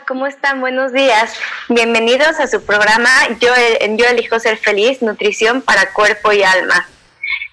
¿cómo 0.00 0.26
están? 0.26 0.60
Buenos 0.60 0.92
días. 0.92 1.34
Bienvenidos 1.68 2.40
a 2.40 2.48
su 2.48 2.64
programa 2.64 3.10
Yo 3.40 3.54
elijo 4.06 4.40
ser 4.40 4.58
feliz, 4.58 5.02
nutrición 5.02 5.62
para 5.62 5.92
cuerpo 5.92 6.32
y 6.32 6.42
alma. 6.42 6.88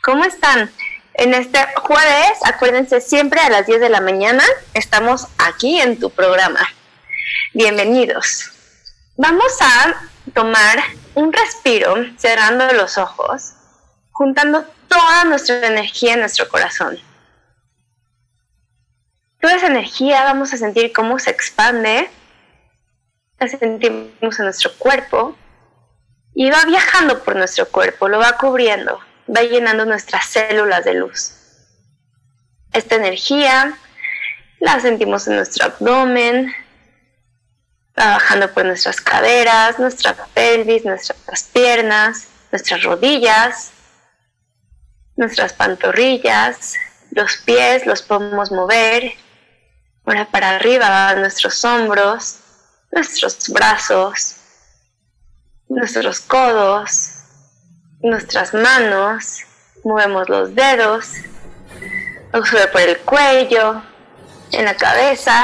¿Cómo 0.04 0.24
están? 0.26 0.72
En 1.14 1.34
este 1.34 1.60
jueves, 1.76 2.40
acuérdense 2.44 3.00
siempre 3.00 3.42
a 3.42 3.50
las 3.50 3.68
10 3.68 3.82
de 3.82 3.90
la 3.90 4.02
mañana, 4.02 4.44
estamos 4.74 5.28
aquí 5.38 5.80
en 5.80 6.00
tu 6.00 6.10
programa. 6.10 6.62
Bienvenidos. 7.54 8.52
Vamos 9.18 9.54
a 9.62 9.94
tomar 10.34 10.80
un 11.14 11.32
respiro, 11.32 11.96
cerrando 12.18 12.72
los 12.74 12.98
ojos, 12.98 13.54
juntando 14.12 14.66
toda 14.88 15.26
nuestra 15.26 15.68
energía 15.68 16.14
en 16.14 16.22
nuestro 16.22 16.50
corazón 16.50 16.98
toda 19.42 19.56
esa 19.56 19.68
energía 19.68 20.24
vamos 20.24 20.54
a 20.54 20.58
sentir 20.58 20.94
cómo 20.94 21.20
se 21.20 21.32
expande, 21.32 22.10
la 23.42 23.48
sentimos 23.48 24.40
en 24.40 24.46
nuestro 24.46 24.72
cuerpo 24.78 25.36
y 26.34 26.50
va 26.52 26.64
viajando 26.66 27.24
por 27.24 27.36
nuestro 27.36 27.68
cuerpo, 27.68 28.08
lo 28.08 28.20
va 28.20 28.38
cubriendo, 28.38 29.00
va 29.28 29.42
llenando 29.42 29.84
nuestras 29.86 30.28
células 30.28 30.86
de 30.86 30.94
luz. 30.94 31.34
Esta 32.72 32.96
energía 32.96 33.78
la 34.60 34.80
sentimos 34.80 35.28
en 35.28 35.38
nuestro 35.38 35.66
abdomen, 35.66 36.54
va 38.00 38.12
bajando 38.12 38.54
por 38.54 38.64
nuestras 38.64 39.02
caderas, 39.02 39.80
nuestra 39.80 40.14
pelvis, 40.34 40.86
nuestras 40.86 41.44
piernas, 41.52 42.28
nuestras 42.52 42.84
rodillas, 42.84 43.72
nuestras 45.16 45.54
pantorrillas, 45.54 46.76
los 47.12 47.38
pies 47.38 47.88
los 47.88 48.04
podemos 48.04 48.52
mover 48.52 49.14
Ahora 50.04 50.26
para 50.32 50.56
arriba, 50.56 51.14
nuestros 51.16 51.64
hombros, 51.64 52.40
nuestros 52.92 53.50
brazos, 53.50 54.36
nuestros 55.68 56.20
codos, 56.22 57.10
nuestras 58.02 58.54
manos, 58.54 59.40
movemos 59.84 60.30
los 60.30 60.56
dedos, 60.56 61.08
sube 62.46 62.68
por 62.68 62.82
el 62.82 62.98
cuello, 63.00 63.82
en 64.52 64.66
la 64.66 64.76
cabeza, 64.76 65.44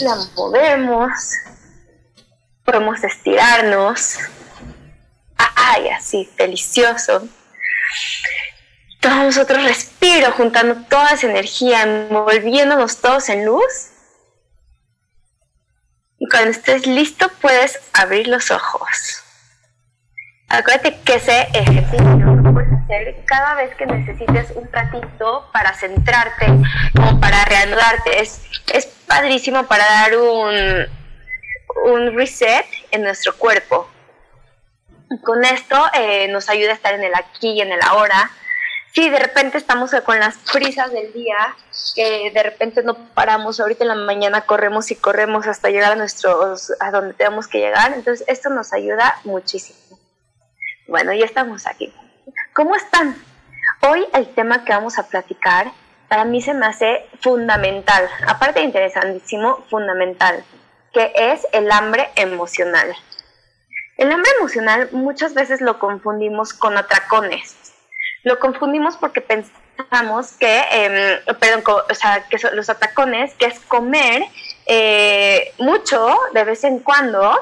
la 0.00 0.16
movemos, 0.34 1.12
podemos 2.64 3.02
estirarnos, 3.04 4.18
ay, 5.36 5.88
así, 5.88 6.28
delicioso 6.36 7.28
tomamos 9.04 9.36
otro 9.36 9.62
respiro, 9.62 10.32
juntando 10.32 10.76
toda 10.88 11.10
esa 11.10 11.28
energía, 11.28 11.82
envolviéndonos 11.82 13.02
todos 13.02 13.28
en 13.28 13.44
luz. 13.44 13.90
Cuando 16.30 16.50
estés 16.50 16.86
listo, 16.86 17.28
puedes 17.40 17.80
abrir 17.92 18.28
los 18.28 18.50
ojos. 18.50 19.22
Acuérdate 20.48 21.00
que 21.00 21.14
ese 21.14 21.48
ejercicio 21.52 22.16
lo 22.16 22.52
puedes 22.52 22.72
hacer 22.84 23.24
cada 23.24 23.54
vez 23.54 23.74
que 23.76 23.86
necesites 23.86 24.50
un 24.54 24.70
ratito 24.70 25.48
para 25.52 25.74
centrarte 25.74 26.46
o 27.00 27.20
para 27.20 27.44
reanudarte. 27.44 28.20
Es, 28.20 28.42
es 28.72 28.86
padrísimo 28.86 29.64
para 29.66 29.84
dar 29.84 30.16
un, 30.16 30.86
un 31.86 32.16
reset 32.16 32.66
en 32.90 33.02
nuestro 33.02 33.36
cuerpo. 33.36 33.90
Con 35.22 35.44
esto 35.44 35.82
eh, 35.94 36.28
nos 36.28 36.48
ayuda 36.48 36.70
a 36.70 36.74
estar 36.74 36.94
en 36.94 37.04
el 37.04 37.14
aquí 37.14 37.52
y 37.52 37.60
en 37.60 37.72
el 37.72 37.80
ahora 37.82 38.30
sí, 38.94 39.10
de 39.10 39.18
repente 39.18 39.58
estamos 39.58 39.90
con 40.04 40.18
las 40.20 40.36
prisas 40.52 40.92
del 40.92 41.12
día, 41.12 41.36
que 41.94 42.30
de 42.32 42.42
repente 42.42 42.82
no 42.82 42.94
paramos, 43.14 43.58
ahorita 43.58 43.84
en 43.84 43.88
la 43.88 43.94
mañana 43.96 44.42
corremos 44.42 44.90
y 44.90 44.96
corremos 44.96 45.46
hasta 45.46 45.70
llegar 45.70 45.92
a 45.92 45.96
nuestros, 45.96 46.72
a 46.80 46.90
donde 46.90 47.14
tenemos 47.14 47.48
que 47.48 47.58
llegar, 47.58 47.92
entonces 47.92 48.24
esto 48.28 48.50
nos 48.50 48.72
ayuda 48.72 49.18
muchísimo. 49.24 49.98
Bueno, 50.86 51.12
ya 51.12 51.24
estamos 51.24 51.66
aquí. 51.66 51.92
¿Cómo 52.54 52.76
están? 52.76 53.16
Hoy 53.82 54.06
el 54.12 54.32
tema 54.34 54.64
que 54.64 54.72
vamos 54.72 54.98
a 54.98 55.08
platicar 55.08 55.72
para 56.08 56.24
mí 56.24 56.40
se 56.40 56.54
me 56.54 56.66
hace 56.66 57.06
fundamental, 57.20 58.08
aparte 58.26 58.60
de 58.60 58.66
interesantísimo, 58.66 59.64
fundamental, 59.68 60.44
que 60.92 61.12
es 61.16 61.46
el 61.52 61.72
hambre 61.72 62.10
emocional. 62.14 62.94
El 63.96 64.12
hambre 64.12 64.30
emocional 64.38 64.88
muchas 64.92 65.34
veces 65.34 65.60
lo 65.60 65.78
confundimos 65.78 66.52
con 66.52 66.76
atracones 66.76 67.73
lo 68.24 68.38
confundimos 68.38 68.96
porque 68.96 69.20
pensamos 69.20 70.32
que, 70.32 70.62
eh, 70.72 71.20
perdón, 71.38 71.62
o 71.88 71.94
sea, 71.94 72.24
que 72.28 72.38
son 72.38 72.56
los 72.56 72.68
atacones, 72.68 73.34
que 73.34 73.46
es 73.46 73.60
comer 73.60 74.24
eh, 74.66 75.52
mucho 75.58 76.18
de 76.32 76.44
vez 76.44 76.64
en 76.64 76.78
cuando, 76.80 77.38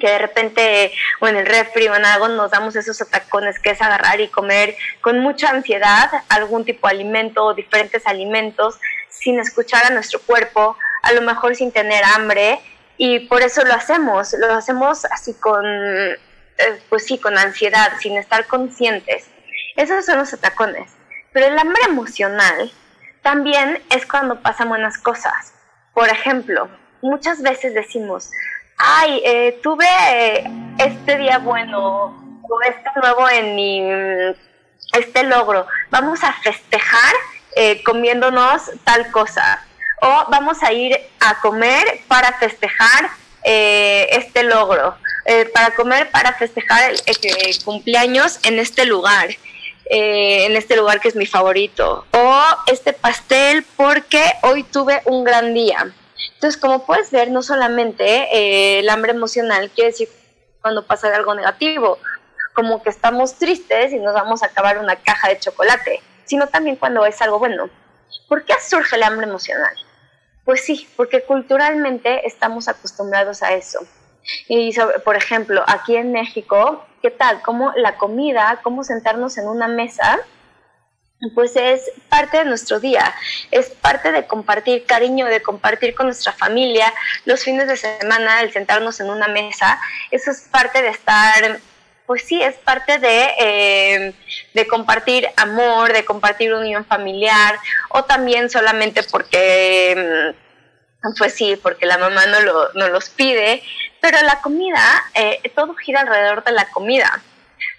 que 0.00 0.10
de 0.10 0.18
repente 0.18 0.92
o 1.20 1.28
en 1.28 1.36
el 1.36 1.46
refri 1.46 1.86
o 1.86 1.94
en 1.94 2.04
algo 2.04 2.26
nos 2.26 2.50
damos 2.50 2.74
esos 2.74 3.00
atacones 3.00 3.60
que 3.60 3.70
es 3.70 3.80
agarrar 3.80 4.20
y 4.20 4.28
comer 4.28 4.76
con 5.00 5.20
mucha 5.20 5.50
ansiedad 5.50 6.10
algún 6.28 6.64
tipo 6.64 6.88
de 6.88 6.94
alimento 6.94 7.44
o 7.44 7.54
diferentes 7.54 8.04
alimentos 8.06 8.78
sin 9.08 9.38
escuchar 9.38 9.86
a 9.86 9.90
nuestro 9.90 10.20
cuerpo, 10.20 10.76
a 11.02 11.12
lo 11.12 11.22
mejor 11.22 11.54
sin 11.54 11.70
tener 11.70 12.02
hambre 12.04 12.58
y 12.98 13.20
por 13.20 13.42
eso 13.42 13.64
lo 13.64 13.74
hacemos, 13.74 14.34
lo 14.38 14.52
hacemos 14.54 15.04
así 15.04 15.34
con, 15.34 15.64
eh, 15.64 16.18
pues 16.88 17.04
sí, 17.06 17.18
con 17.18 17.38
ansiedad, 17.38 17.92
sin 18.00 18.18
estar 18.18 18.46
conscientes. 18.46 19.26
Esos 19.76 20.06
son 20.06 20.18
los 20.18 20.32
atacones. 20.32 20.92
Pero 21.32 21.46
el 21.46 21.58
hambre 21.58 21.82
emocional 21.86 22.72
también 23.22 23.82
es 23.90 24.06
cuando 24.06 24.40
pasan 24.40 24.70
buenas 24.70 24.96
cosas. 24.98 25.52
Por 25.92 26.08
ejemplo, 26.08 26.68
muchas 27.02 27.42
veces 27.42 27.74
decimos, 27.74 28.30
ay, 28.78 29.20
eh, 29.24 29.60
tuve 29.62 29.86
este 30.78 31.16
día 31.18 31.38
bueno 31.38 32.40
o 32.42 32.60
este 32.62 32.88
nuevo 33.02 33.28
en 33.28 33.54
mi, 33.54 33.82
este 34.92 35.24
logro, 35.24 35.66
vamos 35.90 36.22
a 36.24 36.32
festejar 36.34 37.14
eh, 37.54 37.82
comiéndonos 37.82 38.70
tal 38.84 39.10
cosa. 39.10 39.62
O 40.00 40.24
vamos 40.30 40.62
a 40.62 40.72
ir 40.72 40.98
a 41.20 41.40
comer 41.40 42.00
para 42.06 42.32
festejar 42.34 43.10
eh, 43.42 44.08
este 44.12 44.42
logro, 44.42 44.96
para 45.52 45.74
comer, 45.74 46.10
para 46.10 46.32
festejar 46.34 46.92
el 47.06 47.64
cumpleaños 47.64 48.38
en 48.44 48.58
este 48.58 48.84
lugar. 48.84 49.28
Eh, 49.88 50.46
en 50.46 50.56
este 50.56 50.76
lugar 50.76 51.00
que 51.00 51.08
es 51.08 51.14
mi 51.14 51.26
favorito. 51.26 52.04
O 52.12 52.42
este 52.66 52.92
pastel 52.92 53.64
porque 53.76 54.22
hoy 54.42 54.64
tuve 54.64 55.00
un 55.04 55.22
gran 55.22 55.54
día. 55.54 55.94
Entonces, 56.34 56.60
como 56.60 56.84
puedes 56.84 57.10
ver, 57.12 57.30
no 57.30 57.42
solamente 57.42 58.04
eh, 58.04 58.80
el 58.80 58.88
hambre 58.88 59.12
emocional 59.12 59.70
quiere 59.70 59.90
decir 59.90 60.08
cuando 60.60 60.84
pasa 60.84 61.14
algo 61.14 61.34
negativo. 61.34 61.98
como 62.52 62.82
que 62.82 62.88
estamos 62.88 63.34
tristes 63.34 63.92
y 63.92 63.98
nos 63.98 64.14
vamos 64.14 64.42
a 64.42 64.46
acabar 64.46 64.78
una 64.78 64.96
caja 64.96 65.28
de 65.28 65.38
chocolate, 65.38 66.00
sino 66.24 66.48
también 66.48 66.76
cuando 66.76 67.04
es 67.04 67.20
algo 67.20 67.38
bueno. 67.38 67.68
¿Por 68.28 68.44
qué 68.46 68.54
surge 68.66 68.96
el 68.96 69.02
hambre 69.02 69.26
emocional? 69.26 69.76
Pues 70.44 70.64
sí, 70.64 70.88
porque 70.96 71.22
culturalmente 71.22 72.26
estamos 72.26 72.66
acostumbrados 72.66 73.42
a 73.42 73.52
eso. 73.52 73.80
Y 74.48 74.74
por 75.04 75.16
ejemplo, 75.16 75.62
aquí 75.66 75.96
en 75.96 76.12
México, 76.12 76.85
¿qué 77.02 77.10
tal? 77.10 77.42
Como 77.42 77.72
la 77.72 77.96
comida, 77.96 78.60
cómo 78.62 78.84
sentarnos 78.84 79.38
en 79.38 79.48
una 79.48 79.68
mesa, 79.68 80.18
pues 81.34 81.56
es 81.56 81.90
parte 82.08 82.38
de 82.38 82.44
nuestro 82.44 82.78
día, 82.78 83.14
es 83.50 83.70
parte 83.70 84.12
de 84.12 84.26
compartir 84.26 84.84
cariño, 84.84 85.26
de 85.26 85.42
compartir 85.42 85.94
con 85.94 86.06
nuestra 86.06 86.32
familia, 86.32 86.92
los 87.24 87.42
fines 87.42 87.66
de 87.68 87.76
semana, 87.76 88.42
el 88.42 88.52
sentarnos 88.52 89.00
en 89.00 89.10
una 89.10 89.28
mesa, 89.28 89.80
eso 90.10 90.30
es 90.30 90.42
parte 90.50 90.82
de 90.82 90.88
estar, 90.88 91.58
pues 92.06 92.22
sí, 92.22 92.42
es 92.42 92.56
parte 92.56 92.98
de, 92.98 93.34
eh, 93.38 94.14
de 94.52 94.66
compartir 94.66 95.26
amor, 95.36 95.92
de 95.92 96.04
compartir 96.04 96.52
unión 96.52 96.84
familiar, 96.84 97.58
o 97.90 98.04
también 98.04 98.50
solamente 98.50 99.02
porque, 99.02 100.34
mm, 100.34 100.45
pues 101.18 101.34
sí, 101.34 101.56
porque 101.62 101.86
la 101.86 101.98
mamá 101.98 102.26
no, 102.26 102.40
lo, 102.40 102.72
no 102.74 102.88
los 102.88 103.10
pide, 103.10 103.62
pero 104.00 104.20
la 104.22 104.40
comida, 104.40 105.04
eh, 105.14 105.40
todo 105.54 105.74
gira 105.74 106.00
alrededor 106.00 106.42
de 106.44 106.52
la 106.52 106.68
comida 106.70 107.22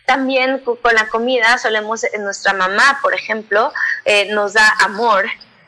también 0.08 0.60
con 0.60 0.96
la 0.96 1.10
comida 1.10 1.58
solemos, 1.58 2.06
eh, 2.06 2.12
nuestra 2.20 2.54
mamá, 2.54 3.00
por 3.02 3.14
ejemplo, 3.14 3.74
eh, 4.06 4.28
nos 4.32 4.54
da 4.54 4.68
amor, 4.80 5.26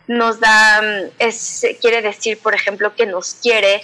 nos 0.08 0.40
da, 0.40 0.82
mm, 0.82 1.28
quiere 1.82 2.02
decir, 2.02 2.40
por 2.40 2.56
ejemplo, 2.56 2.96
que 2.96 3.06
nos 3.06 3.34
quiere, 3.36 3.82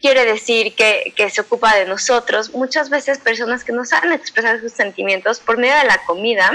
quiere 0.00 0.24
decir 0.24 0.74
que, 0.74 1.12
que, 1.14 1.28
se 1.28 1.42
ocupa 1.42 1.76
de 1.76 1.84
nosotros. 1.84 2.54
Muchas 2.54 2.88
veces 2.88 3.18
personas 3.18 3.64
que 3.64 3.72
no 3.72 3.84
saben 3.84 4.12
expresar 4.12 4.60
sus 4.60 4.72
sentimientos 4.72 5.40
por 5.40 5.58
medio 5.58 5.76
de 5.76 5.84
la 5.84 6.02
comida 6.06 6.50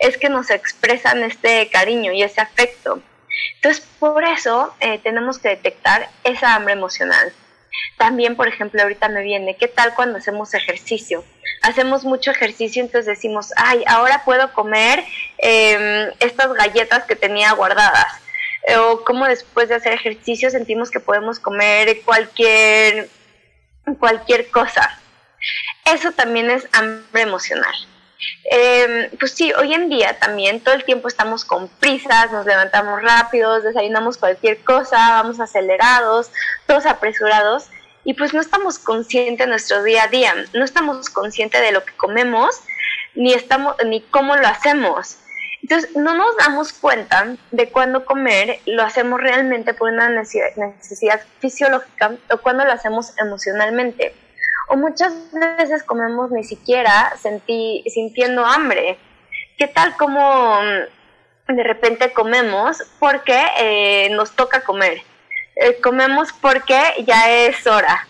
es 0.00 0.18
que 0.18 0.28
nos 0.28 0.50
expresan 0.50 1.22
este 1.22 1.68
cariño 1.70 2.12
y 2.12 2.24
ese 2.24 2.40
afecto. 2.40 3.00
Entonces, 3.56 3.86
por 3.98 4.24
eso 4.24 4.74
eh, 4.80 4.98
tenemos 4.98 5.38
que 5.38 5.48
detectar 5.48 6.08
esa 6.24 6.54
hambre 6.54 6.74
emocional. 6.74 7.32
También, 7.96 8.36
por 8.36 8.48
ejemplo, 8.48 8.82
ahorita 8.82 9.08
me 9.08 9.22
viene, 9.22 9.56
¿qué 9.56 9.68
tal 9.68 9.94
cuando 9.94 10.18
hacemos 10.18 10.54
ejercicio? 10.54 11.24
Hacemos 11.62 12.04
mucho 12.04 12.30
ejercicio, 12.30 12.82
entonces 12.82 13.06
decimos, 13.06 13.52
ay, 13.56 13.84
ahora 13.86 14.22
puedo 14.24 14.52
comer 14.52 15.04
em, 15.38 16.10
estas 16.18 16.52
galletas 16.54 17.04
que 17.04 17.16
tenía 17.16 17.52
guardadas. 17.52 18.20
O 18.76 19.04
como 19.04 19.26
después 19.26 19.68
de 19.68 19.76
hacer 19.76 19.92
ejercicio 19.92 20.50
sentimos 20.50 20.90
que 20.90 21.00
podemos 21.00 21.38
comer 21.38 22.02
cualquier, 22.04 23.08
cualquier 23.98 24.50
cosa. 24.50 24.98
Eso 25.84 26.12
también 26.12 26.50
es 26.50 26.68
hambre 26.72 27.22
emocional. 27.22 27.74
Eh, 28.50 29.10
pues 29.18 29.32
sí, 29.32 29.52
hoy 29.52 29.74
en 29.74 29.88
día 29.88 30.18
también 30.18 30.60
todo 30.60 30.74
el 30.74 30.84
tiempo 30.84 31.08
estamos 31.08 31.44
con 31.44 31.68
prisas, 31.68 32.30
nos 32.32 32.46
levantamos 32.46 33.02
rápidos, 33.02 33.62
desayunamos 33.62 34.18
cualquier 34.18 34.58
cosa, 34.64 34.96
vamos 34.96 35.40
acelerados, 35.40 36.30
todos 36.66 36.86
apresurados 36.86 37.66
y 38.04 38.14
pues 38.14 38.34
no 38.34 38.40
estamos 38.40 38.78
conscientes 38.78 39.46
de 39.46 39.46
nuestro 39.46 39.82
día 39.82 40.04
a 40.04 40.08
día, 40.08 40.34
no 40.54 40.64
estamos 40.64 41.08
conscientes 41.08 41.60
de 41.60 41.72
lo 41.72 41.84
que 41.84 41.92
comemos 41.96 42.60
ni 43.14 43.32
estamos 43.32 43.76
ni 43.86 44.00
cómo 44.00 44.36
lo 44.36 44.46
hacemos. 44.46 45.18
Entonces, 45.62 45.94
no 45.94 46.14
nos 46.14 46.36
damos 46.38 46.72
cuenta 46.72 47.36
de 47.52 47.68
cuando 47.68 48.04
comer 48.04 48.58
lo 48.66 48.82
hacemos 48.82 49.20
realmente 49.20 49.74
por 49.74 49.92
una 49.92 50.08
necesidad 50.08 51.22
fisiológica 51.38 52.16
o 52.30 52.38
cuando 52.38 52.64
lo 52.64 52.72
hacemos 52.72 53.16
emocionalmente 53.18 54.12
o 54.68 54.76
muchas 54.76 55.12
veces 55.32 55.82
comemos 55.82 56.30
ni 56.30 56.44
siquiera 56.44 57.12
sentí, 57.18 57.84
sintiendo 57.86 58.44
hambre. 58.44 58.98
¿Qué 59.58 59.66
tal 59.66 59.96
como 59.96 60.60
mm, 60.60 61.54
de 61.54 61.62
repente 61.62 62.12
comemos 62.12 62.82
porque 62.98 63.40
eh, 63.58 64.08
nos 64.10 64.32
toca 64.32 64.62
comer? 64.62 65.02
Eh, 65.56 65.80
comemos 65.80 66.32
porque 66.32 66.80
ya 67.06 67.30
es 67.30 67.66
hora. 67.66 68.06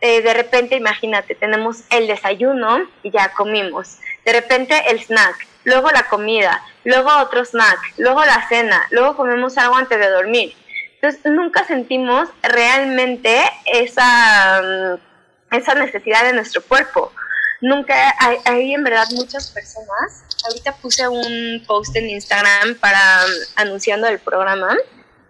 Eh, 0.00 0.20
de 0.22 0.34
repente, 0.34 0.76
imagínate, 0.76 1.34
tenemos 1.34 1.84
el 1.90 2.06
desayuno 2.06 2.86
y 3.02 3.10
ya 3.10 3.32
comimos. 3.32 3.98
De 4.24 4.32
repente 4.32 4.90
el 4.90 5.00
snack, 5.00 5.46
luego 5.64 5.90
la 5.90 6.04
comida, 6.04 6.62
luego 6.84 7.10
otro 7.20 7.44
snack, 7.44 7.94
luego 7.96 8.24
la 8.24 8.46
cena, 8.48 8.86
luego 8.90 9.16
comemos 9.16 9.56
algo 9.56 9.76
antes 9.76 9.98
de 9.98 10.10
dormir. 10.10 10.54
Entonces, 10.94 11.32
nunca 11.32 11.64
sentimos 11.64 12.28
realmente 12.42 13.42
esa 13.64 14.62
mm, 14.62 15.13
esa 15.56 15.74
necesidad 15.74 16.24
de 16.24 16.32
nuestro 16.32 16.62
cuerpo. 16.62 17.12
Nunca 17.60 18.14
hay, 18.18 18.74
en 18.74 18.84
verdad 18.84 19.06
muchas 19.12 19.50
personas. 19.50 20.24
Ahorita 20.46 20.72
puse 20.76 21.08
un 21.08 21.64
post 21.66 21.96
en 21.96 22.10
Instagram 22.10 22.74
para 22.78 23.24
um, 23.24 23.32
anunciando 23.56 24.06
el 24.08 24.18
programa 24.18 24.76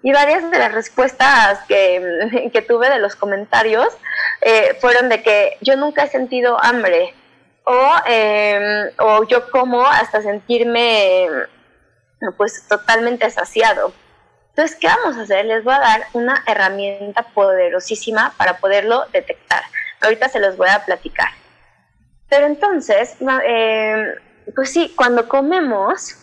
y 0.03 0.13
varias 0.13 0.51
de 0.51 0.59
las 0.59 0.73
respuestas 0.73 1.61
que, 1.69 2.51
que 2.53 2.63
tuve 2.63 2.91
de 2.91 2.99
los 2.99 3.15
comentarios 3.15 3.89
eh, 4.41 4.77
fueron 4.81 5.09
de 5.09 5.23
que 5.23 5.57
yo 5.61 5.77
nunca 5.77 6.05
he 6.05 6.09
sentido 6.09 6.63
hambre 6.63 7.15
o, 7.65 7.91
em, 8.07 8.91
o 8.99 9.25
yo 9.25 9.51
como 9.51 9.87
hasta 9.87 10.23
sentirme 10.23 11.29
pues 12.37 12.67
totalmente 12.69 13.31
saciado. 13.31 13.93
Entonces, 14.51 14.77
¿qué 14.81 14.87
vamos 14.87 15.17
a 15.17 15.23
hacer? 15.23 15.45
Les 15.47 15.65
voy 15.65 15.75
a 15.75 15.81
dar 15.81 16.07
una 16.13 16.45
herramienta 16.47 17.23
poderosísima 17.23 18.35
para 18.37 18.59
poderlo 18.59 19.05
detectar. 19.13 19.63
Ahorita 20.05 20.29
se 20.29 20.41
los 20.41 20.57
voy 20.57 20.69
a 20.69 20.85
platicar. 20.85 21.29
Pero 22.29 22.47
entonces, 22.47 23.17
eh, 23.47 24.15
pues 24.55 24.71
sí, 24.73 24.93
cuando 24.97 25.29
comemos, 25.29 26.17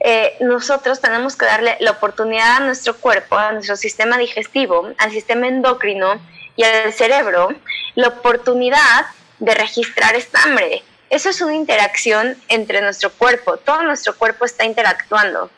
eh, 0.00 0.36
nosotros 0.40 1.00
tenemos 1.00 1.36
que 1.36 1.46
darle 1.46 1.76
la 1.80 1.92
oportunidad 1.92 2.56
a 2.56 2.60
nuestro 2.60 2.96
cuerpo, 2.96 3.36
a 3.36 3.52
nuestro 3.52 3.76
sistema 3.76 4.18
digestivo, 4.18 4.92
al 4.98 5.10
sistema 5.10 5.48
endocrino 5.48 6.20
y 6.54 6.64
al 6.64 6.92
cerebro, 6.92 7.48
la 7.94 8.08
oportunidad 8.08 9.06
de 9.38 9.54
registrar 9.54 10.14
esta 10.14 10.42
hambre. 10.42 10.82
Eso 11.08 11.30
es 11.30 11.40
una 11.40 11.54
interacción 11.54 12.36
entre 12.48 12.80
nuestro 12.82 13.10
cuerpo, 13.10 13.56
todo 13.58 13.82
nuestro 13.82 14.16
cuerpo 14.16 14.44
está 14.44 14.64
interactuando. 14.64 15.50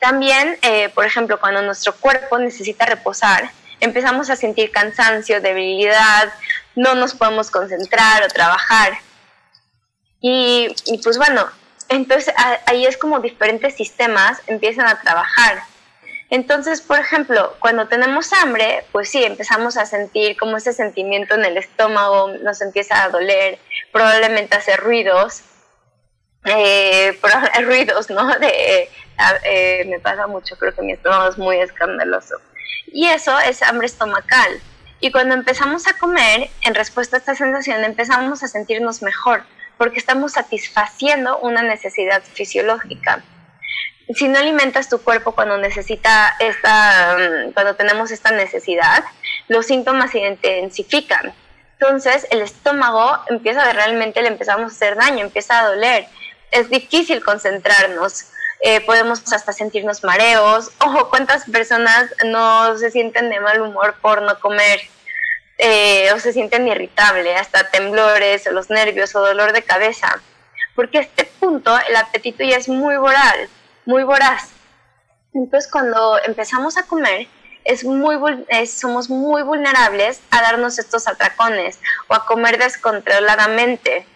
También, 0.00 0.56
eh, 0.62 0.88
por 0.90 1.04
ejemplo, 1.04 1.40
cuando 1.40 1.60
nuestro 1.62 1.94
cuerpo 1.94 2.38
necesita 2.38 2.86
reposar, 2.86 3.50
empezamos 3.80 4.30
a 4.30 4.36
sentir 4.36 4.70
cansancio, 4.70 5.40
debilidad, 5.40 6.32
no 6.74 6.94
nos 6.94 7.14
podemos 7.14 7.50
concentrar 7.50 8.22
o 8.22 8.28
trabajar. 8.28 8.98
Y, 10.20 10.74
pues 11.02 11.16
bueno, 11.16 11.48
entonces 11.88 12.34
ahí 12.66 12.86
es 12.86 12.96
como 12.96 13.20
diferentes 13.20 13.76
sistemas 13.76 14.40
empiezan 14.46 14.86
a 14.86 15.00
trabajar. 15.00 15.62
Entonces, 16.30 16.82
por 16.82 16.98
ejemplo, 16.98 17.56
cuando 17.58 17.88
tenemos 17.88 18.32
hambre, 18.34 18.84
pues 18.92 19.08
sí, 19.08 19.24
empezamos 19.24 19.78
a 19.78 19.86
sentir 19.86 20.36
como 20.36 20.58
ese 20.58 20.74
sentimiento 20.74 21.34
en 21.34 21.44
el 21.44 21.56
estómago, 21.56 22.28
nos 22.42 22.60
empieza 22.60 23.02
a 23.02 23.08
doler, 23.08 23.58
probablemente 23.92 24.54
hacer 24.54 24.80
ruidos, 24.80 25.42
eh, 26.44 27.18
ruidos, 27.62 28.10
¿no? 28.10 28.38
De, 28.38 28.90
eh, 29.44 29.84
me 29.86 30.00
pasa 30.00 30.26
mucho, 30.26 30.56
creo 30.58 30.74
que 30.74 30.82
mi 30.82 30.92
estómago 30.92 31.30
es 31.30 31.38
muy 31.38 31.56
escandaloso. 31.58 32.36
Y 32.86 33.06
eso 33.06 33.38
es 33.38 33.62
hambre 33.62 33.86
estomacal. 33.86 34.60
Y 35.00 35.12
cuando 35.12 35.34
empezamos 35.34 35.86
a 35.86 35.92
comer, 35.94 36.50
en 36.62 36.74
respuesta 36.74 37.16
a 37.16 37.20
esta 37.20 37.34
sensación, 37.34 37.84
empezamos 37.84 38.42
a 38.42 38.48
sentirnos 38.48 39.02
mejor, 39.02 39.44
porque 39.76 39.98
estamos 39.98 40.32
satisfaciendo 40.32 41.38
una 41.38 41.62
necesidad 41.62 42.22
fisiológica. 42.22 43.22
Si 44.14 44.26
no 44.26 44.38
alimentas 44.38 44.88
tu 44.88 45.00
cuerpo 45.00 45.32
cuando 45.32 45.58
necesita 45.58 46.34
esta, 46.40 47.16
mm, 47.16 47.52
cuando 47.52 47.76
tenemos 47.76 48.10
esta 48.10 48.32
necesidad, 48.32 49.04
los 49.48 49.66
síntomas 49.66 50.10
se 50.10 50.26
intensifican. 50.26 51.32
Entonces 51.80 52.26
el 52.30 52.40
estómago 52.40 53.18
empieza 53.28 53.62
a 53.62 53.72
realmente 53.72 54.20
le 54.22 54.28
empezamos 54.28 54.72
a 54.72 54.74
hacer 54.74 54.96
daño, 54.96 55.20
empieza 55.20 55.60
a 55.60 55.68
doler. 55.68 56.06
Es 56.50 56.68
difícil 56.70 57.22
concentrarnos. 57.22 58.32
Eh, 58.60 58.80
podemos 58.80 59.32
hasta 59.32 59.52
sentirnos 59.52 60.02
mareos. 60.02 60.70
Ojo, 60.80 61.08
¿cuántas 61.10 61.44
personas 61.48 62.12
no 62.26 62.76
se 62.76 62.90
sienten 62.90 63.30
de 63.30 63.40
mal 63.40 63.60
humor 63.60 63.96
por 64.00 64.22
no 64.22 64.38
comer? 64.40 64.80
Eh, 65.58 66.12
o 66.12 66.18
se 66.20 66.32
sienten 66.32 66.68
irritables, 66.68 67.40
hasta 67.40 67.70
temblores, 67.70 68.46
o 68.46 68.52
los 68.52 68.70
nervios, 68.70 69.14
o 69.14 69.20
dolor 69.20 69.52
de 69.52 69.62
cabeza. 69.62 70.20
Porque 70.74 70.98
a 70.98 71.00
este 71.02 71.24
punto 71.24 71.76
el 71.88 71.96
apetito 71.96 72.44
ya 72.44 72.56
es 72.56 72.68
muy 72.68 72.96
voraz, 72.96 73.48
muy 73.84 74.04
voraz. 74.04 74.50
Entonces 75.34 75.70
cuando 75.70 76.18
empezamos 76.24 76.76
a 76.76 76.84
comer, 76.84 77.28
es 77.64 77.84
muy, 77.84 78.16
somos 78.66 79.10
muy 79.10 79.42
vulnerables 79.42 80.20
a 80.30 80.40
darnos 80.40 80.78
estos 80.78 81.06
atracones 81.06 81.78
o 82.08 82.14
a 82.14 82.24
comer 82.24 82.58
descontroladamente. 82.58 84.06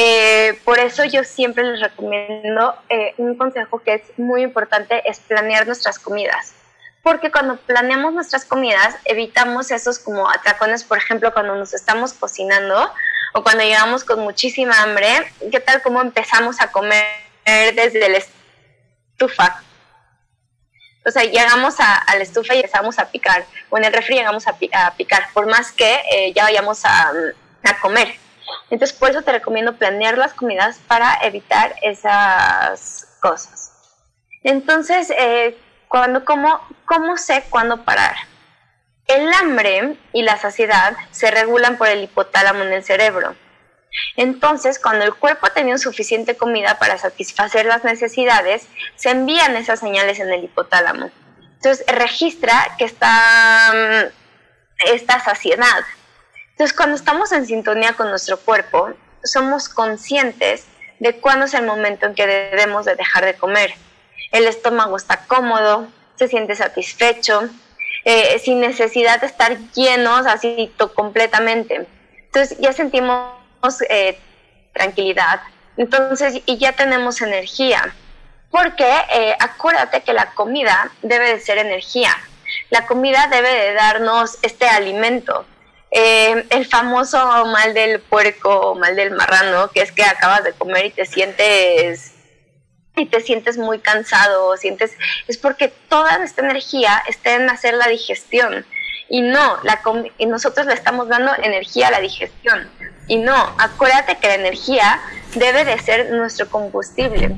Eh, 0.00 0.56
por 0.64 0.78
eso 0.78 1.02
yo 1.04 1.24
siempre 1.24 1.64
les 1.64 1.80
recomiendo 1.80 2.72
eh, 2.88 3.14
un 3.16 3.36
consejo 3.36 3.80
que 3.80 3.94
es 3.94 4.02
muy 4.16 4.42
importante, 4.42 5.02
es 5.10 5.18
planear 5.18 5.66
nuestras 5.66 5.98
comidas. 5.98 6.54
Porque 7.02 7.32
cuando 7.32 7.56
planeamos 7.56 8.12
nuestras 8.12 8.44
comidas 8.44 8.94
evitamos 9.04 9.72
esos 9.72 9.98
como 9.98 10.30
atracones, 10.30 10.84
por 10.84 10.98
ejemplo, 10.98 11.32
cuando 11.32 11.56
nos 11.56 11.74
estamos 11.74 12.12
cocinando 12.12 12.92
o 13.34 13.42
cuando 13.42 13.64
llegamos 13.64 14.04
con 14.04 14.20
muchísima 14.20 14.80
hambre, 14.82 15.32
¿qué 15.50 15.58
tal 15.58 15.82
cómo 15.82 16.00
empezamos 16.00 16.60
a 16.60 16.70
comer 16.70 17.04
desde 17.74 18.08
la 18.08 18.18
estufa? 18.18 19.64
O 21.04 21.10
sea, 21.10 21.24
llegamos 21.24 21.80
a, 21.80 22.04
la 22.14 22.22
estufa 22.22 22.54
y 22.54 22.58
empezamos 22.58 23.00
a 23.00 23.10
picar, 23.10 23.46
o 23.68 23.78
en 23.78 23.84
el 23.84 23.92
refri 23.92 24.14
llegamos 24.14 24.46
a, 24.46 24.56
picar, 24.56 25.28
por 25.34 25.48
más 25.48 25.72
que 25.72 26.02
eh, 26.12 26.32
ya 26.36 26.44
vayamos 26.44 26.84
a, 26.84 27.10
comer. 27.82 28.27
Entonces, 28.70 28.96
por 28.96 29.10
eso 29.10 29.22
te 29.22 29.32
recomiendo 29.32 29.76
planear 29.76 30.18
las 30.18 30.34
comidas 30.34 30.78
para 30.86 31.18
evitar 31.22 31.74
esas 31.82 33.16
cosas. 33.20 33.72
Entonces, 34.42 35.10
eh, 35.10 35.56
cuando 35.88 36.24
como, 36.24 36.60
¿cómo 36.84 37.16
sé 37.16 37.44
cuándo 37.50 37.84
parar? 37.84 38.16
El 39.06 39.32
hambre 39.32 39.96
y 40.12 40.22
la 40.22 40.36
saciedad 40.36 40.96
se 41.10 41.30
regulan 41.30 41.78
por 41.78 41.88
el 41.88 42.04
hipotálamo 42.04 42.62
en 42.62 42.72
el 42.74 42.84
cerebro. 42.84 43.34
Entonces, 44.16 44.78
cuando 44.78 45.04
el 45.04 45.14
cuerpo 45.14 45.46
ha 45.46 45.54
tenido 45.54 45.78
suficiente 45.78 46.36
comida 46.36 46.78
para 46.78 46.98
satisfacer 46.98 47.66
las 47.66 47.84
necesidades, 47.84 48.68
se 48.96 49.10
envían 49.10 49.56
esas 49.56 49.80
señales 49.80 50.20
en 50.20 50.30
el 50.30 50.44
hipotálamo. 50.44 51.10
Entonces, 51.54 51.84
registra 51.88 52.76
que 52.78 52.84
está 52.84 53.72
mm, 53.74 54.92
esta 54.92 55.20
saciedad. 55.20 55.84
Entonces, 56.58 56.76
cuando 56.76 56.96
estamos 56.96 57.30
en 57.30 57.46
sintonía 57.46 57.92
con 57.92 58.10
nuestro 58.10 58.36
cuerpo, 58.36 58.90
somos 59.22 59.68
conscientes 59.68 60.64
de 60.98 61.14
cuándo 61.20 61.44
es 61.44 61.54
el 61.54 61.64
momento 61.64 62.06
en 62.06 62.16
que 62.16 62.26
debemos 62.26 62.84
de 62.84 62.96
dejar 62.96 63.24
de 63.24 63.34
comer. 63.34 63.74
El 64.32 64.48
estómago 64.48 64.96
está 64.96 65.18
cómodo, 65.28 65.86
se 66.16 66.26
siente 66.26 66.56
satisfecho, 66.56 67.48
eh, 68.04 68.40
sin 68.40 68.58
necesidad 68.58 69.20
de 69.20 69.28
estar 69.28 69.56
llenos 69.72 70.26
así 70.26 70.72
completamente. 70.96 71.86
Entonces 72.24 72.58
ya 72.58 72.72
sentimos 72.72 73.30
eh, 73.88 74.18
tranquilidad, 74.72 75.40
entonces 75.76 76.42
y 76.44 76.58
ya 76.58 76.72
tenemos 76.72 77.22
energía, 77.22 77.94
porque 78.50 78.92
eh, 79.14 79.36
acuérdate 79.38 80.02
que 80.02 80.12
la 80.12 80.32
comida 80.34 80.90
debe 81.02 81.34
de 81.34 81.40
ser 81.40 81.58
energía, 81.58 82.18
la 82.70 82.84
comida 82.84 83.28
debe 83.30 83.48
de 83.48 83.74
darnos 83.74 84.38
este 84.42 84.68
alimento. 84.68 85.46
El 85.90 86.66
famoso 86.66 87.18
mal 87.46 87.72
del 87.72 88.00
puerco 88.00 88.74
mal 88.74 88.94
del 88.96 89.10
marrano, 89.12 89.70
que 89.70 89.80
es 89.80 89.92
que 89.92 90.04
acabas 90.04 90.44
de 90.44 90.52
comer 90.52 90.86
y 90.86 90.90
te 90.90 91.06
sientes 91.06 92.14
y 92.98 93.06
te 93.06 93.20
sientes 93.20 93.56
muy 93.56 93.78
cansado, 93.78 94.56
sientes, 94.56 94.92
es 95.28 95.38
porque 95.38 95.68
toda 95.88 96.22
esta 96.22 96.42
energía 96.42 97.02
está 97.06 97.34
en 97.34 97.48
hacer 97.48 97.74
la 97.74 97.86
digestión. 97.88 98.66
Y 99.08 99.22
no, 99.22 99.58
la 99.62 99.80
y 100.18 100.26
nosotros 100.26 100.66
le 100.66 100.74
estamos 100.74 101.08
dando 101.08 101.32
energía 101.42 101.88
a 101.88 101.92
la 101.92 102.00
digestión. 102.00 102.68
Y 103.06 103.16
no, 103.16 103.54
acuérdate 103.58 104.18
que 104.18 104.28
la 104.28 104.34
energía 104.34 105.00
debe 105.34 105.64
de 105.64 105.78
ser 105.78 106.10
nuestro 106.10 106.48
combustible. 106.50 107.34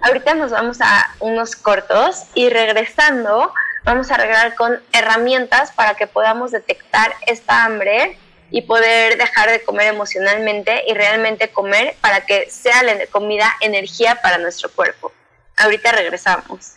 Ahorita 0.00 0.32
nos 0.34 0.50
vamos 0.50 0.80
a 0.80 1.14
unos 1.20 1.56
cortos 1.56 2.24
y 2.34 2.48
regresando 2.48 3.52
vamos 3.84 4.10
a 4.10 4.14
arreglar 4.14 4.54
con 4.54 4.80
herramientas 4.92 5.72
para 5.72 5.94
que 5.94 6.06
podamos 6.06 6.50
detectar 6.50 7.14
esta 7.26 7.64
hambre 7.64 8.18
y 8.50 8.62
poder 8.62 9.16
dejar 9.16 9.50
de 9.50 9.62
comer 9.62 9.88
emocionalmente 9.88 10.84
y 10.86 10.94
realmente 10.94 11.50
comer 11.50 11.94
para 12.00 12.26
que 12.26 12.50
sea 12.50 12.82
la 12.82 13.06
comida 13.06 13.52
energía 13.60 14.20
para 14.20 14.38
nuestro 14.38 14.70
cuerpo. 14.70 15.12
Ahorita 15.56 15.92
regresamos. 15.92 16.76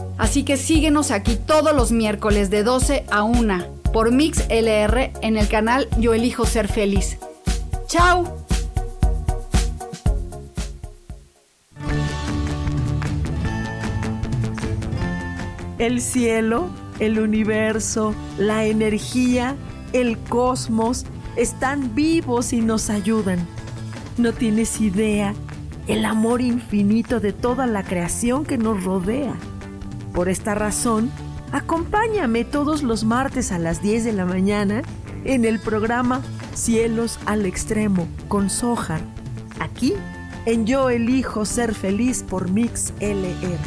Así 0.21 0.43
que 0.43 0.55
síguenos 0.55 1.09
aquí 1.09 1.35
todos 1.35 1.75
los 1.75 1.91
miércoles 1.91 2.51
de 2.51 2.61
12 2.63 3.05
a 3.09 3.23
1 3.23 3.65
por 3.91 4.11
Mix 4.11 4.45
LR 4.49 5.13
en 5.23 5.35
el 5.35 5.47
canal 5.47 5.87
Yo 5.97 6.13
Elijo 6.13 6.45
Ser 6.45 6.67
Feliz. 6.67 7.17
¡Chao! 7.87 8.45
El 15.79 16.01
cielo, 16.01 16.69
el 16.99 17.19
universo, 17.19 18.13
la 18.37 18.65
energía, 18.65 19.55
el 19.91 20.19
cosmos 20.19 21.07
están 21.35 21.95
vivos 21.95 22.53
y 22.53 22.61
nos 22.61 22.91
ayudan. 22.91 23.39
No 24.19 24.33
tienes 24.33 24.81
idea 24.81 25.33
el 25.87 26.05
amor 26.05 26.41
infinito 26.41 27.19
de 27.19 27.33
toda 27.33 27.65
la 27.65 27.81
creación 27.81 28.45
que 28.45 28.59
nos 28.59 28.83
rodea. 28.83 29.33
Por 30.13 30.27
esta 30.27 30.55
razón, 30.55 31.09
acompáñame 31.51 32.43
todos 32.43 32.83
los 32.83 33.03
martes 33.05 33.51
a 33.51 33.59
las 33.59 33.81
10 33.81 34.03
de 34.03 34.13
la 34.13 34.25
mañana 34.25 34.81
en 35.23 35.45
el 35.45 35.59
programa 35.59 36.21
Cielos 36.53 37.17
al 37.25 37.45
Extremo 37.45 38.07
con 38.27 38.49
Soja, 38.49 38.99
aquí 39.59 39.93
en 40.45 40.65
Yo 40.65 40.89
Elijo 40.89 41.45
Ser 41.45 41.73
Feliz 41.73 42.23
por 42.23 42.49
Mix 42.49 42.93
LR. 42.99 43.57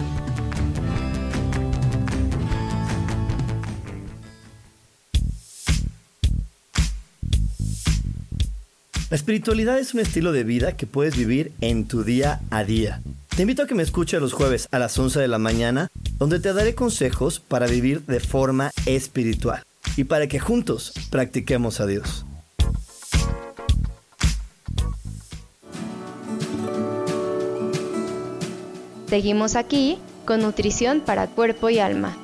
La 9.10 9.16
espiritualidad 9.16 9.78
es 9.78 9.94
un 9.94 10.00
estilo 10.00 10.32
de 10.32 10.42
vida 10.42 10.76
que 10.76 10.86
puedes 10.86 11.16
vivir 11.16 11.52
en 11.60 11.86
tu 11.86 12.02
día 12.02 12.40
a 12.50 12.64
día. 12.64 13.00
Te 13.36 13.42
invito 13.42 13.64
a 13.64 13.66
que 13.66 13.74
me 13.74 13.82
escuches 13.82 14.20
los 14.20 14.32
jueves 14.32 14.68
a 14.70 14.78
las 14.78 14.96
11 14.96 15.18
de 15.18 15.26
la 15.26 15.40
mañana 15.40 15.90
donde 16.18 16.38
te 16.38 16.52
daré 16.52 16.76
consejos 16.76 17.40
para 17.40 17.66
vivir 17.66 18.06
de 18.06 18.20
forma 18.20 18.70
espiritual 18.86 19.64
y 19.96 20.04
para 20.04 20.28
que 20.28 20.38
juntos 20.38 20.92
practiquemos 21.10 21.80
a 21.80 21.86
Dios. 21.86 22.24
Seguimos 29.08 29.56
aquí 29.56 29.98
con 30.24 30.40
nutrición 30.40 31.00
para 31.00 31.26
cuerpo 31.26 31.70
y 31.70 31.80
alma. 31.80 32.16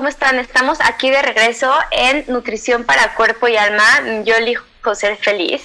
¿Cómo 0.00 0.08
están? 0.08 0.38
Estamos 0.38 0.78
aquí 0.82 1.10
de 1.10 1.20
regreso 1.20 1.70
en 1.90 2.24
Nutrición 2.28 2.84
para 2.84 3.14
Cuerpo 3.16 3.48
y 3.48 3.58
Alma. 3.58 3.84
Yo 4.24 4.34
elijo 4.34 4.94
ser 4.94 5.18
feliz. 5.18 5.62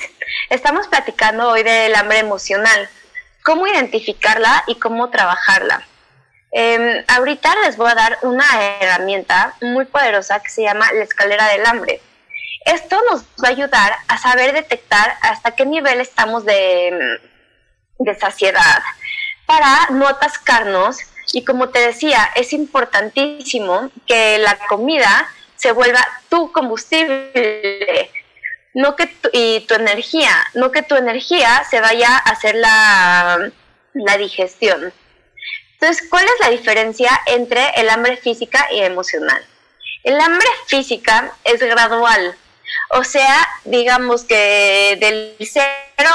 Estamos 0.49 0.89
platicando 0.89 1.47
hoy 1.47 1.63
del 1.63 1.95
hambre 1.95 2.19
emocional, 2.19 2.89
cómo 3.45 3.65
identificarla 3.65 4.65
y 4.67 4.75
cómo 4.75 5.09
trabajarla. 5.09 5.87
Em, 6.51 7.01
ahorita 7.07 7.55
les 7.63 7.77
voy 7.77 7.89
a 7.89 7.95
dar 7.95 8.17
una 8.23 8.45
herramienta 8.81 9.53
muy 9.61 9.85
poderosa 9.85 10.41
que 10.41 10.49
se 10.49 10.63
llama 10.63 10.91
la 10.91 11.05
escalera 11.05 11.47
del 11.53 11.65
hambre. 11.65 12.01
Esto 12.65 13.01
nos 13.09 13.21
va 13.41 13.47
a 13.47 13.51
ayudar 13.51 13.95
a 14.09 14.17
saber 14.17 14.51
detectar 14.51 15.15
hasta 15.21 15.51
qué 15.51 15.65
nivel 15.65 16.01
estamos 16.01 16.43
de, 16.43 17.21
de 17.99 18.15
saciedad 18.15 18.83
para 19.45 19.87
no 19.91 20.05
atascarnos 20.09 21.14
y 21.35 21.43
como 21.43 21.67
te 21.67 21.79
decía, 21.79 22.31
es 22.35 22.53
importantísimo 22.53 23.91
que 24.07 24.37
la 24.37 24.57
comida 24.69 25.29
se 25.57 25.73
vuelva 25.73 25.99
tu 26.29 26.49
combustible, 26.53 28.09
no 28.73 28.95
que 28.95 29.13
y 29.33 29.59
tu 29.67 29.73
energía, 29.73 30.31
no 30.53 30.71
que 30.71 30.81
tu 30.81 30.95
energía 30.95 31.65
se 31.69 31.81
vaya 31.81 32.07
a 32.15 32.29
hacer 32.29 32.55
la, 32.55 33.51
la 33.91 34.17
digestión. 34.17 34.93
Entonces, 35.73 36.07
¿cuál 36.09 36.23
es 36.23 36.39
la 36.39 36.51
diferencia 36.51 37.11
entre 37.25 37.71
el 37.75 37.89
hambre 37.89 38.15
física 38.15 38.69
y 38.71 38.79
emocional? 38.79 39.45
El 40.05 40.17
hambre 40.21 40.47
física 40.67 41.33
es 41.43 41.59
gradual, 41.59 42.33
o 42.91 43.03
sea, 43.03 43.45
digamos 43.65 44.23
que 44.23 44.97
del 45.01 45.35
0 45.37 46.09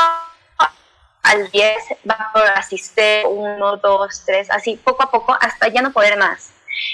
al 1.23 1.51
10 1.51 1.77
va 2.09 2.31
por 2.33 2.43
asistir 2.43 3.25
1, 3.27 3.77
2, 3.77 4.23
3, 4.27 4.51
así 4.51 4.77
poco 4.83 5.03
a 5.03 5.11
poco 5.11 5.37
hasta 5.41 5.69
ya 5.69 5.83
no 5.83 5.93
poder 5.93 6.17
más. 6.17 6.51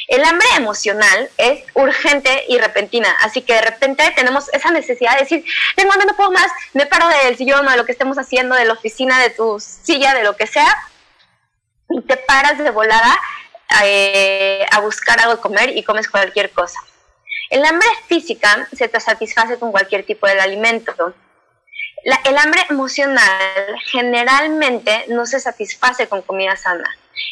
El 0.08 0.24
hambre 0.24 0.46
emocional 0.56 1.30
es 1.36 1.64
urgente 1.74 2.44
y 2.48 2.58
repentina, 2.58 3.14
así 3.20 3.42
que 3.42 3.54
de 3.54 3.60
repente 3.60 4.12
tenemos 4.16 4.52
esa 4.52 4.70
necesidad 4.70 5.14
de 5.14 5.20
decir, 5.20 5.44
tengo 5.76 5.92
hambre, 5.92 6.06
no 6.06 6.16
puedo 6.16 6.32
más, 6.32 6.50
me 6.72 6.86
paro 6.86 7.08
del 7.08 7.36
sillón 7.36 7.66
o 7.66 7.70
de 7.70 7.76
lo 7.76 7.84
que 7.84 7.92
estemos 7.92 8.18
haciendo, 8.18 8.54
de 8.54 8.64
la 8.64 8.72
oficina, 8.72 9.20
de 9.20 9.30
tu 9.30 9.60
silla, 9.60 10.14
de 10.14 10.24
lo 10.24 10.36
que 10.36 10.46
sea, 10.46 10.74
y 11.90 12.00
te 12.02 12.16
paras 12.16 12.58
de 12.58 12.70
volada 12.70 13.16
eh, 13.84 14.64
a 14.70 14.80
buscar 14.80 15.20
algo 15.20 15.36
de 15.36 15.40
comer 15.40 15.76
y 15.76 15.82
comes 15.82 16.08
cualquier 16.08 16.50
cosa. 16.50 16.80
El 17.50 17.64
hambre 17.64 17.88
física 18.08 18.66
se 18.72 18.88
te 18.88 18.98
satisface 18.98 19.58
con 19.58 19.70
cualquier 19.70 20.04
tipo 20.04 20.26
de 20.26 20.40
alimento. 20.40 21.14
El 22.24 22.38
hambre 22.38 22.62
emocional 22.70 23.76
generalmente 23.90 25.04
no 25.08 25.26
se 25.26 25.40
satisface 25.40 26.08
con 26.08 26.22
comida 26.22 26.56
sana. 26.56 26.88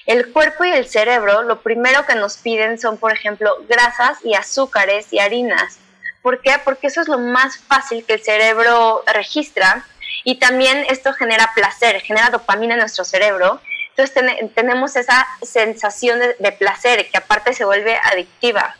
El 0.06 0.32
cuerpo 0.32 0.64
y 0.64 0.70
el 0.70 0.86
cerebro 0.86 1.42
lo 1.42 1.60
primero 1.60 2.06
que 2.06 2.14
nos 2.14 2.36
piden 2.36 2.78
son, 2.78 2.98
por 2.98 3.12
ejemplo, 3.12 3.56
grasas 3.68 4.18
y 4.24 4.34
azúcares 4.34 5.12
y 5.12 5.18
harinas. 5.18 5.78
¿Por 6.22 6.40
qué? 6.40 6.58
Porque 6.64 6.86
eso 6.86 7.00
es 7.00 7.08
lo 7.08 7.18
más 7.18 7.58
fácil 7.58 8.04
que 8.04 8.14
el 8.14 8.22
cerebro 8.22 9.02
registra 9.12 9.84
y 10.24 10.38
también 10.38 10.84
esto 10.88 11.12
genera 11.12 11.52
placer, 11.54 12.00
genera 12.00 12.30
dopamina 12.30 12.74
en 12.74 12.80
nuestro 12.80 13.04
cerebro 13.04 13.60
entonces 13.96 14.52
tenemos 14.54 14.96
esa 14.96 15.24
sensación 15.42 16.18
de, 16.18 16.52
placer 16.52 17.08
que 17.10 17.16
aparte 17.16 17.52
se 17.52 17.64
vuelve 17.64 17.96
adictiva. 17.96 18.76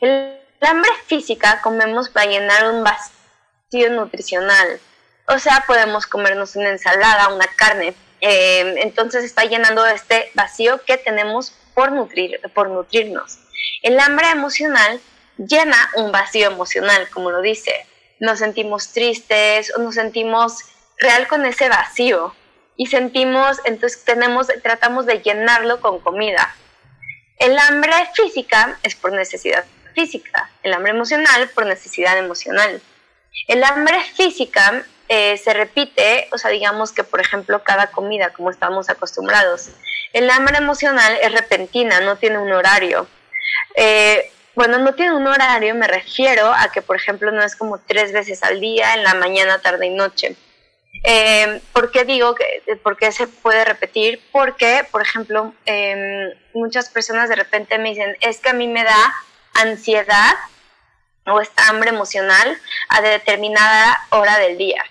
El, 0.00 0.38
hambre 0.60 0.90
física 1.06 1.60
comemos 1.60 2.08
para 2.08 2.30
llenar 2.30 2.70
un 2.70 2.84
vacío 2.84 3.90
nutricional. 3.90 4.80
O 5.28 5.38
sea, 5.38 5.64
podemos 5.66 6.06
comernos 6.06 6.56
una 6.56 6.70
ensalada, 6.70 7.28
una 7.28 7.46
carne. 7.46 7.94
Eh, 8.20 8.76
entonces 8.78 9.24
está 9.24 9.44
llenando 9.44 9.86
este 9.86 10.30
vacío 10.34 10.82
que 10.84 10.96
tenemos 10.96 11.52
por, 11.74 11.92
nutrir, 11.92 12.40
por 12.54 12.70
nutrirnos. 12.70 13.38
El 13.82 14.00
hambre 14.00 14.30
emocional 14.30 15.00
llena 15.36 15.90
un 15.96 16.10
vacío 16.10 16.48
emocional, 16.48 17.08
como 17.10 17.30
lo 17.30 17.42
dice. 17.42 17.86
Nos 18.20 18.40
sentimos 18.40 18.92
tristes 18.92 19.72
o 19.76 19.80
nos 19.80 19.94
sentimos 19.94 20.64
real 20.98 21.28
con 21.28 21.46
ese 21.46 21.68
vacío 21.68 22.34
y 22.76 22.86
sentimos, 22.86 23.58
entonces 23.64 24.04
tenemos, 24.04 24.48
tratamos 24.62 25.06
de 25.06 25.20
llenarlo 25.20 25.80
con 25.80 26.00
comida. 26.00 26.56
El 27.38 27.58
hambre 27.58 27.92
física 28.14 28.78
es 28.82 28.96
por 28.96 29.12
necesidad 29.12 29.64
física, 29.94 30.50
el 30.62 30.72
hambre 30.72 30.92
emocional 30.92 31.48
por 31.54 31.66
necesidad 31.66 32.16
emocional. 32.16 32.80
El 33.46 33.62
hambre 33.62 34.00
física 34.16 34.84
eh, 35.08 35.36
se 35.38 35.54
repite, 35.54 36.28
o 36.32 36.38
sea, 36.38 36.50
digamos 36.50 36.92
que 36.92 37.04
por 37.04 37.20
ejemplo 37.20 37.62
cada 37.64 37.88
comida, 37.90 38.32
como 38.32 38.50
estamos 38.50 38.90
acostumbrados. 38.90 39.70
El 40.12 40.28
hambre 40.30 40.58
emocional 40.58 41.18
es 41.22 41.32
repentina, 41.32 42.00
no 42.00 42.16
tiene 42.16 42.38
un 42.38 42.52
horario. 42.52 43.06
Eh, 43.74 44.30
bueno, 44.54 44.78
no 44.78 44.94
tiene 44.94 45.14
un 45.14 45.26
horario, 45.26 45.74
me 45.74 45.86
refiero 45.86 46.52
a 46.52 46.70
que, 46.72 46.82
por 46.82 46.96
ejemplo, 46.96 47.30
no 47.30 47.42
es 47.42 47.54
como 47.54 47.78
tres 47.78 48.12
veces 48.12 48.42
al 48.42 48.60
día, 48.60 48.94
en 48.94 49.04
la 49.04 49.14
mañana, 49.14 49.60
tarde 49.60 49.86
y 49.86 49.90
noche. 49.90 50.34
Eh, 51.04 51.60
¿Por 51.72 51.92
qué 51.92 52.04
digo 52.04 52.34
que 52.34 53.12
se 53.12 53.28
puede 53.28 53.64
repetir? 53.64 54.20
Porque, 54.32 54.84
por 54.90 55.00
ejemplo, 55.02 55.54
em, 55.64 56.32
muchas 56.54 56.88
personas 56.88 57.28
de 57.28 57.36
repente 57.36 57.78
me 57.78 57.90
dicen, 57.90 58.16
es 58.20 58.40
que 58.40 58.48
a 58.48 58.52
mí 58.52 58.66
me 58.66 58.82
da 58.82 59.14
ansiedad 59.54 60.34
o 61.26 61.40
esta 61.40 61.68
hambre 61.68 61.90
emocional 61.90 62.58
a 62.88 63.00
determinada 63.00 64.06
hora 64.10 64.38
del 64.38 64.58
día. 64.58 64.84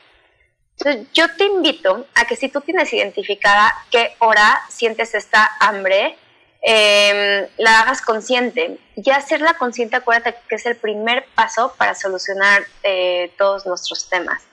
Entonces, 0.80 1.08
yo 1.14 1.34
te 1.36 1.46
invito 1.46 2.06
a 2.14 2.26
que 2.26 2.36
si 2.36 2.50
tú 2.50 2.62
tienes 2.62 2.94
identificada 2.94 3.74
qué 3.90 4.16
hora 4.20 4.62
sientes 4.70 5.16
esta 5.16 5.50
hambre, 5.60 6.16
em, 6.62 7.48
la 7.58 7.82
hagas 7.82 8.02
consciente. 8.02 8.78
Y 8.96 9.10
hacerla 9.10 9.56
consciente, 9.56 9.96
acuérdate 9.96 10.36
que 10.48 10.56
es 10.56 10.66
el 10.66 10.76
primer 10.76 11.26
paso 11.34 11.74
para 11.78 11.96
solucionar 11.96 12.64
eh, 12.84 13.32
todos 13.38 13.66
nuestros 13.66 14.08
temas. 14.10 14.44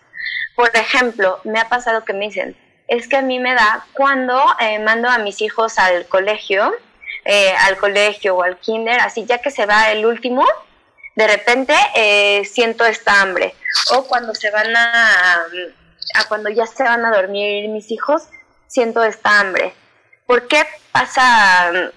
Por 0.57 0.75
ejemplo, 0.75 1.41
me 1.45 1.61
ha 1.61 1.69
pasado 1.69 2.05
que 2.05 2.15
me 2.15 2.27
dicen, 2.27 2.57
es 2.89 3.07
que 3.09 3.17
a 3.17 3.23
mí 3.23 3.39
me 3.39 3.55
da 3.55 3.87
cuando 3.93 4.41
eh, 4.61 4.79
mando 4.79 5.09
a 5.09 5.19
mis 5.19 5.43
hijos 5.43 5.79
al 5.79 6.07
colegio, 6.07 6.75
eh, 7.25 7.55
al 7.61 7.77
colegio 7.77 8.37
o 8.37 8.43
al 8.43 8.59
kinder, 8.59 9.01
así 9.01 9.27
ya 9.27 9.39
que 9.39 9.51
se 9.51 9.67
va 9.67 9.91
el 9.91 10.07
último, 10.07 10.47
de 11.17 11.29
repente 11.29 11.75
siento 12.45 12.85
esta 12.85 13.21
hambre. 13.21 13.55
O 13.93 14.05
cuando 14.05 14.35
se 14.35 14.51
van 14.51 14.77
a, 14.77 15.45
a, 16.15 16.29
cuando 16.29 16.51
ya 16.51 16.67
se 16.67 16.83
van 16.83 17.05
a 17.05 17.15
dormir 17.15 17.69
mis 17.69 17.91
hijos, 17.91 18.25
siento 18.67 19.05
esta 19.05 19.41
hambre. 19.41 19.75
¿Por 20.27 20.47
qué 20.49 20.65
pasa 20.93 21.93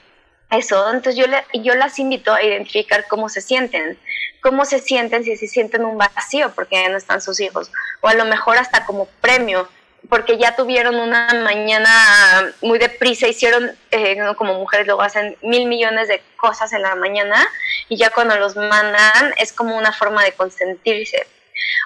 eso? 0.49 0.91
Entonces 0.91 1.15
yo, 1.15 1.27
le, 1.27 1.43
yo 1.61 1.75
las 1.75 1.99
invito 1.99 2.33
a 2.33 2.43
identificar 2.43 3.05
cómo 3.07 3.29
se 3.29 3.41
sienten 3.41 3.97
cómo 4.41 4.65
se 4.65 4.79
sienten 4.79 5.23
si 5.23 5.35
se 5.35 5.47
sienten 5.47 5.83
un 5.85 5.97
vacío 5.97 6.51
porque 6.55 6.81
ya 6.81 6.89
no 6.89 6.97
están 6.97 7.21
sus 7.21 7.39
hijos, 7.39 7.71
o 8.01 8.07
a 8.07 8.13
lo 8.13 8.25
mejor 8.25 8.57
hasta 8.57 8.85
como 8.85 9.05
premio, 9.21 9.67
porque 10.09 10.37
ya 10.37 10.55
tuvieron 10.55 10.95
una 10.95 11.33
mañana 11.33 11.89
muy 12.61 12.79
deprisa, 12.79 13.27
hicieron, 13.27 13.71
eh, 13.91 14.17
como 14.37 14.53
mujeres 14.53 14.87
luego 14.87 15.01
hacen 15.01 15.35
mil 15.41 15.67
millones 15.67 16.07
de 16.07 16.21
cosas 16.37 16.71
en 16.71 16.81
la 16.81 16.95
mañana 16.95 17.45
y 17.89 17.97
ya 17.97 18.09
cuando 18.09 18.37
los 18.37 18.55
mandan 18.55 19.33
es 19.37 19.51
como 19.51 19.77
una 19.77 19.91
forma 19.91 20.23
de 20.23 20.31
consentirse. 20.31 21.27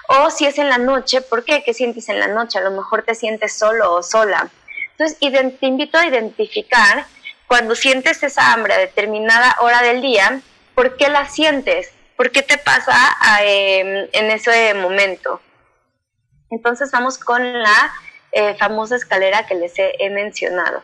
O 0.08 0.30
si 0.30 0.46
es 0.46 0.58
en 0.58 0.68
la 0.68 0.78
noche, 0.78 1.20
¿por 1.20 1.44
qué? 1.44 1.62
¿Qué 1.62 1.74
sientes 1.74 2.08
en 2.08 2.20
la 2.20 2.28
noche? 2.28 2.58
A 2.58 2.62
lo 2.62 2.70
mejor 2.70 3.02
te 3.02 3.14
sientes 3.14 3.56
solo 3.56 3.94
o 3.94 4.02
sola. 4.02 4.50
Entonces, 4.92 5.18
te 5.18 5.66
invito 5.66 5.98
a 5.98 6.06
identificar 6.06 7.06
cuando 7.52 7.74
sientes 7.74 8.22
esa 8.22 8.52
hambre 8.52 8.72
a 8.72 8.78
determinada 8.78 9.56
hora 9.60 9.82
del 9.82 10.00
día, 10.00 10.40
¿por 10.74 10.96
qué 10.96 11.08
la 11.08 11.28
sientes? 11.28 11.92
¿Por 12.16 12.30
qué 12.30 12.40
te 12.42 12.56
pasa 12.56 12.94
em, 13.42 14.08
en 14.12 14.30
ese 14.30 14.72
momento? 14.74 15.40
Entonces 16.50 16.90
vamos 16.90 17.18
con 17.18 17.62
la 17.62 17.92
eh, 18.32 18.54
famosa 18.54 18.96
escalera 18.96 19.46
que 19.46 19.54
les 19.54 19.74
he, 19.76 20.08
mencionado. 20.10 20.82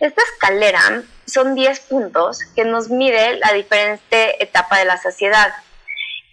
Esta 0.00 0.22
escalera 0.22 1.02
son 1.26 1.54
10 1.54 1.80
puntos 1.80 2.40
que 2.56 2.64
nos 2.64 2.88
mide 2.88 3.36
la 3.36 3.52
diferente 3.52 4.42
etapa 4.42 4.78
de 4.78 4.86
la 4.86 4.96
saciedad. 4.96 5.52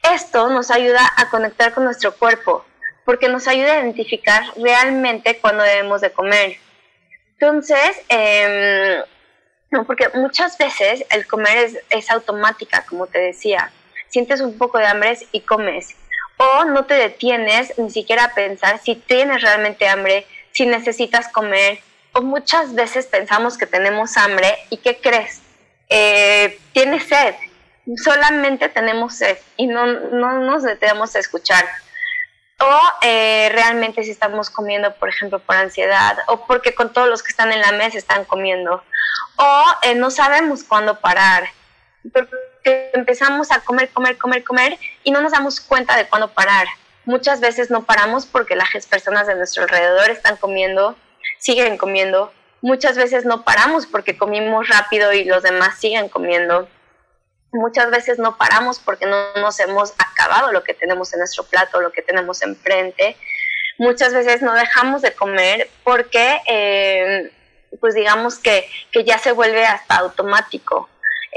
Esto 0.03 0.49
nos 0.49 0.71
ayuda 0.71 1.01
a 1.15 1.29
conectar 1.29 1.73
con 1.73 1.83
nuestro 1.83 2.15
cuerpo 2.15 2.65
porque 3.05 3.29
nos 3.29 3.47
ayuda 3.47 3.73
a 3.73 3.79
identificar 3.79 4.43
realmente 4.57 5.37
cuándo 5.39 5.63
debemos 5.63 6.01
de 6.01 6.11
comer. 6.11 6.57
Entonces, 7.33 8.01
em, 8.09 9.01
no, 9.71 9.85
porque 9.85 10.09
muchas 10.13 10.57
veces 10.57 11.05
el 11.09 11.27
comer 11.27 11.57
es, 11.57 11.77
es 11.89 12.09
automática, 12.09 12.85
como 12.87 13.07
te 13.07 13.19
decía 13.19 13.71
sientes 14.09 14.41
un 14.41 14.57
poco 14.57 14.77
de 14.77 14.85
hambre 14.85 15.17
y 15.31 15.41
comes. 15.41 15.95
O 16.37 16.65
no 16.65 16.85
te 16.85 16.93
detienes 16.93 17.77
ni 17.77 17.89
siquiera 17.89 18.25
a 18.25 18.33
pensar 18.33 18.79
si 18.83 18.95
tienes 18.95 19.41
realmente 19.41 19.87
hambre, 19.87 20.25
si 20.51 20.65
necesitas 20.65 21.27
comer. 21.29 21.79
O 22.13 22.21
muchas 22.21 22.73
veces 22.73 23.07
pensamos 23.07 23.57
que 23.57 23.65
tenemos 23.65 24.17
hambre 24.17 24.55
y 24.69 24.77
¿qué 24.77 24.97
crees? 24.97 25.41
Eh, 25.89 26.59
tienes 26.73 27.03
sed. 27.03 27.35
Solamente 27.95 28.69
tenemos 28.69 29.15
sed 29.15 29.37
y 29.55 29.67
no, 29.67 29.85
no 29.85 30.39
nos 30.39 30.63
detenemos 30.63 31.15
a 31.15 31.19
escuchar. 31.19 31.65
O 32.59 32.79
eh, 33.03 33.49
realmente 33.53 34.03
si 34.03 34.11
estamos 34.11 34.49
comiendo, 34.49 34.93
por 34.95 35.09
ejemplo, 35.09 35.39
por 35.39 35.55
ansiedad, 35.55 36.17
o 36.27 36.47
porque 36.47 36.73
con 36.73 36.91
todos 36.91 37.07
los 37.07 37.21
que 37.21 37.29
están 37.29 37.51
en 37.51 37.61
la 37.61 37.71
mesa 37.71 37.97
están 37.97 38.25
comiendo, 38.25 38.83
o 39.37 39.63
eh, 39.83 39.93
no 39.93 40.09
sabemos 40.09 40.63
cuándo 40.63 40.99
parar 40.99 41.47
que 42.63 42.91
empezamos 42.93 43.51
a 43.51 43.61
comer, 43.61 43.89
comer, 43.89 44.17
comer, 44.17 44.43
comer 44.43 44.77
y 45.03 45.11
no 45.11 45.21
nos 45.21 45.31
damos 45.31 45.59
cuenta 45.59 45.95
de 45.95 46.07
cuándo 46.07 46.29
parar. 46.29 46.67
Muchas 47.05 47.39
veces 47.39 47.69
no 47.69 47.85
paramos 47.85 48.25
porque 48.25 48.55
las 48.55 48.69
personas 48.87 49.27
de 49.27 49.35
nuestro 49.35 49.63
alrededor 49.63 50.09
están 50.09 50.35
comiendo, 50.37 50.95
siguen 51.39 51.77
comiendo. 51.77 52.33
Muchas 52.61 52.97
veces 52.97 53.23
no 53.23 53.43
paramos 53.43 53.85
porque 53.85 54.17
comimos 54.17 54.67
rápido 54.67 55.13
y 55.13 55.23
los 55.23 55.43
demás 55.43 55.79
siguen 55.79 56.09
comiendo. 56.09 56.67
Muchas 57.51 57.89
veces 57.89 58.19
no 58.19 58.37
paramos 58.37 58.79
porque 58.79 59.05
no 59.05 59.33
nos 59.35 59.59
hemos 59.59 59.93
acabado 59.97 60.51
lo 60.51 60.63
que 60.63 60.73
tenemos 60.73 61.13
en 61.13 61.19
nuestro 61.19 61.43
plato, 61.43 61.81
lo 61.81 61.91
que 61.91 62.01
tenemos 62.01 62.41
enfrente. 62.41 63.15
Muchas 63.77 64.13
veces 64.13 64.41
no 64.41 64.53
dejamos 64.53 65.01
de 65.01 65.13
comer 65.13 65.69
porque, 65.83 66.41
eh, 66.47 67.31
pues 67.79 67.95
digamos 67.95 68.39
que, 68.39 68.69
que 68.91 69.03
ya 69.03 69.17
se 69.17 69.31
vuelve 69.31 69.65
hasta 69.65 69.97
automático 69.97 70.89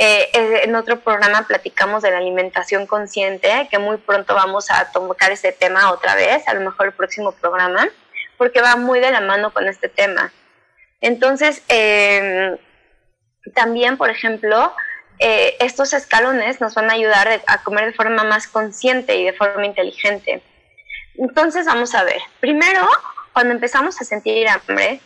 eh, 0.02 0.30
en 0.64 0.74
otro 0.76 1.00
programa 1.00 1.46
platicamos 1.46 2.02
de 2.02 2.10
la 2.10 2.16
alimentación 2.16 2.86
consciente, 2.86 3.68
que 3.70 3.78
muy 3.78 3.98
pronto 3.98 4.34
vamos 4.34 4.70
a 4.70 4.90
tocar 4.92 5.30
ese 5.30 5.52
tema 5.52 5.92
otra 5.92 6.14
vez, 6.14 6.48
a 6.48 6.54
lo 6.54 6.62
mejor 6.62 6.86
el 6.86 6.92
próximo 6.92 7.32
programa, 7.32 7.86
porque 8.38 8.62
va 8.62 8.76
muy 8.76 9.00
de 9.00 9.10
la 9.10 9.20
mano 9.20 9.52
con 9.52 9.68
este 9.68 9.90
tema. 9.90 10.32
Entonces, 11.02 11.62
em, 11.68 12.56
también, 13.54 13.98
por 13.98 14.08
ejemplo, 14.08 14.72
eh, 15.20 15.56
estos 15.60 15.92
escalones 15.92 16.60
nos 16.60 16.74
van 16.74 16.90
a 16.90 16.94
ayudar 16.94 17.42
a 17.46 17.62
comer 17.62 17.86
de 17.86 17.92
forma 17.92 18.24
más 18.24 18.46
consciente 18.48 19.16
y 19.16 19.24
de 19.24 19.32
forma 19.34 19.66
inteligente. 19.66 20.42
Entonces, 21.16 21.66
vamos 21.66 21.94
a 21.94 22.04
ver. 22.04 22.20
Primero, 22.40 22.88
cuando 23.32 23.52
empezamos 23.52 24.00
a 24.00 24.04
sentir 24.04 24.48
hambre, 24.48 25.00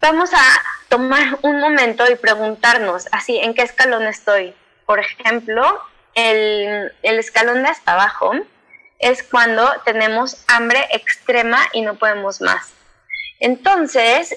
vamos 0.00 0.32
a 0.32 0.42
tomar 0.88 1.38
un 1.42 1.60
momento 1.60 2.10
y 2.10 2.16
preguntarnos, 2.16 3.08
así, 3.12 3.38
¿en 3.38 3.54
qué 3.54 3.62
escalón 3.62 4.04
estoy? 4.04 4.54
Por 4.86 4.98
ejemplo, 4.98 5.80
el, 6.14 6.92
escalón 7.02 7.62
de 7.62 7.68
hasta 7.68 7.92
abajo 7.92 8.32
es 8.98 9.22
cuando 9.22 9.70
tenemos 9.84 10.44
hambre 10.48 10.86
extrema 10.92 11.58
y 11.72 11.82
no 11.82 11.94
podemos 11.96 12.40
más. 12.40 12.72
Entonces, 13.44 14.36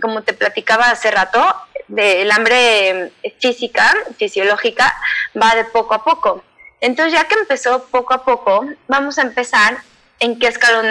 como 0.00 0.22
te 0.22 0.32
platicaba 0.32 0.90
hace 0.90 1.10
rato, 1.10 1.54
el 1.94 2.32
hambre 2.32 3.12
física, 3.38 3.94
fisiológica, 4.16 4.96
va 5.40 5.54
de 5.54 5.64
poco 5.64 5.92
a 5.92 6.02
poco. 6.02 6.42
Entonces, 6.80 7.12
ya 7.12 7.28
que 7.28 7.34
empezó 7.34 7.84
poco 7.88 8.14
a 8.14 8.24
poco, 8.24 8.66
vamos 8.88 9.18
a 9.18 9.22
empezar 9.22 9.76
en 10.18 10.38
qué 10.38 10.46
escalón 10.46 10.88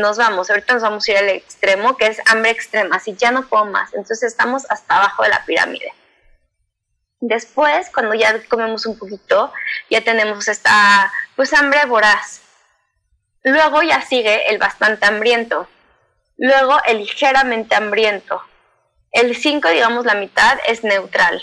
nos 0.00 0.18
vamos. 0.18 0.50
Ahorita 0.50 0.74
nos 0.74 0.82
vamos 0.82 1.06
a 1.06 1.12
ir 1.12 1.18
al 1.18 1.28
extremo, 1.28 1.96
que 1.96 2.08
es 2.08 2.20
hambre 2.26 2.50
extrema, 2.50 2.96
así 2.96 3.14
ya 3.14 3.30
no 3.30 3.46
puedo 3.46 3.64
más. 3.66 3.94
Entonces 3.94 4.24
estamos 4.24 4.66
hasta 4.68 4.96
abajo 4.96 5.22
de 5.22 5.28
la 5.28 5.44
pirámide. 5.44 5.92
Después, 7.20 7.88
cuando 7.94 8.14
ya 8.14 8.36
comemos 8.48 8.84
un 8.84 8.98
poquito, 8.98 9.52
ya 9.90 10.00
tenemos 10.00 10.48
esta, 10.48 11.12
pues, 11.36 11.52
hambre 11.52 11.84
voraz. 11.84 12.40
Luego 13.44 13.80
ya 13.82 14.02
sigue 14.02 14.50
el 14.50 14.58
bastante 14.58 15.06
hambriento. 15.06 15.68
Luego 16.38 16.78
el 16.86 16.98
ligeramente 16.98 17.74
hambriento. 17.74 18.40
El 19.12 19.36
5, 19.36 19.68
digamos 19.68 20.06
la 20.06 20.14
mitad, 20.14 20.58
es 20.66 20.82
neutral. 20.84 21.42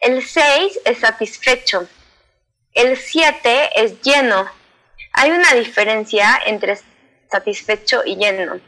El 0.00 0.22
6 0.22 0.80
es 0.84 0.98
satisfecho. 0.98 1.88
El 2.74 2.96
7 2.96 3.70
es 3.76 4.02
lleno 4.02 4.50
hay 5.18 5.30
una 5.30 5.54
diferencia 5.54 6.38
entre 6.44 6.78
satisfecho 7.30 8.02
y 8.04 8.16
lleno. 8.16 8.60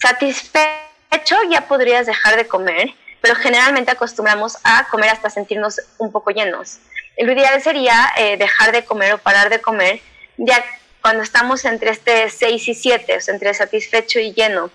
Satisfecho 0.00 1.36
ya 1.48 1.68
podrías 1.68 2.06
dejar 2.06 2.36
de 2.36 2.48
comer, 2.48 2.90
pero 3.20 3.36
generalmente 3.36 3.92
acostumbramos 3.92 4.58
a 4.64 4.88
comer 4.90 5.10
hasta 5.10 5.30
sentirnos 5.30 5.80
un 5.98 6.10
poco 6.10 6.32
llenos. 6.32 6.80
Lo 7.16 7.30
ideal 7.30 7.62
sería 7.62 8.12
eh, 8.16 8.36
dejar 8.36 8.72
de 8.72 8.84
comer 8.84 9.14
o 9.14 9.18
parar 9.18 9.50
de 9.50 9.60
comer 9.60 10.00
ya 10.36 10.64
cuando 11.00 11.22
estamos 11.22 11.64
entre 11.64 11.90
este 11.90 12.28
6 12.28 12.68
y 12.68 12.74
7, 12.74 13.16
o 13.16 13.20
sea, 13.20 13.32
entre 13.32 13.54
satisfecho 13.54 14.18
y 14.18 14.32
lleno. 14.32 14.70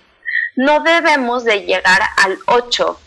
No 0.60 0.82
debemos 0.82 1.44
de 1.44 1.62
llegar 1.62 2.02
al 2.18 2.38
8, 2.46 3.00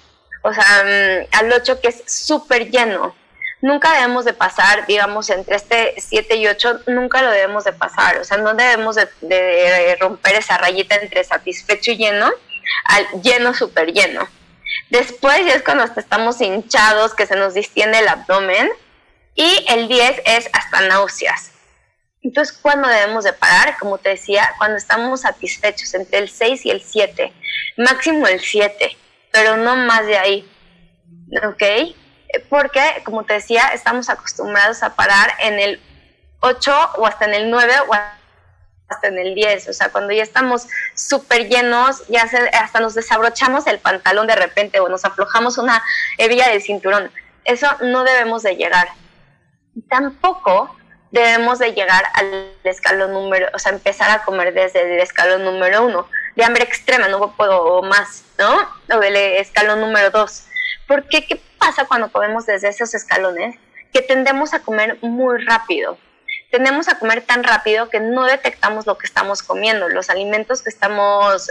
o 0.43 0.53
sea, 0.53 0.85
mm, 0.85 1.37
al 1.37 1.53
8 1.53 1.81
que 1.81 1.89
es 1.89 2.03
súper 2.07 2.71
lleno 2.71 3.15
nunca 3.63 3.93
debemos 3.95 4.25
de 4.25 4.35
pasar, 4.35 4.87
digamos, 4.87 5.31
entre 5.31 5.57
este 5.57 5.95
7 5.97 6.37
y 6.37 6.47
8, 6.47 6.81
nunca 6.89 7.23
lo 7.23 7.31
debemos 7.31 7.65
de 7.65 7.73
pasar, 7.73 8.19
o 8.19 8.25
sea, 8.25 8.37
no 8.37 8.55
debemos 8.55 8.97
de, 8.97 9.97
romper 10.01 10.35
esa 10.35 10.59
rayita 10.59 10.97
entre 10.97 11.25
satisfecho 11.25 11.93
y 11.93 11.97
lleno 11.97 12.31
al 12.85 13.07
lleno 13.23 13.55
súper 13.55 13.93
lleno. 13.93 14.29
Después 14.91 15.47
ya 15.47 15.55
es 15.55 15.63
cuando 15.63 15.85
estamos 15.85 16.41
hinchados, 16.41 17.15
que 17.15 17.27
se 17.27 17.37
nos 17.37 17.55
distiende 17.55 18.01
el 18.01 18.09
abdomen, 18.09 18.69
y 19.35 19.65
el 19.69 19.89
10 19.89 20.23
es 20.27 20.51
hasta 20.53 20.83
náuseas. 20.83 21.53
Entonces, 22.23 22.57
¿cuándo 22.57 22.89
debemos 22.89 23.25
de 23.25 23.33
parar? 23.33 23.77
Como 23.79 23.99
te 23.99 24.11
decía, 24.11 24.55
cuando 24.59 24.77
estamos 24.77 25.23
satisfechos, 25.23 25.93
entre 25.95 26.19
el 26.19 26.29
6 26.29 26.67
y 26.67 26.71
el 26.71 26.81
7, 26.81 27.33
máximo 27.79 28.27
el 28.27 28.41
7, 28.41 28.97
pero 29.33 29.57
no 29.57 29.77
más 29.77 30.07
de 30.07 30.19
ahí. 30.19 30.49
¿Ok? 31.45 31.63
porque, 32.49 32.81
como 33.05 33.25
te 33.25 33.35
decía, 33.35 33.69
estamos 33.75 34.09
acostumbrados 34.09 34.83
a 34.83 34.95
parar 34.95 35.33
en 35.41 35.59
el 35.59 35.81
8 36.41 36.91
o 36.97 37.07
hasta 37.07 37.27
en 37.27 37.35
el 37.35 37.51
9 37.51 37.73
o 37.89 37.95
hasta 38.89 39.09
en 39.09 39.19
el 39.19 39.35
10. 39.35 39.69
O 39.69 39.73
sea, 39.73 39.91
cuando 39.91 40.13
ya 40.13 40.23
estamos 40.23 40.67
súper 40.95 41.49
llenos, 41.49 42.07
ya 42.09 42.29
hasta 42.53 42.81
nos 42.81 42.95
desabrochamos 42.95 43.67
el 43.67 43.79
pantalón 43.79 44.27
de 44.27 44.37
repente 44.37 44.81
o 44.81 44.89
nos 44.89 45.05
aflojamos 45.05 45.59
una 45.59 45.83
hebilla 46.19 46.49
del 46.49 46.63
cinturón. 46.63 47.11
Eso 47.45 47.67
no 47.83 48.05
debemos 48.05 48.43
de 48.43 48.57
llegar. 48.57 48.89
Tampoco 49.89 50.75
debemos 51.13 51.61
de 51.61 51.73
llegar 51.73 52.05
al 52.15 52.53
escalón 52.65 53.13
número, 53.13 53.49
o 53.55 53.59
sea, 53.61 53.71
empezar 53.71 54.11
a 54.11 54.25
comer 54.25 54.53
desde 54.53 54.83
el 54.83 55.01
escalón 55.01 55.45
número 55.45 55.85
1, 55.85 56.09
de 56.35 56.45
hambre 56.45 56.65
extrema, 56.65 57.07
no 57.07 57.37
puedo 57.37 57.83
más, 57.83 58.25
¿no? 58.39 58.97
O 58.97 58.99
del 58.99 59.15
escalón 59.15 59.81
número 59.81 60.11
2 60.11 60.47
porque 60.93 61.25
¿qué 61.27 61.41
pasa 61.59 61.87
cuando 61.87 62.11
comemos 62.13 62.47
desde 62.47 62.69
esos 62.69 62.95
escalones? 62.95 63.57
Que 63.93 64.03
tendemos 64.03 64.53
a 64.55 64.61
comer 64.61 64.99
muy 65.01 65.43
rápido. 65.45 65.97
Tendemos 66.51 66.89
a 66.89 66.99
comer 66.99 67.23
tan 67.23 67.45
rápido 67.45 67.89
que 67.89 67.99
no 67.99 68.25
detectamos 68.25 68.87
lo 68.87 68.99
que 68.99 69.07
estamos 69.07 69.43
comiendo, 69.43 69.89
los 69.89 70.11
alimentos 70.11 70.61
que 70.61 70.69
estamos 70.69 71.51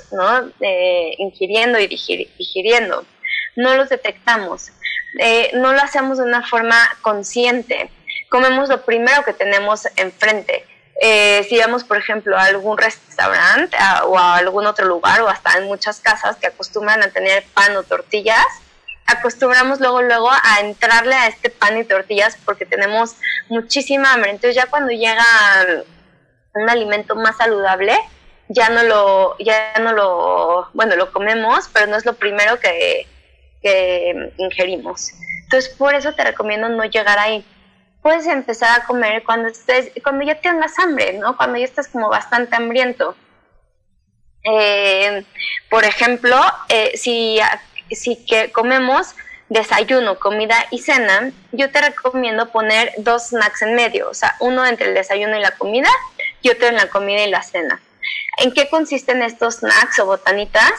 eh, 0.60 1.16
ingiriendo 1.18 1.80
y 1.80 1.88
digiriendo. 1.88 3.04
No 3.56 3.76
los 3.76 3.90
detectamos. 3.90 4.72
Eh, 5.20 5.50
no 5.56 5.74
lo 5.74 5.82
hacemos 5.82 6.20
de 6.20 6.24
una 6.26 6.48
forma 6.48 6.78
consciente. 7.02 7.90
Comemos 8.32 8.70
lo 8.70 8.86
primero 8.86 9.26
que 9.26 9.34
tenemos 9.34 9.86
enfrente. 9.98 10.66
Eh, 11.02 11.46
si 11.50 11.58
vamos, 11.58 11.84
por 11.84 11.98
ejemplo, 11.98 12.38
a 12.38 12.46
algún 12.46 12.78
restaurante 12.78 13.76
o 14.06 14.18
a 14.18 14.38
algún 14.38 14.66
otro 14.66 14.86
lugar 14.86 15.20
o 15.20 15.28
hasta 15.28 15.58
en 15.58 15.66
muchas 15.66 16.00
casas 16.00 16.38
que 16.38 16.48
acostumbran 16.48 17.04
a 17.04 17.10
tener 17.10 17.44
pan 17.54 17.76
o 17.76 17.84
tortillas, 17.84 18.46
acostumbramos 19.06 19.82
luego, 19.82 20.02
luego 20.02 20.30
a 20.32 20.62
entrarle 20.62 21.14
a 21.14 21.28
este 21.28 21.50
pan 21.50 21.78
y 21.78 21.84
tortillas 21.84 22.38
porque 22.46 22.66
tenemos 22.66 23.18
muchísima 23.50 24.14
hambre. 24.14 24.32
Entonces 24.32 24.56
ya 24.56 24.68
cuando 24.68 24.94
llega 24.94 25.26
un 26.54 26.70
alimento 26.70 27.16
más 27.16 27.36
saludable, 27.36 27.98
ya 28.48 28.70
no 28.70 28.84
lo, 28.84 29.38
ya 29.40 29.74
no 29.82 29.92
lo, 29.92 30.70
bueno, 30.72 30.96
lo 30.96 31.12
comemos, 31.12 31.70
pero 31.74 31.88
no 31.88 31.98
es 31.98 32.06
lo 32.06 32.14
primero 32.14 32.62
que, 32.62 33.08
que 33.62 34.32
ingerimos. 34.38 35.10
Entonces 35.44 35.70
por 35.76 35.96
eso 35.96 36.14
te 36.14 36.24
recomiendo 36.24 36.70
no 36.70 36.86
llegar 36.86 37.20
ahí. 37.20 37.46
Puedes 38.02 38.26
empezar 38.26 38.80
a 38.80 38.86
comer 38.86 39.24
cuando 39.24 39.50
estés, 39.50 39.92
cuando 40.04 40.26
ya 40.26 40.36
tengas 40.42 40.78
hambre, 40.80 41.14
¿no? 41.14 41.38
Cuando 41.38 41.58
ya 41.58 41.66
estás 41.66 41.88
como 41.88 42.10
bastante 42.10 42.56
hambriento. 42.56 43.16
Eh, 44.44 45.24
por 45.70 45.84
ejemplo, 45.84 46.38
eh, 46.70 46.92
si 46.96 47.40
si 47.96 48.26
que 48.26 48.52
comemos 48.52 49.16
desayuno, 49.50 50.18
comida 50.18 50.56
y 50.72 50.80
cena, 50.80 51.32
yo 51.52 51.70
te 51.72 51.82
recomiendo 51.82 52.52
poner 52.52 52.94
dos 52.98 53.28
snacks 53.28 53.64
en 53.64 53.76
medio, 53.76 54.10
o 54.10 54.14
sea, 54.14 54.36
uno 54.40 54.66
entre 54.66 54.88
el 54.88 54.94
desayuno 54.94 55.38
y 55.38 55.42
la 55.42 55.52
comida 55.52 55.90
y 56.42 56.50
otro 56.50 56.68
en 56.68 56.76
la 56.76 56.88
comida 56.88 57.24
y 57.24 57.30
la 57.30 57.44
cena. 57.44 57.82
¿En 58.38 58.54
qué 58.54 58.70
consisten 58.70 59.22
estos 59.22 59.56
snacks 59.56 60.00
o 60.00 60.06
botanitas? 60.06 60.72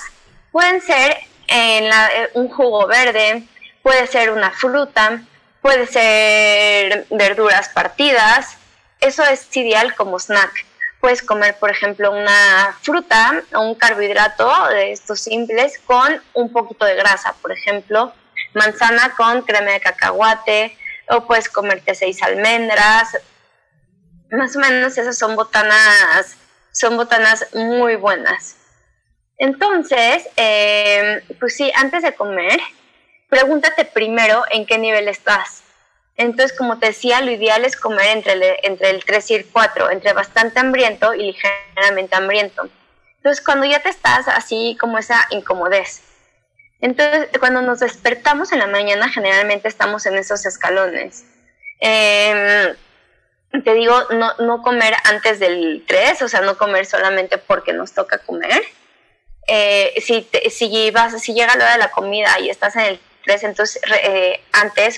Pueden 0.51 0.81
ser 0.81 1.19
eh, 1.49 1.91
un 2.33 2.49
jugo 2.49 2.87
verde, 2.87 3.43
puede 3.83 4.07
ser 4.07 4.31
una 4.31 4.51
fruta, 4.51 5.23
puede 5.63 5.87
ser 5.87 7.07
verduras 7.11 7.71
partidas. 7.71 8.59
Eso 9.01 9.25
es 9.25 9.57
ideal 9.57 9.95
como 9.95 10.19
snack 10.19 10.67
puedes 11.03 11.21
comer, 11.21 11.57
por 11.59 11.69
ejemplo, 11.69 12.13
una 12.13 12.79
fruta 12.81 13.43
o 13.55 13.61
un 13.61 13.75
carbohidrato 13.75 14.69
de 14.69 14.93
estos 14.93 15.21
simples 15.21 15.81
con 15.85 16.23
un 16.33 16.53
poquito 16.53 16.85
de 16.85 16.95
grasa, 16.95 17.35
por 17.43 17.51
ejemplo, 17.51 18.15
manzana 18.55 19.13
con 19.17 19.43
crema 19.43 19.73
de 19.73 19.81
cacahuate, 19.81 20.79
o 21.09 21.27
puedes 21.27 21.49
comerte 21.49 21.97
seis 21.97 22.23
almendras. 22.23 23.19
Más 24.31 24.55
o 24.55 24.61
menos 24.61 24.97
esas 24.97 25.19
son 25.19 25.35
botanas, 25.35 26.37
son 26.71 26.97
botanas 26.97 27.49
muy 27.53 27.97
buenas. 27.97 28.55
Entonces, 29.39 30.29
em, 30.37 31.21
pues 31.41 31.57
sí, 31.57 31.73
antes 31.75 32.05
de 32.05 32.15
comer, 32.15 32.61
pregúntate 33.33 33.87
primero 33.87 34.45
en 34.51 34.67
qué 34.67 34.77
nivel 34.77 35.09
estás. 35.09 35.63
Entonces, 36.19 36.55
como 36.55 36.79
te 36.79 36.89
decía, 36.89 37.23
lo 37.23 37.31
ideal 37.31 37.65
es 37.65 37.77
comer 37.77 38.09
entre 38.09 38.35
el, 38.35 38.43
entre 38.63 38.91
el 38.91 39.03
3 39.03 39.31
y 39.31 39.35
el 39.37 39.47
4, 39.47 39.91
entre 39.91 40.13
bastante 40.13 40.61
hambriento 40.61 41.15
y 41.15 41.33
ligeramente 41.33 42.15
hambriento. 42.15 42.69
Entonces, 43.17 43.43
cuando 43.43 43.65
ya 43.65 43.81
te 43.81 43.89
estás 43.89 44.29
así 44.29 44.77
como 44.79 44.99
esa 44.99 45.27
incomodez. 45.31 46.03
Entonces, 46.83 47.31
cuando 47.41 47.63
nos 47.63 47.81
despertamos 47.81 48.53
en 48.53 48.59
la 48.59 48.67
mañana, 48.67 49.09
generalmente 49.09 49.67
estamos 49.67 50.05
en 50.05 50.19
esos 50.19 50.45
escalones. 50.45 51.25
Em, 51.81 52.77
te 53.65 53.73
digo, 53.73 53.97
no, 54.11 54.35
no 54.41 54.61
comer 54.61 54.93
antes 55.05 55.39
del 55.39 55.85
3, 55.89 56.21
o 56.21 56.29
sea, 56.29 56.43
no 56.43 56.59
comer 56.59 56.85
solamente 56.85 57.39
porque 57.39 57.73
nos 57.73 57.95
toca 57.95 58.19
comer. 58.19 58.63
Eh, 59.47 59.95
si, 60.03 60.29
si, 60.51 60.91
vas, 60.91 61.19
si 61.23 61.33
llega 61.33 61.57
la 61.57 61.65
hora 61.65 61.73
de 61.73 61.79
la 61.79 61.91
comida 61.91 62.39
y 62.39 62.51
estás 62.51 62.77
en 62.77 62.83
el 62.83 63.01
3, 63.23 63.45
entonces 63.45 63.83
eh, 64.05 64.41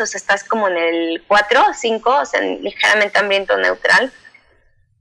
o 0.01 0.07
sea, 0.07 0.19
estás 0.19 0.45
como 0.45 0.69
en 0.69 0.77
el 0.77 1.25
4, 1.27 1.65
5, 1.75 2.11
o 2.11 2.27
sea, 2.27 2.41
ligeramente 2.41 3.19
hambriento 3.19 3.57
neutral. 3.57 4.13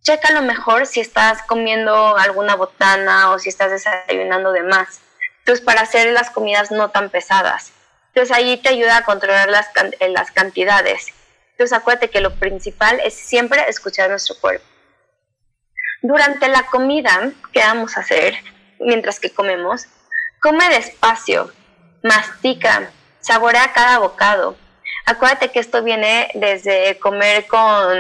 Checa 0.02 0.32
lo 0.32 0.42
mejor 0.42 0.86
si 0.86 1.00
estás 1.00 1.42
comiendo 1.44 2.18
alguna 2.18 2.56
botana 2.56 3.32
o 3.32 3.40
si 3.40 3.50
estás 3.50 3.72
desayunando 3.72 4.52
de 4.52 4.64
más. 4.64 5.00
Entonces, 5.40 5.64
para 5.64 5.82
hacer 5.82 6.12
las 6.12 6.30
comidas 6.30 6.72
no 6.72 6.90
tan 6.90 7.10
pesadas. 7.10 7.72
Entonces, 8.08 8.36
ahí 8.36 8.58
te 8.58 8.70
ayuda 8.70 8.98
a 8.98 9.04
controlar 9.04 9.50
las, 9.50 9.68
las 10.10 10.32
cantidades. 10.32 11.14
Entonces 11.54 11.78
acuérdate 11.78 12.10
que 12.10 12.20
lo 12.20 12.36
principal 12.36 13.00
es 13.06 13.14
siempre 13.14 13.64
escuchar 13.70 14.10
nuestro 14.10 14.36
cuerpo. 14.40 14.66
Durante 16.02 16.48
la 16.48 16.66
comida, 16.66 17.32
¿qué 17.52 17.60
vamos 17.60 17.96
a 17.96 18.02
hacer 18.02 18.36
mientras 18.80 19.20
que 19.20 19.30
comemos? 19.30 19.86
Come 20.42 20.68
despacio, 20.70 21.54
mastica, 22.02 22.90
saborea 23.24 23.74
cada 23.74 23.98
bocado. 23.98 24.56
Acuérdate 25.06 25.52
que 25.52 25.60
esto 25.60 25.84
viene 25.84 26.30
desde 26.36 27.00
comer 27.00 27.48
con, 27.48 27.98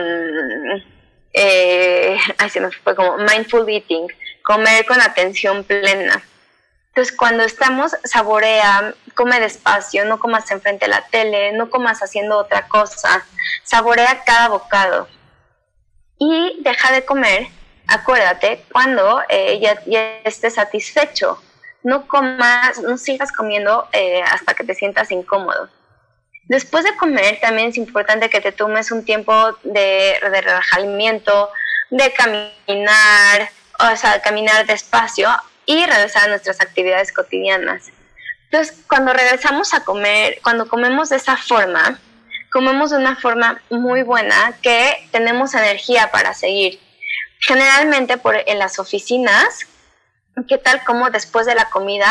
eh, 1.34 2.18
ay, 2.38 2.50
se 2.50 2.62
me 2.62 2.72
fue 2.72 2.96
como 2.96 3.18
mindful 3.18 3.68
eating, 3.68 4.08
comer 4.44 4.86
con 4.86 5.02
atención 5.02 5.64
plena. 5.64 6.24
Entonces, 6.90 7.18
cuando 7.18 7.44
estamos, 7.44 7.96
saborea, 8.04 8.94
come 9.16 9.40
despacio, 9.40 10.06
no 10.06 10.20
comas 10.20 10.52
enfrente 10.52 10.86
de 10.86 10.92
la 10.92 11.02
tele, 11.08 11.52
no 11.54 11.72
comas 11.72 12.04
haciendo 12.04 12.38
otra 12.38 12.68
cosa, 12.68 13.26
saborea 13.64 14.24
cada 14.24 14.50
bocado. 14.50 15.08
Y 16.20 16.58
deja 16.62 16.92
de 16.92 17.04
comer, 17.04 17.48
acuérdate, 17.88 18.64
cuando 18.72 19.24
eh, 19.28 19.60
ya, 19.60 20.22
estés 20.24 20.54
satisfecho. 20.54 21.42
No 21.84 22.08
comas, 22.08 22.82
no 22.82 22.98
sigas 22.98 23.32
comiendo 23.32 23.88
eh, 23.92 24.22
hasta 24.24 24.54
que 24.54 24.64
te 24.64 24.74
sientas 24.74 25.12
incómodo. 25.12 25.70
Después 26.46 26.84
de 26.84 26.96
comer, 26.96 27.40
también 27.42 27.70
es 27.70 27.78
importante 27.78 28.30
que 28.30 28.42
te 28.42 28.52
tomes 28.52 28.92
un 28.92 29.06
tiempo 29.06 29.34
de, 29.64 30.18
de 30.22 30.42
relajamiento, 30.42 31.50
de 31.90 32.12
caminar, 32.14 33.50
o 33.80 33.96
sea, 33.96 34.22
caminar 34.22 34.66
despacio 34.66 35.30
y 35.66 35.86
regresar 35.86 36.24
a 36.24 36.28
nuestras 36.28 36.60
actividades 36.62 37.14
cotidianas. 37.14 37.92
Entonces, 38.46 38.84
cuando 38.88 39.14
regresamos 39.14 39.74
a 39.74 39.84
comer, 39.84 40.40
cuando 40.44 40.68
comemos 40.68 41.10
de 41.10 41.16
esa 41.16 41.38
forma, 41.38 42.00
comemos 42.52 42.92
de 42.92 42.98
una 42.98 43.16
forma 43.16 43.62
muy 43.72 44.04
buena 44.04 44.54
que 44.62 45.08
tenemos 45.12 45.56
energía 45.56 46.12
para 46.12 46.34
seguir. 46.36 46.80
Generalmente 47.40 48.18
por, 48.18 48.36
en 48.46 48.60
las 48.60 48.78
oficinas, 48.78 49.66
¿qué 50.48 50.58
tal 50.58 50.84
como 50.84 51.10
después 51.10 51.46
de 51.46 51.56
la 51.56 51.70
comida 51.70 52.08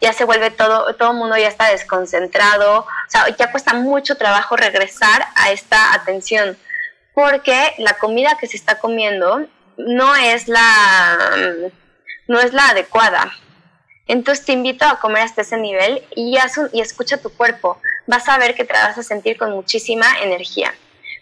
ya 0.00 0.12
se 0.12 0.24
vuelve 0.24 0.50
todo, 0.50 0.94
todo 0.96 1.12
el 1.12 1.16
mundo 1.16 1.36
ya 1.36 1.48
está 1.48 1.70
desconcentrado, 1.70 2.80
o 2.80 2.86
sea, 3.08 3.26
ya 3.36 3.50
cuesta 3.50 3.74
mucho 3.74 4.16
trabajo 4.16 4.56
regresar 4.56 5.26
a 5.34 5.50
esta 5.50 5.94
atención, 5.94 6.58
porque 7.14 7.74
la 7.78 7.94
comida 7.94 8.36
que 8.38 8.46
se 8.46 8.56
está 8.56 8.78
comiendo 8.78 9.46
no 9.76 10.14
es 10.14 10.48
la 10.48 11.18
no 12.28 12.40
es 12.40 12.52
la 12.52 12.68
adecuada. 12.68 13.32
Entonces 14.06 14.44
te 14.44 14.52
invito 14.52 14.84
a 14.84 15.00
comer 15.00 15.22
hasta 15.22 15.42
ese 15.42 15.56
nivel 15.56 16.02
y, 16.14 16.36
y 16.72 16.80
escucha 16.80 17.22
tu 17.22 17.30
cuerpo. 17.30 17.80
Vas 18.06 18.28
a 18.28 18.38
ver 18.38 18.54
que 18.54 18.64
te 18.64 18.74
vas 18.74 18.98
a 18.98 19.02
sentir 19.02 19.38
con 19.38 19.52
muchísima 19.52 20.06
energía. 20.20 20.74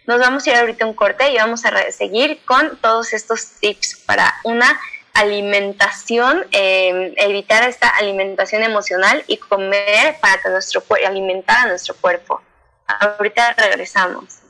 Nos 0.05 0.19
vamos 0.19 0.45
a 0.45 0.49
ir 0.49 0.57
ahorita 0.57 0.85
un 0.85 0.93
corte 0.93 1.31
y 1.31 1.37
vamos 1.37 1.63
a 1.65 1.91
seguir 1.91 2.41
con 2.45 2.77
todos 2.77 3.13
estos 3.13 3.45
tips 3.61 4.03
para 4.05 4.33
una 4.43 4.77
alimentación, 5.13 6.45
em, 6.51 7.13
evitar 7.17 7.67
esta 7.67 7.87
alimentación 7.89 8.63
emocional 8.63 9.23
y 9.27 9.37
comer 9.37 10.17
para 10.19 10.41
que 10.41 10.49
nuestro 10.49 10.83
alimentar 11.05 11.65
a 11.65 11.67
nuestro 11.67 11.95
cuerpo. 11.95 12.41
Ahorita 12.87 13.53
regresamos. 13.53 14.42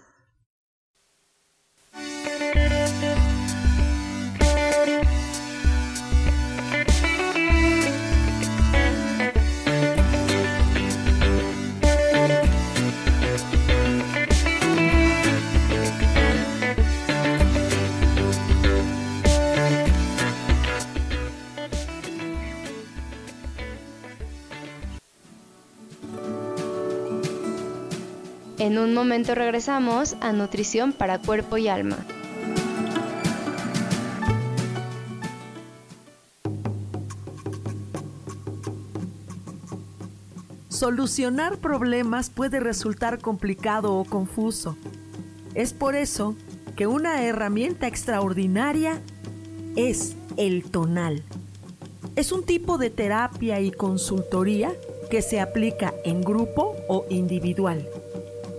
En 28.74 28.80
un 28.80 28.96
momento 28.96 29.36
regresamos 29.36 30.16
a 30.20 30.34
Nutrición 30.34 30.94
para 30.94 31.20
Cuerpo 31.20 31.58
y 31.58 31.68
Alma. 31.68 31.96
Solucionar 40.70 41.60
problemas 41.60 42.32
puede 42.32 42.60
resultar 42.60 43.20
complicado 43.20 43.94
o 43.94 44.06
confuso. 44.06 44.76
Es 45.54 45.72
por 45.72 45.94
eso 45.94 46.36
que 46.76 46.88
una 46.88 47.22
herramienta 47.22 47.86
extraordinaria 47.86 49.00
es 49.76 50.16
el 50.36 50.64
tonal. 50.64 51.22
Es 52.16 52.32
un 52.32 52.44
tipo 52.44 52.80
de 52.80 52.90
terapia 52.90 53.60
y 53.60 53.70
consultoría 53.70 54.74
que 55.12 55.22
se 55.22 55.40
aplica 55.40 55.94
en 56.04 56.24
grupo 56.24 56.76
o 56.88 57.06
individual 57.12 57.88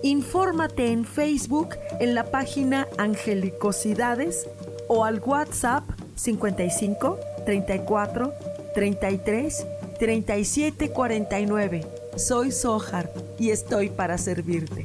Infórmate 0.04 0.92
en 0.92 1.06
Facebook 1.06 1.76
en 1.98 2.14
la 2.14 2.24
página 2.30 2.86
Angelicosidades 2.98 4.46
o 4.86 5.06
al 5.06 5.18
WhatsApp 5.24 5.82
55 6.14 7.18
34 7.46 8.30
33 8.74 9.66
37 9.98 10.90
49. 10.90 11.86
Soy 12.16 12.52
Sohar 12.52 13.10
y 13.38 13.48
estoy 13.48 13.88
para 13.88 14.18
servirte. 14.18 14.84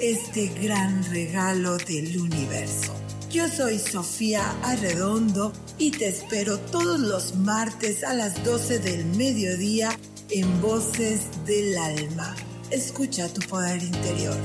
este 0.00 0.48
gran 0.62 1.04
regalo 1.10 1.76
del 1.76 2.18
universo. 2.18 2.94
Yo 3.30 3.48
soy 3.48 3.78
Sofía 3.78 4.42
Arredondo 4.62 5.52
y 5.78 5.90
te 5.90 6.08
espero 6.08 6.58
todos 6.58 6.98
los 6.98 7.36
martes 7.36 8.02
a 8.02 8.14
las 8.14 8.42
12 8.42 8.78
del 8.78 9.04
mediodía 9.04 9.90
en 10.30 10.60
Voces 10.62 11.26
del 11.44 11.76
Alma. 11.76 12.34
Escucha 12.70 13.28
tu 13.28 13.46
poder 13.46 13.82
interior. 13.82 14.36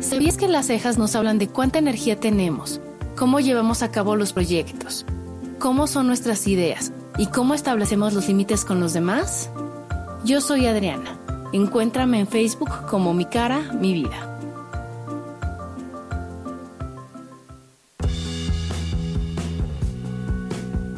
¿Sabías 0.00 0.36
que 0.36 0.46
las 0.46 0.66
cejas 0.66 0.98
nos 0.98 1.16
hablan 1.16 1.38
de 1.38 1.48
cuánta 1.48 1.78
energía 1.78 2.20
tenemos, 2.20 2.80
cómo 3.16 3.40
llevamos 3.40 3.82
a 3.82 3.90
cabo 3.90 4.14
los 4.14 4.34
proyectos? 4.34 5.06
Cómo 5.64 5.86
son 5.86 6.06
nuestras 6.06 6.46
ideas 6.46 6.92
y 7.16 7.28
cómo 7.28 7.54
establecemos 7.54 8.12
los 8.12 8.28
límites 8.28 8.66
con 8.66 8.80
los 8.80 8.92
demás? 8.92 9.48
Yo 10.22 10.42
soy 10.42 10.66
Adriana 10.66 11.18
Encuéntrame 11.54 12.20
en 12.20 12.26
Facebook 12.26 12.68
como 12.86 13.14
Mi 13.14 13.24
Cara, 13.24 13.72
Mi 13.72 13.94
Vida. 13.94 14.38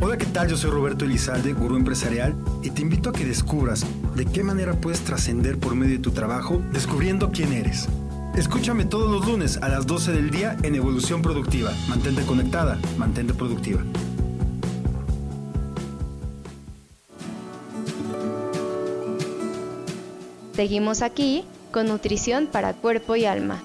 Hola, 0.01 0.19
¿qué 0.19 0.27
tal? 0.27 0.49
Yo 0.49 0.57
soy 0.57 0.73
Roberto 0.73 1.05
Elizalde, 1.05 1.53
gurú 1.53 1.77
empresarial, 1.77 2.35
y 2.65 2.71
te 2.71 2.83
invito 2.83 3.11
a 3.11 3.13
que 3.13 3.25
descubras 3.25 3.87
de 4.17 4.27
qué 4.27 4.43
manera 4.43 4.73
puedes 4.81 5.03
trascender 5.03 5.61
por 5.61 5.77
medio 5.77 5.99
de 5.99 6.03
tu 6.03 6.11
trabajo 6.11 6.61
descubriendo 6.73 7.31
quién 7.31 7.53
eres. 7.53 7.89
Escúchame 8.35 8.85
todos 8.85 9.13
los 9.13 9.29
lunes 9.29 9.59
a 9.63 9.69
las 9.69 9.87
12 9.87 10.11
del 10.11 10.31
día 10.33 10.57
en 10.65 10.75
Evolución 10.75 11.23
Productiva. 11.23 11.71
Mantente 11.89 12.23
conectada, 12.27 12.81
mantente 12.99 13.33
productiva. 13.33 13.85
Seguimos 20.57 21.03
aquí 21.03 21.45
con 21.71 21.89
nutrición 21.89 22.47
para 22.47 22.73
cuerpo 22.73 23.15
y 23.15 23.27
alma. 23.27 23.63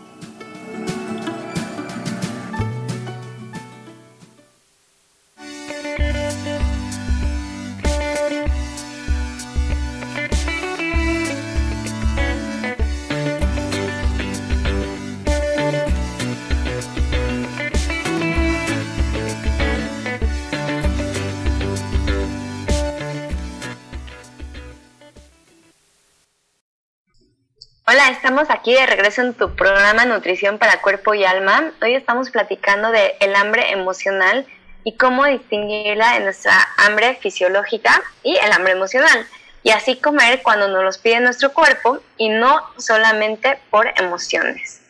Aquí 28.62 28.76
de 28.76 28.86
regreso 28.86 29.24
en 29.24 29.34
tu 29.34 29.56
programa 29.56 30.06
Nutrición 30.06 30.60
para 30.60 30.84
Cuerpo 30.84 31.16
y 31.16 31.26
Alma. 31.26 31.72
Hoy 31.82 31.96
estamos 31.96 32.30
platicando 32.30 32.92
de 32.92 33.16
el 33.20 33.34
hambre 33.34 33.72
emocional 33.72 34.46
y 34.84 34.98
cómo 34.98 35.26
distinguirla 35.26 36.18
en 36.18 36.26
nuestra 36.26 36.54
hambre 36.78 37.18
fisiológica 37.20 38.04
y 38.22 38.36
el 38.36 38.52
hambre 38.52 38.74
emocional. 38.74 39.26
Y 39.64 39.72
así 39.72 39.96
comer 39.96 40.44
cuando 40.44 40.68
nos 40.68 40.84
los 40.84 41.00
pide 41.00 41.20
nuestro 41.22 41.52
cuerpo 41.54 42.02
y 42.18 42.30
no 42.30 42.62
solamente 42.78 43.58
por 43.72 43.92
emociones. 44.00 44.82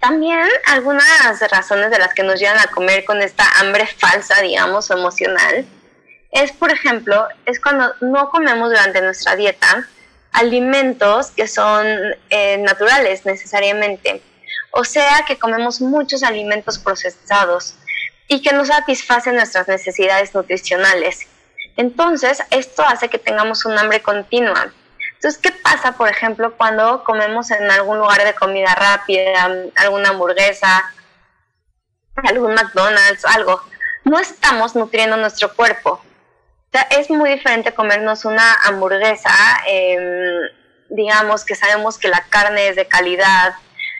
También 0.00 0.38
algunas 0.66 1.40
razones 1.50 1.90
de 1.90 1.98
las 1.98 2.14
que 2.14 2.22
nos 2.22 2.38
llevan 2.38 2.60
a 2.60 2.70
comer 2.70 3.04
con 3.04 3.20
esta 3.20 3.48
hambre 3.58 3.84
falsa, 3.98 4.40
digamos, 4.42 4.92
o 4.92 4.94
emocional, 4.96 5.66
es, 6.30 6.52
por 6.52 6.70
ejemplo, 6.70 7.26
es 7.46 7.58
cuando 7.60 7.92
no 8.00 8.28
comemos 8.28 8.70
durante 8.70 9.02
nuestra 9.02 9.34
dieta 9.34 9.88
alimentos 10.34 11.30
que 11.30 11.48
son 11.48 11.86
eh, 12.28 12.58
naturales 12.58 13.24
necesariamente. 13.24 14.20
O 14.72 14.84
sea 14.84 15.24
que 15.26 15.38
comemos 15.38 15.80
muchos 15.80 16.22
alimentos 16.22 16.78
procesados 16.78 17.76
y 18.26 18.42
que 18.42 18.52
no 18.52 18.64
satisfacen 18.64 19.36
nuestras 19.36 19.68
necesidades 19.68 20.34
nutricionales. 20.34 21.28
Entonces, 21.76 22.42
esto 22.50 22.82
hace 22.82 23.08
que 23.08 23.18
tengamos 23.18 23.64
un 23.64 23.78
hambre 23.78 24.02
continua. 24.02 24.72
Entonces, 25.14 25.40
¿qué 25.40 25.52
pasa, 25.52 25.92
por 25.92 26.08
ejemplo, 26.08 26.56
cuando 26.56 27.04
comemos 27.04 27.50
en 27.52 27.70
algún 27.70 27.98
lugar 27.98 28.24
de 28.24 28.34
comida 28.34 28.74
rápida, 28.74 29.48
alguna 29.76 30.10
hamburguesa, 30.10 30.84
algún 32.16 32.54
McDonald's, 32.54 33.24
algo? 33.24 33.60
No 34.02 34.18
estamos 34.18 34.74
nutriendo 34.74 35.16
nuestro 35.16 35.54
cuerpo 35.54 36.04
es 36.90 37.10
muy 37.10 37.30
diferente 37.30 37.72
comernos 37.72 38.24
una 38.24 38.54
hamburguesa, 38.64 39.34
em, 39.66 40.48
digamos 40.88 41.44
que 41.44 41.54
sabemos 41.54 41.98
que 41.98 42.08
la 42.08 42.24
carne 42.28 42.68
es 42.68 42.76
de 42.76 42.86
calidad, 42.86 43.54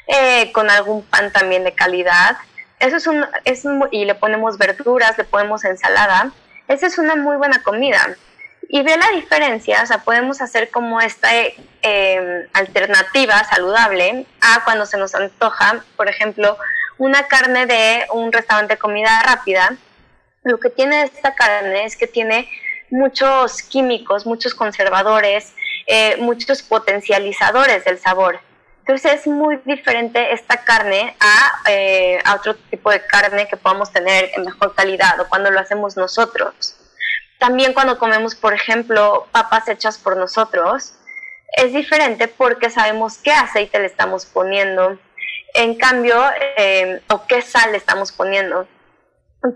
eh, 0.07 0.53
con 0.53 0.71
algún 0.71 1.03
pan 1.03 1.33
también 1.33 1.65
de 1.65 1.75
calidad. 1.75 2.37
Eso 2.79 2.97
es 2.97 3.07
un, 3.07 3.25
es 3.45 3.65
y 3.91 4.05
le 4.05 4.15
ponemos 4.15 4.59
verduras, 4.59 5.17
le 5.17 5.25
ponemos 5.25 5.65
ensalada. 5.65 6.31
Esa 6.69 6.87
es 6.87 6.99
una 6.99 7.17
muy 7.17 7.37
buena 7.37 7.63
comida. 7.63 8.17
Y 8.69 8.83
ve 8.83 8.97
la 8.97 9.11
diferencia, 9.11 9.83
o 9.83 9.87
sea, 9.87 9.99
podemos 9.99 10.41
hacer 10.41 10.71
como 10.71 11.01
esta 11.01 11.29
em, 11.83 12.49
alternativa 12.53 13.45
saludable 13.45 14.27
a 14.41 14.65
cuando 14.65 14.87
se 14.87 14.97
nos 14.97 15.15
antoja, 15.15 15.85
por 15.97 16.09
ejemplo, 16.09 16.59
una 16.99 17.27
carne 17.29 17.67
de 17.67 18.07
un 18.13 18.33
restaurante 18.33 18.75
de 18.75 18.79
comida 18.79 19.23
rápida. 19.23 19.77
Lo 20.43 20.59
que 20.59 20.71
tiene 20.71 21.03
esta 21.03 21.35
carne 21.35 21.85
es 21.85 21.97
que 21.97 22.07
tiene 22.07 22.49
muchos 22.90 23.62
químicos, 23.62 24.27
muchos 24.27 24.55
conservadores, 24.55 25.55
eh, 25.87 26.16
muchos 26.18 26.62
potencializadores 26.62 27.85
del 27.85 27.99
sabor. 27.99 28.40
Entonces 28.87 29.20
es 29.20 29.27
muy 29.27 29.59
diferente 29.64 30.35
esta 30.35 30.59
carne 30.59 31.16
eh, 31.68 32.18
a, 32.23 32.35
otro 32.35 32.55
tipo 32.55 32.90
de 32.90 33.05
carne 33.07 33.49
que 33.49 33.57
podamos 33.57 33.90
tener 33.90 34.31
en 34.35 34.44
mejor 34.44 34.75
calidad 34.75 35.18
o 35.20 35.29
cuando 35.29 35.51
lo 35.51 35.59
hacemos 35.59 35.97
nosotros. 35.97 36.77
También 37.38 37.73
cuando 37.73 37.99
comemos, 37.99 38.35
por 38.35 38.53
ejemplo, 38.53 39.27
papas 39.33 39.68
hechas 39.68 39.97
por 39.97 40.18
nosotros, 40.18 40.94
es 41.57 41.73
diferente 41.73 42.29
porque 42.29 42.68
sabemos 42.68 43.16
qué 43.18 43.33
aceite 43.33 43.79
le 43.79 43.87
estamos 43.87 44.27
poniendo, 44.27 44.99
en 45.55 45.77
cambio, 45.77 46.23
eh, 46.59 47.01
o 47.09 47.27
qué 47.27 47.40
sal 47.40 47.73
le 47.73 47.79
estamos 47.79 48.12
poniendo. 48.12 48.68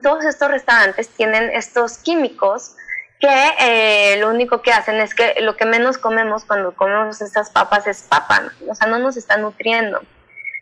Todos 0.02 0.24
estos 0.24 0.50
restaurantes 0.50 1.08
tienen 1.08 1.50
estos 1.50 1.98
químicos 1.98 2.76
que 3.20 3.48
eh, 3.60 4.16
lo 4.18 4.28
único 4.30 4.62
que 4.62 4.72
hacen 4.72 4.96
es 4.96 5.14
que 5.14 5.40
lo 5.40 5.56
que 5.56 5.64
menos 5.64 5.98
comemos 5.98 6.44
cuando 6.44 6.72
comemos 6.74 7.20
estas 7.20 7.50
papas 7.50 7.86
es 7.86 8.02
papa, 8.02 8.52
o 8.68 8.74
sea, 8.74 8.86
no 8.86 8.98
nos 8.98 9.16
están 9.16 9.42
nutriendo. 9.42 10.00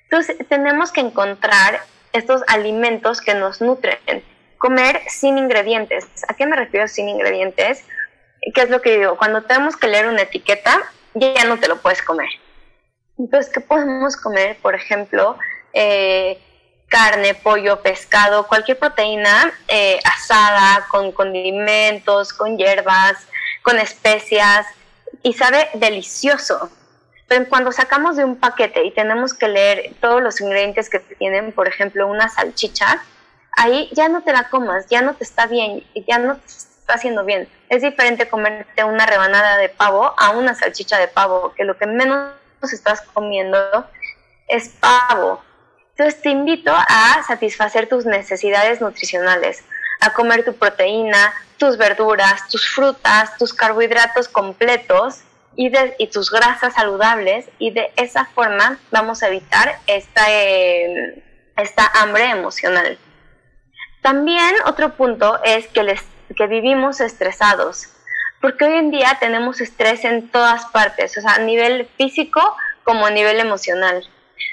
Entonces, 0.05 0.37
tenemos 0.49 0.93
que 0.93 1.01
encontrar 1.01 1.81
estos 2.13 2.43
alimentos 2.47 3.21
que 3.21 3.35
nos 3.35 3.61
nutren. 3.61 3.99
Comer 4.59 5.03
sin 5.09 5.37
ingredientes. 5.37 6.07
¿A 6.29 6.35
qué 6.35 6.47
me 6.47 6.57
refiero 6.57 6.89
sin 6.89 7.09
ingredientes? 7.09 7.85
¿Qué 8.55 8.63
es 8.63 8.71
lo 8.71 8.81
que 8.81 8.99
digo? 8.99 9.17
Cuando 9.17 9.43
tenemos 9.43 9.77
que 9.77 9.89
leer 9.89 10.07
una 10.07 10.23
etiqueta, 10.23 10.81
ya 11.15 11.45
no 11.45 11.59
te 11.59 11.69
lo 11.69 11.77
puedes 11.83 12.03
comer. 12.03 12.29
Entonces, 13.19 13.53
¿qué 13.53 13.61
podemos 13.61 14.17
comer? 14.17 14.57
Por 14.63 14.75
ejemplo, 14.75 15.39
eh, 15.73 16.39
carne, 16.89 17.35
pollo, 17.35 17.83
pescado, 17.83 18.47
cualquier 18.47 18.79
proteína 18.79 19.53
eh, 19.69 19.99
asada, 20.05 20.87
con 20.89 21.13
condimentos, 21.13 22.33
con 22.33 22.57
hierbas, 22.57 23.17
con 23.63 23.79
especias 23.79 24.67
y 25.23 25.33
sabe 25.33 25.69
delicioso. 25.75 26.71
Pero 27.29 27.49
cuando 27.49 27.73
sacamos 27.73 28.17
de 28.17 28.25
un 28.25 28.37
paquete 28.37 28.85
y 28.85 28.93
tenemos 28.93 29.35
que 29.35 29.49
leer 29.49 29.95
todos 30.01 30.23
los 30.23 30.41
ingredientes 30.41 30.89
que 30.89 31.01
tienen, 31.01 31.53
por 31.53 31.67
ejemplo, 31.67 32.07
una 32.07 32.29
salchicha, 32.29 33.03
ahí 33.57 33.89
ya 33.93 34.09
no 34.09 34.23
te 34.23 34.33
la 34.33 34.49
comas, 34.49 34.87
ya 34.89 35.03
no 35.03 35.15
te 35.15 35.25
está 35.25 35.47
bien, 35.47 35.85
ya 36.07 36.19
no 36.19 36.37
te 36.37 36.47
está 36.47 36.95
haciendo 36.95 37.25
bien. 37.25 37.49
Es 37.69 37.83
diferente 37.83 38.29
comerte 38.29 38.85
una 38.85 39.07
rebanada 39.07 39.57
de 39.57 39.69
pavo 39.69 40.15
a 40.17 40.31
una 40.31 40.55
salchicha 40.55 40.99
de 40.99 41.09
pavo, 41.09 41.53
que 41.57 41.65
lo 41.65 41.77
que 41.77 41.87
menos 41.87 42.33
estás 42.63 43.01
comiendo 43.01 43.59
es 44.47 44.69
pavo 44.69 45.43
entonces 45.99 46.21
te 46.21 46.29
invito 46.29 46.73
a 46.75 47.23
satisfacer 47.27 47.89
tus 47.89 48.05
necesidades 48.05 48.83
nutricionales, 48.83 49.65
a 49.99 50.13
comer 50.13 50.45
tu 50.45 50.55
proteína, 50.55 51.33
tus 51.57 51.79
verduras, 51.79 52.49
tus 52.49 52.69
frutas, 52.69 53.35
tus 53.39 53.55
carbohidratos 53.55 54.29
completos 54.29 55.23
y, 55.57 55.71
tus 56.09 56.31
grasas 56.31 56.75
saludables 56.75 57.47
y 57.59 57.71
de 57.71 57.91
esa 57.97 58.27
forma 58.27 58.79
vamos 58.91 59.23
a 59.23 59.29
evitar 59.29 59.79
esta, 59.87 60.27
em, 60.29 61.15
esta 61.57 61.87
hambre 61.95 62.29
emocional. 62.29 62.99
También 64.03 64.55
otro 64.67 64.97
punto 64.97 65.41
es 65.45 65.67
que, 65.69 65.83
les, 65.83 66.03
que 66.37 66.47
vivimos 66.47 67.01
estresados, 67.01 67.89
porque 68.43 68.67
hoy 68.67 68.75
en 68.75 68.91
día 68.91 69.17
tenemos 69.19 69.63
estrés 69.63 70.05
en 70.05 70.29
todas 70.29 70.67
partes, 70.67 71.17
o 71.17 71.23
sea, 71.23 71.37
a 71.37 71.39
nivel 71.39 71.89
físico 71.97 72.55
como 72.85 73.07
a 73.07 73.11
nivel 73.11 73.41
emocional. 73.41 74.07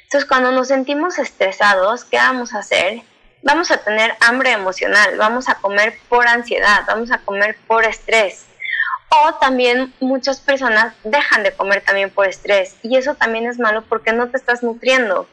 Entonces, 0.03 0.27
cuando 0.27 0.51
nos 0.51 0.67
sentimos 0.67 1.17
estresados, 1.17 2.05
¿qué 2.05 2.17
vamos 2.17 2.53
a 2.53 2.59
hacer? 2.59 3.01
Vamos 3.41 3.71
a 3.71 3.77
tener 3.77 4.15
hambre 4.21 4.51
emocional, 4.51 5.17
vamos 5.17 5.49
a 5.49 5.55
comer 5.55 5.97
por 6.07 6.27
ansiedad, 6.27 6.83
vamos 6.87 7.11
a 7.11 7.17
comer 7.17 7.57
por 7.67 7.83
estrés. 7.83 8.45
O 9.09 9.33
también 9.35 9.93
muchas 9.99 10.39
personas 10.39 10.93
dejan 11.03 11.43
de 11.43 11.51
comer 11.51 11.81
también 11.81 12.09
por 12.09 12.27
estrés 12.27 12.75
y 12.81 12.95
eso 12.95 13.15
también 13.15 13.45
es 13.45 13.59
malo 13.59 13.83
porque 13.83 14.13
no 14.13 14.29
te 14.29 14.37
estás 14.37 14.63
nutriendo. 14.63 15.27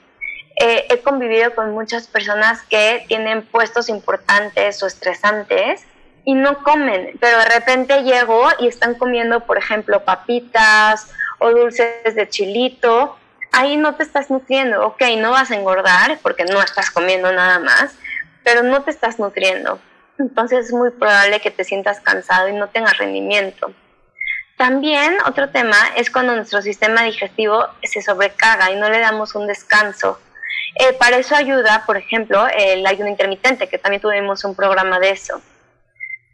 Eh, 0.60 0.86
he 0.90 1.00
convivido 1.00 1.54
con 1.54 1.72
muchas 1.72 2.06
personas 2.06 2.62
que 2.62 3.04
tienen 3.06 3.42
puestos 3.42 3.88
importantes 3.88 4.82
o 4.82 4.86
estresantes 4.86 5.84
y 6.24 6.34
no 6.34 6.62
comen, 6.62 7.16
pero 7.20 7.38
de 7.38 7.46
repente 7.46 8.02
llego 8.02 8.48
y 8.58 8.66
están 8.66 8.94
comiendo, 8.94 9.40
por 9.46 9.56
ejemplo, 9.56 10.04
papitas 10.04 11.10
o 11.38 11.50
dulces 11.50 12.14
de 12.14 12.28
chilito 12.28 13.16
ahí 13.52 13.76
no 13.76 13.94
te 13.94 14.02
estás 14.02 14.30
nutriendo. 14.30 14.86
Ok, 14.86 15.02
no 15.18 15.30
vas 15.30 15.50
a 15.50 15.56
engordar 15.56 16.18
porque 16.22 16.44
no 16.44 16.60
estás 16.60 16.90
comiendo 16.90 17.32
nada 17.32 17.58
más, 17.58 17.94
pero 18.44 18.62
no 18.62 18.82
te 18.82 18.90
estás 18.90 19.18
nutriendo. 19.18 19.80
Entonces 20.18 20.66
es 20.66 20.72
muy 20.72 20.90
probable 20.90 21.40
que 21.40 21.50
te 21.50 21.64
sientas 21.64 22.00
cansado 22.00 22.48
y 22.48 22.52
no 22.52 22.68
tengas 22.68 22.98
rendimiento. 22.98 23.72
También 24.56 25.16
otro 25.26 25.48
tema 25.48 25.76
es 25.96 26.10
cuando 26.10 26.36
nuestro 26.36 26.60
sistema 26.60 27.02
digestivo 27.02 27.66
se 27.82 28.02
sobrecarga 28.02 28.70
y 28.70 28.76
no 28.76 28.90
le 28.90 29.00
damos 29.00 29.34
un 29.34 29.46
descanso. 29.46 30.20
Eh, 30.74 30.92
para 30.92 31.16
eso 31.16 31.34
ayuda, 31.34 31.84
por 31.86 31.96
ejemplo, 31.96 32.46
el 32.48 32.86
ayuno 32.86 33.08
intermitente, 33.08 33.68
que 33.68 33.78
también 33.78 34.02
tuvimos 34.02 34.44
un 34.44 34.54
programa 34.54 35.00
de 35.00 35.10
eso. 35.10 35.40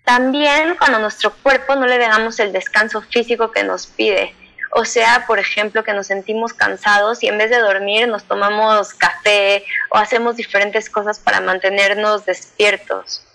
También 0.05 0.77
cuando 0.77 0.99
nuestro 0.99 1.33
cuerpo 1.43 1.77
no 1.77 1.87
le 1.87 1.99
damos 1.99 2.41
el 2.41 2.53
descanso 2.53 3.01
físico 3.01 3.53
que 3.53 3.63
nos 3.63 3.87
pide. 3.87 4.35
O 4.79 4.85
sea, 4.85 5.25
por 5.27 5.39
ejemplo, 5.39 5.85
que 5.85 5.95
nos 5.95 6.09
sentimos 6.09 6.53
cansados 6.53 7.23
y 7.23 7.29
en 7.29 7.39
vez 7.39 7.49
de 7.49 7.61
dormir 7.61 8.07
nos 8.09 8.25
tomamos 8.25 8.93
café 8.93 9.65
o 9.89 9.97
hacemos 9.97 10.37
diferentes 10.37 10.91
cosas 10.91 11.19
para 11.19 11.41
mantenernos 11.41 12.27
despiertos. 12.27 13.27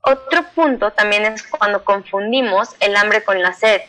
Otro 0.00 0.42
punto 0.56 0.90
también 0.90 1.24
es 1.24 1.44
cuando 1.44 1.84
confundimos 1.84 2.74
el 2.80 2.96
hambre 2.96 3.22
con 3.22 3.40
la 3.40 3.52
sed. 3.52 3.80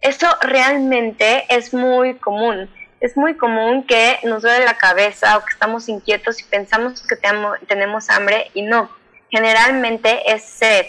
Eso 0.00 0.26
realmente 0.40 1.44
es 1.50 1.74
muy 1.74 2.14
común. 2.14 2.70
Es 3.00 3.14
muy 3.18 3.36
común 3.36 3.86
que 3.86 4.18
nos 4.22 4.40
duele 4.40 4.64
la 4.64 4.78
cabeza 4.78 5.36
o 5.36 5.44
que 5.44 5.52
estamos 5.52 5.86
inquietos 5.86 6.40
y 6.40 6.44
pensamos 6.44 7.06
que 7.06 7.16
tenemos 7.66 8.08
hambre 8.08 8.50
y 8.54 8.62
no. 8.62 8.90
Generalmente 9.30 10.32
es 10.32 10.44
sed. 10.44 10.86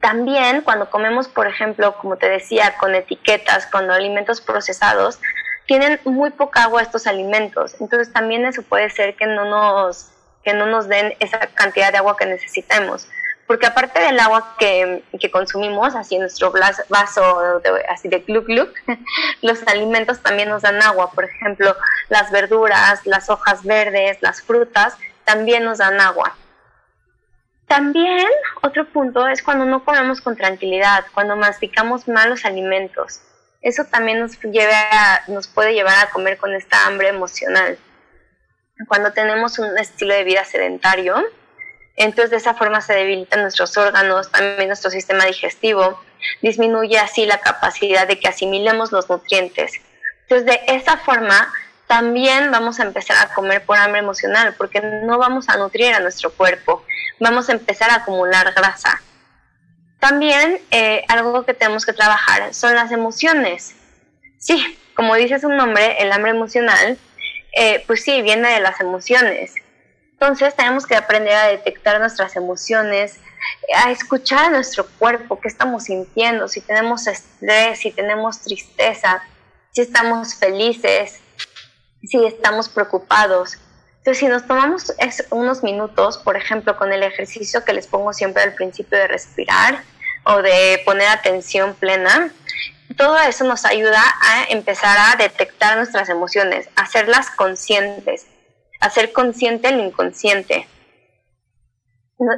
También 0.00 0.62
cuando 0.62 0.90
comemos, 0.90 1.28
por 1.28 1.46
ejemplo, 1.46 1.96
como 1.96 2.16
te 2.16 2.28
decía, 2.28 2.76
con 2.78 2.94
etiquetas, 2.94 3.66
con 3.66 3.90
alimentos 3.90 4.40
procesados, 4.40 5.18
tienen 5.66 5.98
muy 6.04 6.30
poca 6.30 6.64
agua 6.64 6.82
estos 6.82 7.06
alimentos. 7.06 7.76
Entonces 7.80 8.12
también 8.12 8.44
eso 8.44 8.62
puede 8.62 8.90
ser 8.90 9.16
que 9.16 9.26
no 9.26 9.44
nos, 9.46 10.10
que 10.42 10.52
no 10.52 10.66
nos 10.66 10.88
den 10.88 11.14
esa 11.20 11.38
cantidad 11.38 11.90
de 11.90 11.98
agua 11.98 12.16
que 12.16 12.26
necesitamos 12.26 13.08
porque 13.46 13.66
aparte 13.66 14.00
del 14.00 14.18
agua 14.20 14.56
que, 14.58 15.02
consumimos, 15.30 15.94
así 15.94 16.14
en 16.14 16.22
nuestro 16.22 16.52
vaso 16.88 17.60
así 17.88 18.08
de 18.08 18.20
gluk 18.20 18.46
gluk, 18.46 18.70
los 19.42 19.62
alimentos 19.66 20.20
también 20.20 20.48
nos 20.48 20.62
dan 20.62 20.82
agua. 20.82 21.10
Por 21.10 21.24
ejemplo, 21.24 21.76
las 22.08 22.30
verduras, 22.30 23.06
las 23.06 23.28
hojas 23.28 23.62
verdes, 23.64 24.18
las 24.20 24.42
frutas, 24.42 24.96
también 25.24 25.64
nos 25.64 25.78
dan 25.78 26.00
agua. 26.00 26.36
También 27.74 28.28
otro 28.62 28.88
punto 28.88 29.26
es 29.26 29.42
cuando 29.42 29.64
no 29.64 29.84
comemos 29.84 30.20
con 30.20 30.36
tranquilidad, 30.36 31.04
cuando 31.12 31.34
masticamos 31.34 32.06
malos 32.06 32.44
alimentos. 32.44 33.20
Eso 33.62 33.84
también 33.86 34.20
nos, 34.20 34.38
nos 35.26 35.48
puede 35.48 35.74
llevar 35.74 35.98
a 35.98 36.10
comer 36.10 36.38
con 36.38 36.54
esta 36.54 36.86
hambre 36.86 37.08
emocional. 37.08 37.76
Cuando 38.86 39.12
tenemos 39.12 39.58
un 39.58 39.76
estilo 39.76 40.14
de 40.14 40.22
vida 40.22 40.44
sedentario, 40.44 41.16
entonces 41.96 42.30
de 42.30 42.36
esa 42.36 42.54
forma 42.54 42.80
se 42.80 42.92
debilitan 42.92 43.42
nuestros 43.42 43.76
órganos, 43.76 44.30
también 44.30 44.68
nuestro 44.68 44.92
sistema 44.92 45.24
digestivo, 45.24 46.00
disminuye 46.42 47.00
así 47.00 47.26
la 47.26 47.38
capacidad 47.38 48.06
de 48.06 48.20
que 48.20 48.28
asimilemos 48.28 48.92
los 48.92 49.10
nutrientes. 49.10 49.80
Entonces 50.22 50.46
de 50.46 50.60
esa 50.68 50.98
forma 50.98 51.52
también 51.86 52.50
vamos 52.50 52.80
a 52.80 52.84
empezar 52.84 53.16
a 53.18 53.34
comer 53.34 53.64
por 53.64 53.76
hambre 53.76 54.00
emocional 54.00 54.54
porque 54.56 54.80
no 54.80 55.18
vamos 55.18 55.48
a 55.48 55.56
nutrir 55.56 55.94
a 55.94 56.00
nuestro 56.00 56.32
cuerpo, 56.32 56.84
vamos 57.20 57.48
a 57.48 57.52
empezar 57.52 57.90
a 57.90 57.96
acumular 57.96 58.52
grasa. 58.54 59.00
También 59.98 60.60
eh, 60.70 61.04
algo 61.08 61.44
que 61.44 61.54
tenemos 61.54 61.86
que 61.86 61.92
trabajar 61.92 62.52
son 62.52 62.74
las 62.74 62.92
emociones. 62.92 63.74
Sí, 64.38 64.78
como 64.94 65.14
dice 65.14 65.38
su 65.38 65.48
nombre, 65.48 66.02
el 66.02 66.12
hambre 66.12 66.30
emocional, 66.30 66.98
eh, 67.56 67.82
pues 67.86 68.02
sí, 68.02 68.20
viene 68.22 68.48
de 68.50 68.60
las 68.60 68.80
emociones. 68.80 69.54
Entonces 70.12 70.54
tenemos 70.54 70.86
que 70.86 70.96
aprender 70.96 71.34
a 71.34 71.46
detectar 71.46 71.98
nuestras 72.00 72.36
emociones, 72.36 73.18
a 73.76 73.90
escuchar 73.90 74.46
a 74.46 74.50
nuestro 74.50 74.86
cuerpo, 74.98 75.40
qué 75.40 75.48
estamos 75.48 75.84
sintiendo, 75.84 76.48
si 76.48 76.60
tenemos 76.60 77.06
estrés, 77.06 77.80
si 77.80 77.90
tenemos 77.90 78.40
tristeza, 78.40 79.22
si 79.72 79.82
estamos 79.82 80.34
felices, 80.34 81.20
si 82.06 82.24
estamos 82.24 82.68
preocupados. 82.68 83.58
Entonces, 83.98 84.18
si 84.18 84.26
nos 84.26 84.46
tomamos 84.46 84.92
unos 85.30 85.62
minutos, 85.62 86.18
por 86.18 86.36
ejemplo, 86.36 86.76
con 86.76 86.92
el 86.92 87.02
ejercicio 87.02 87.64
que 87.64 87.72
les 87.72 87.86
pongo 87.86 88.12
siempre 88.12 88.42
al 88.42 88.54
principio 88.54 88.98
de 88.98 89.08
respirar 89.08 89.82
o 90.24 90.42
de 90.42 90.82
poner 90.84 91.08
atención 91.08 91.74
plena, 91.74 92.30
todo 92.96 93.18
eso 93.18 93.44
nos 93.44 93.64
ayuda 93.64 94.02
a 94.22 94.44
empezar 94.50 94.96
a 94.98 95.16
detectar 95.16 95.76
nuestras 95.76 96.08
emociones, 96.08 96.68
hacerlas 96.76 97.30
conscientes 97.30 98.26
hacer 98.84 99.12
consciente 99.12 99.68
el 99.68 99.80
inconsciente. 99.80 100.68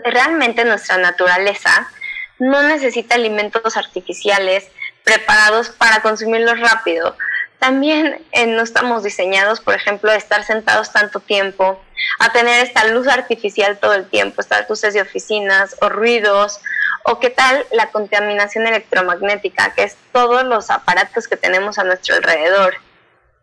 Realmente 0.05 0.65
nuestra 0.65 0.97
naturaleza 0.97 1.91
no 2.39 2.63
necesita 2.63 3.17
alimentos 3.17 3.77
artificiales 3.77 4.69
preparados 5.05 5.71
para 5.71 6.03
consumirlos 6.03 6.61
rápido. 6.61 7.17
También 7.59 8.25
eh, 8.33 8.47
no 8.47 8.63
estamos 8.63 9.03
diseñados, 9.03 9.61
por 9.61 9.75
ejemplo, 9.75 10.11
a 10.11 10.17
estar 10.17 10.45
sentados 10.45 10.93
tanto 10.93 11.21
tiempo, 11.21 11.83
a 12.19 12.33
tener 12.33 12.65
esta 12.65 12.87
luz 12.87 13.09
artificial 13.09 13.79
todo 13.79 13.95
el 13.95 14.09
tiempo, 14.09 14.41
estas 14.41 14.69
luces 14.69 14.95
de 14.95 15.03
oficinas 15.03 15.77
o 15.81 15.89
ruidos, 15.89 16.61
o 17.05 17.19
qué 17.19 17.31
tal 17.31 17.67
la 17.73 17.91
contaminación 17.91 18.67
electromagnética, 18.67 19.73
que 19.75 19.85
es 19.85 19.97
todos 20.13 20.45
los 20.45 20.71
aparatos 20.71 21.29
que 21.29 21.37
tenemos 21.37 21.79
a 21.79 21.85
nuestro 21.85 22.17
alrededor. 22.17 22.77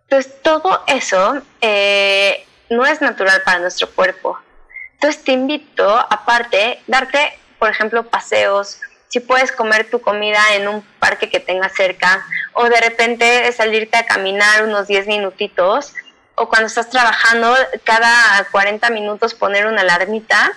Entonces, 0.03 0.41
todo 0.41 0.83
eso 0.87 1.41
eh, 1.61 2.45
no 2.69 2.85
es 2.85 3.01
natural 3.01 3.41
para 3.43 3.59
nuestro 3.59 3.89
cuerpo. 3.89 4.37
Entonces 4.93 5.23
te 5.23 5.31
invito, 5.33 5.97
aparte, 6.09 6.81
darte, 6.87 7.37
por 7.59 7.69
ejemplo, 7.69 8.03
paseos, 8.03 8.79
si 9.13 9.19
puedes 9.19 9.51
comer 9.51 9.87
tu 9.91 10.01
comida 10.01 10.39
en 10.55 10.67
un 10.67 10.81
parque 10.97 11.29
que 11.29 11.39
tengas 11.39 11.75
cerca, 11.75 12.25
o 12.53 12.63
de 12.67 12.81
repente 12.81 13.51
salirte 13.51 13.95
a 13.95 14.07
caminar 14.07 14.63
unos 14.63 14.87
10 14.87 15.05
minutitos, 15.05 15.93
o 16.33 16.49
cuando 16.49 16.65
estás 16.65 16.89
trabajando, 16.89 17.55
cada 17.83 18.43
40 18.51 18.89
minutos 18.89 19.35
poner 19.35 19.67
una 19.67 19.81
alarmita 19.81 20.51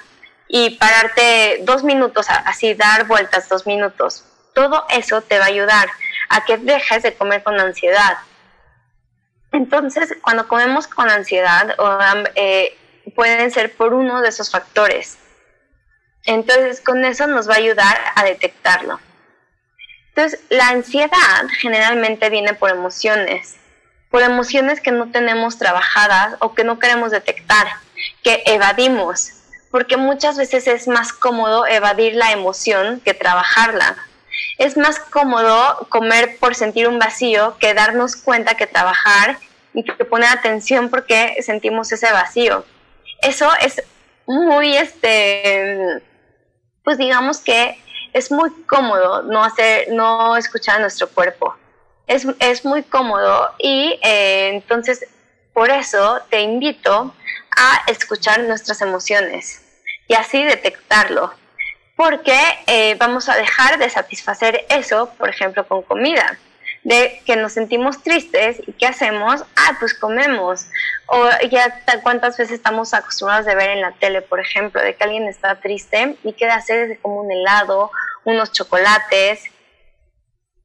y 0.49 0.71
pararte 0.79 1.59
dos 1.65 1.85
minutos, 1.85 2.29
así 2.31 2.73
dar 2.73 3.05
vueltas 3.07 3.47
dos 3.51 3.67
minutos. 3.67 4.25
Todo 4.55 4.87
eso 4.89 5.21
te 5.21 5.39
va 5.39 5.45
a 5.45 5.49
ayudar 5.49 5.87
a 6.31 6.47
que 6.47 6.57
dejes 6.57 7.03
de 7.03 7.15
comer 7.15 7.43
con 7.43 7.61
ansiedad, 7.61 8.17
entonces, 9.53 10.15
cuando 10.23 10.49
comemos 10.49 10.87
con 10.87 11.11
ansiedad, 11.11 11.77
eh, 12.35 12.77
pueden 13.15 13.51
ser 13.51 13.75
por 13.75 13.93
uno 13.93 14.23
de 14.23 14.31
esos 14.31 14.51
factores. 14.51 15.19
Entonces, 16.27 16.81
con 16.81 17.05
eso 17.05 17.27
nos 17.27 17.49
va 17.49 17.55
a 17.55 17.59
ayudar 17.59 17.97
a 18.15 18.25
detectarlo. 18.25 19.01
Entonces, 20.09 20.41
la 20.49 20.69
ansiedad 20.69 21.47
generalmente 21.61 22.31
viene 22.31 22.55
por 22.55 22.71
emociones, 22.71 23.57
por 24.11 24.23
emociones 24.23 24.81
que 24.81 24.91
no 24.91 25.11
tenemos 25.11 25.59
trabajadas 25.59 26.37
o 26.41 26.55
que 26.55 26.65
no 26.65 26.79
queremos 26.79 27.11
detectar, 27.11 27.67
que 28.25 28.43
evadimos, 28.47 29.33
porque 29.71 29.97
muchas 29.97 30.37
veces 30.37 30.67
es 30.67 30.89
más 30.89 31.13
cómodo 31.13 31.67
evadir 31.67 32.15
la 32.15 32.33
emoción 32.33 33.01
que 33.05 33.15
trabajarla. 33.15 33.97
Es 34.59 34.77
más 34.77 34.99
cómodo 34.99 35.87
comer 35.91 36.39
por 36.39 36.55
sentir 36.55 36.89
un 36.89 36.99
vacío 36.99 37.57
que 37.59 37.75
darnos 37.75 38.17
cuenta 38.17 38.55
que 38.55 38.67
trabajar 38.67 39.39
y 39.75 39.85
que 39.85 40.05
poner 40.05 40.31
atención 40.31 40.89
porque 40.89 41.37
sentimos 41.43 41.93
ese 41.93 42.11
vacío. 42.11 42.65
Eso 43.21 43.51
es 43.61 43.83
muy, 44.27 44.77
este, 44.77 46.03
pues 46.87 46.99
digamos 46.99 47.41
que 47.41 47.83
es 48.13 48.31
muy 48.31 48.49
cómodo 48.63 49.23
no 49.23 49.43
hacer, 49.43 49.89
no 49.91 50.37
escuchar 50.37 50.77
a 50.77 50.79
nuestro 50.79 51.09
cuerpo. 51.09 51.57
Es, 52.07 52.25
es 52.39 52.65
muy 52.65 52.85
cómodo 52.85 53.53
y 53.59 53.99
eh, 54.05 54.51
entonces 54.53 55.05
por 55.53 55.69
eso 55.69 56.21
te 56.31 56.43
invito 56.43 57.13
a 57.57 57.83
escuchar 57.89 58.39
nuestras 58.45 58.83
emociones 58.83 59.63
y 60.07 60.15
así 60.15 60.45
detectarlo. 60.45 61.35
Porque 61.97 62.39
eh, 62.69 62.95
vamos 63.01 63.29
a 63.29 63.35
dejar 63.35 63.79
de 63.79 63.91
satisfacer 63.91 64.65
eso, 64.69 65.11
por 65.19 65.29
ejemplo, 65.29 65.67
con 65.67 65.83
comida 65.83 66.39
de 66.87 67.21
que 67.27 67.35
nos 67.35 67.55
sentimos 67.55 68.01
tristes 68.05 68.63
y 68.65 68.73
¿qué 68.73 68.87
hacemos? 68.87 69.43
Ah, 69.57 69.77
pues 69.81 69.93
comemos. 69.93 70.69
O 71.09 71.29
ya 71.51 71.83
cuántas 72.05 72.39
veces 72.39 72.55
estamos 72.55 72.95
acostumbrados 72.95 73.45
de 73.45 73.57
ver 73.57 73.71
en 73.71 73.81
la 73.81 73.91
tele, 73.91 74.23
por 74.23 74.39
ejemplo, 74.39 74.81
de 74.81 74.95
que 74.95 75.03
alguien 75.03 75.27
está 75.27 75.57
triste 75.57 76.17
y 76.23 76.33
qué 76.35 76.47
hacer 76.47 76.93
es 76.93 77.01
como 77.01 77.23
un 77.23 77.33
helado, 77.33 77.91
unos 78.23 78.53
chocolates. 78.53 79.43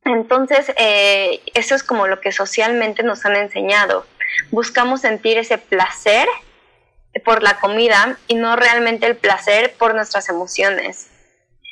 Entonces, 0.06 0.72
eh, 0.78 1.42
eso 1.56 1.74
es 1.74 1.82
como 1.82 2.06
lo 2.06 2.22
que 2.22 2.32
socialmente 2.32 3.02
nos 3.02 3.26
han 3.26 3.36
enseñado. 3.36 4.06
Buscamos 4.52 5.02
sentir 5.02 5.40
ese 5.40 5.58
placer 5.58 6.28
por 7.26 7.42
la 7.42 7.60
comida 7.60 8.20
y 8.28 8.36
no 8.36 8.56
realmente 8.56 9.08
el 9.08 9.16
placer 9.18 9.74
por 9.74 9.96
nuestras 9.96 10.30
emociones. 10.30 11.11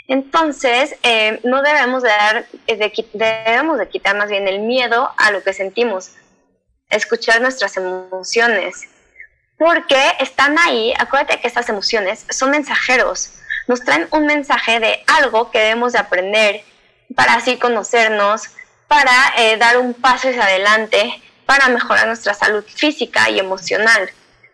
Entonces, 0.09 0.95
eh, 1.03 1.39
no 1.43 1.61
debemos 1.61 2.01
de, 2.01 2.09
dar, 2.09 2.47
eh, 2.65 2.93
debemos 3.13 3.77
de 3.77 3.87
quitar 3.89 4.17
más 4.17 4.27
bien 4.27 4.47
el 4.47 4.59
miedo 4.59 5.11
a 5.15 5.29
lo 5.29 5.43
que 5.43 5.53
sentimos, 5.53 6.13
escuchar 6.89 7.41
nuestras 7.41 7.77
emociones, 7.77 8.89
porque 9.59 10.01
están 10.19 10.57
ahí, 10.57 10.95
acuérdate 10.97 11.39
que 11.39 11.47
estas 11.47 11.69
emociones 11.69 12.25
son 12.31 12.49
mensajeros, 12.49 13.33
nos 13.67 13.81
traen 13.81 14.07
un 14.09 14.25
mensaje 14.25 14.79
de 14.79 15.03
algo 15.05 15.51
que 15.51 15.59
debemos 15.59 15.93
de 15.93 15.99
aprender 15.99 16.63
para 17.15 17.35
así 17.35 17.57
conocernos, 17.57 18.49
para 18.87 19.11
eh, 19.37 19.57
dar 19.57 19.77
un 19.77 19.93
paso 19.93 20.29
hacia 20.29 20.43
adelante, 20.43 21.21
para 21.45 21.69
mejorar 21.69 22.07
nuestra 22.07 22.33
salud 22.33 22.65
física 22.65 23.29
y 23.29 23.37
emocional. 23.37 24.09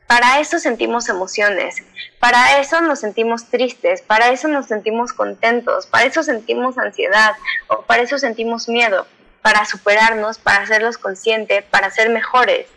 Para 0.06 0.41
eso 0.41 0.60
sentimos 0.60 1.08
emociones, 1.08 1.78
para 2.20 2.59
eso 2.59 2.82
nos 2.82 2.99
sentimos 2.99 3.49
tristes, 3.49 4.01
para 4.01 4.30
eso 4.30 4.47
nos 4.47 4.68
sentimos 4.68 5.13
contentos, 5.13 5.86
para 5.86 6.05
eso 6.05 6.24
sentimos 6.24 6.78
ansiedad 6.78 7.36
o 7.68 7.82
para 7.82 8.03
eso 8.03 8.18
sentimos 8.18 8.68
miedo, 8.68 9.05
para 9.41 9.66
superarnos, 9.66 10.38
para 10.38 10.63
hacerlos 10.63 10.97
conscientes, 10.97 11.63
para 11.66 11.91
ser 11.91 12.09
mejores. 12.09 12.68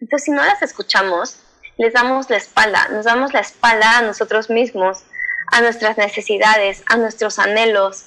Entonces, 0.00 0.24
si 0.24 0.30
no 0.30 0.44
las 0.44 0.60
escuchamos, 0.62 1.40
les 1.78 1.92
damos 1.92 2.28
la 2.30 2.36
espalda, 2.36 2.88
nos 2.88 3.04
damos 3.04 3.32
la 3.32 3.40
espalda 3.40 3.98
a 3.98 4.02
nosotros 4.02 4.50
mismos, 4.50 5.04
a 5.52 5.60
nuestras 5.60 5.96
necesidades, 5.96 6.82
a 6.86 6.96
nuestros 6.96 7.38
anhelos, 7.38 8.06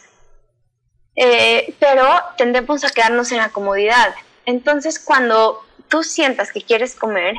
eh, 1.15 1.75
pero 1.79 2.07
tendemos 2.37 2.83
a 2.83 2.89
quedarnos 2.89 3.31
en 3.31 3.37
la 3.37 3.49
comodidad. 3.49 4.13
Entonces, 4.45 4.99
cuando 4.99 5.63
tú 5.87 6.03
sientas 6.03 6.51
que 6.51 6.61
quieres 6.61 6.95
comer, 6.95 7.35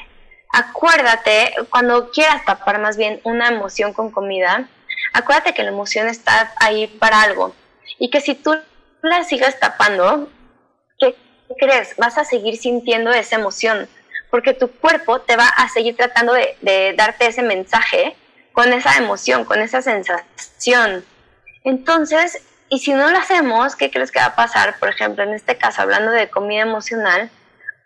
acuérdate, 0.53 1.55
cuando 1.71 2.11
quieras 2.11 2.45
tapar 2.45 2.81
más 2.81 2.97
bien 2.97 3.21
una 3.25 3.49
emoción 3.49 3.93
con 3.93 4.11
comida, 4.11 4.69
acuérdate 5.13 5.55
que 5.55 5.63
la 5.63 5.71
emoción 5.71 6.09
está 6.09 6.53
ahí 6.57 6.87
para 6.87 7.23
algo 7.23 7.55
y 7.99 8.11
que 8.11 8.21
si 8.21 8.35
tú 8.35 8.57
la 9.03 9.25
sigas 9.25 9.59
tapando, 9.59 10.29
¿qué 10.99 11.17
crees? 11.59 11.97
Vas 11.97 12.19
a 12.19 12.25
seguir 12.25 12.57
sintiendo 12.57 13.11
esa 13.13 13.37
emoción 13.37 13.89
porque 14.31 14.55
tu 14.55 14.71
cuerpo 14.71 15.21
te 15.21 15.37
va 15.37 15.49
a 15.49 15.69
seguir 15.69 15.97
tratando 15.97 16.33
de, 16.33 16.57
de 16.61 16.95
darte 16.97 17.27
ese 17.27 17.43
mensaje 17.43 18.17
con 18.53 18.73
esa 18.73 18.97
emoción, 18.97 19.45
con 19.45 19.61
esa 19.61 19.83
sensación. 19.83 21.05
Entonces, 21.65 22.43
y 22.69 22.79
si 22.79 22.93
no 22.93 23.11
lo 23.11 23.19
hacemos, 23.19 23.75
¿qué 23.75 23.91
crees 23.91 24.13
que 24.13 24.21
va 24.21 24.27
a 24.27 24.37
pasar? 24.37 24.79
Por 24.79 24.89
ejemplo, 24.89 25.25
en 25.25 25.35
este 25.35 25.57
caso, 25.57 25.83
hablando 25.83 26.13
de 26.13 26.31
comida 26.31 26.63
emocional, 26.63 27.31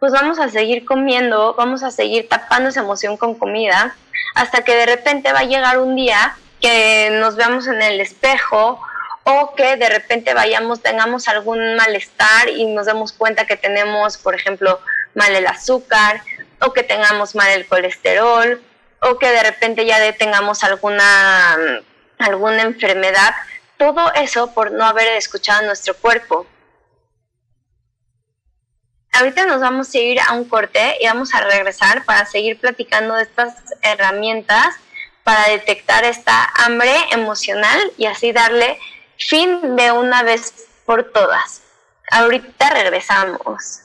pues 0.04 0.12
vamos 0.12 0.38
a 0.38 0.50
seguir 0.50 0.84
comiendo, 0.84 1.54
vamos 1.54 1.82
a 1.82 1.90
seguir 1.90 2.28
tapando 2.28 2.68
esa 2.68 2.80
emoción 2.80 3.16
con 3.16 3.34
comida, 3.34 3.96
hasta 4.34 4.62
que 4.62 4.76
de 4.76 4.84
repente 4.84 5.32
va 5.32 5.38
a 5.38 5.44
llegar 5.44 5.78
un 5.78 5.96
día 5.96 6.36
que 6.60 7.08
nos 7.10 7.36
veamos 7.36 7.66
en 7.68 7.80
el 7.80 7.98
espejo 8.02 8.78
o 9.22 9.54
que 9.54 9.78
de 9.78 9.88
repente 9.88 10.34
vayamos, 10.34 10.82
tengamos 10.82 11.26
algún 11.26 11.76
malestar 11.76 12.50
y 12.50 12.66
nos 12.66 12.84
demos 12.84 13.14
cuenta 13.14 13.46
que 13.46 13.56
tenemos, 13.56 14.18
por 14.18 14.34
ejemplo, 14.34 14.78
mal 15.14 15.34
el 15.34 15.46
azúcar 15.46 16.20
o 16.60 16.74
que 16.74 16.82
tengamos 16.82 17.34
mal 17.34 17.48
el 17.52 17.66
colesterol 17.66 18.60
o 19.00 19.18
que 19.18 19.30
de 19.30 19.42
repente 19.42 19.86
ya 19.86 19.96
tengamos 20.18 20.64
alguna, 20.64 21.56
alguna 22.18 22.60
enfermedad. 22.60 23.34
Todo 23.78 24.12
eso 24.12 24.52
por 24.52 24.70
no 24.70 24.84
haber 24.84 25.08
escuchado 25.16 25.64
nuestro 25.64 25.96
cuerpo. 25.96 26.46
Ahorita 29.16 29.46
nos 29.46 29.60
vamos 29.60 29.94
a 29.94 29.98
ir 29.98 30.18
a 30.20 30.32
un 30.32 30.44
corte 30.48 30.96
y 31.00 31.06
vamos 31.06 31.32
a 31.34 31.40
regresar 31.40 32.04
para 32.04 32.26
seguir 32.26 32.58
platicando 32.58 33.14
de 33.14 33.22
estas 33.22 33.54
herramientas 33.82 34.74
para 35.22 35.50
detectar 35.50 36.04
esta 36.04 36.52
hambre 36.56 36.92
emocional 37.12 37.78
y 37.96 38.06
así 38.06 38.32
darle 38.32 38.76
fin 39.16 39.76
de 39.76 39.92
una 39.92 40.24
vez 40.24 40.66
por 40.84 41.12
todas. 41.12 41.62
Ahorita 42.10 42.70
regresamos. 42.70 43.80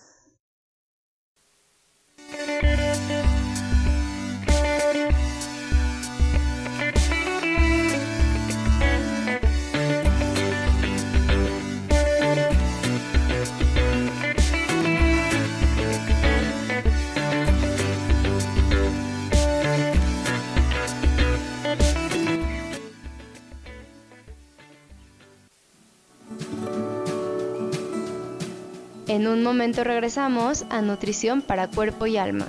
En 29.09 29.27
un 29.27 29.41
momento 29.41 29.83
regresamos 29.83 30.65
a 30.69 30.81
Nutrición 30.81 31.41
para 31.41 31.67
Cuerpo 31.67 32.05
y 32.05 32.17
Alma. 32.17 32.45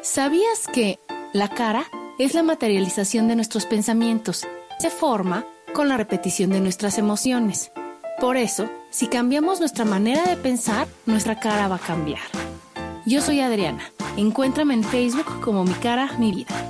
¿Sabías 0.00 0.68
que 0.72 1.00
la 1.32 1.48
cara 1.48 1.86
es 2.20 2.34
la 2.34 2.44
materialización 2.44 3.26
de 3.26 3.34
nuestros 3.34 3.66
pensamientos? 3.66 4.46
Se 4.78 4.90
forma 4.90 5.44
con 5.74 5.88
la 5.88 5.96
repetición 5.96 6.50
de 6.50 6.60
nuestras 6.60 6.96
emociones. 6.96 7.72
Por 8.20 8.36
eso, 8.36 8.70
si 8.90 9.08
cambiamos 9.08 9.58
nuestra 9.58 9.84
manera 9.84 10.22
de 10.22 10.36
pensar, 10.36 10.86
nuestra 11.06 11.40
cara 11.40 11.66
va 11.66 11.76
a 11.76 11.80
cambiar. 11.80 12.22
Yo 13.06 13.20
soy 13.20 13.40
Adriana. 13.40 13.82
Encuéntrame 14.16 14.74
en 14.74 14.84
Facebook 14.84 15.40
como 15.40 15.64
Mi 15.64 15.74
Cara, 15.74 16.12
Mi 16.16 16.30
Vida. 16.30 16.69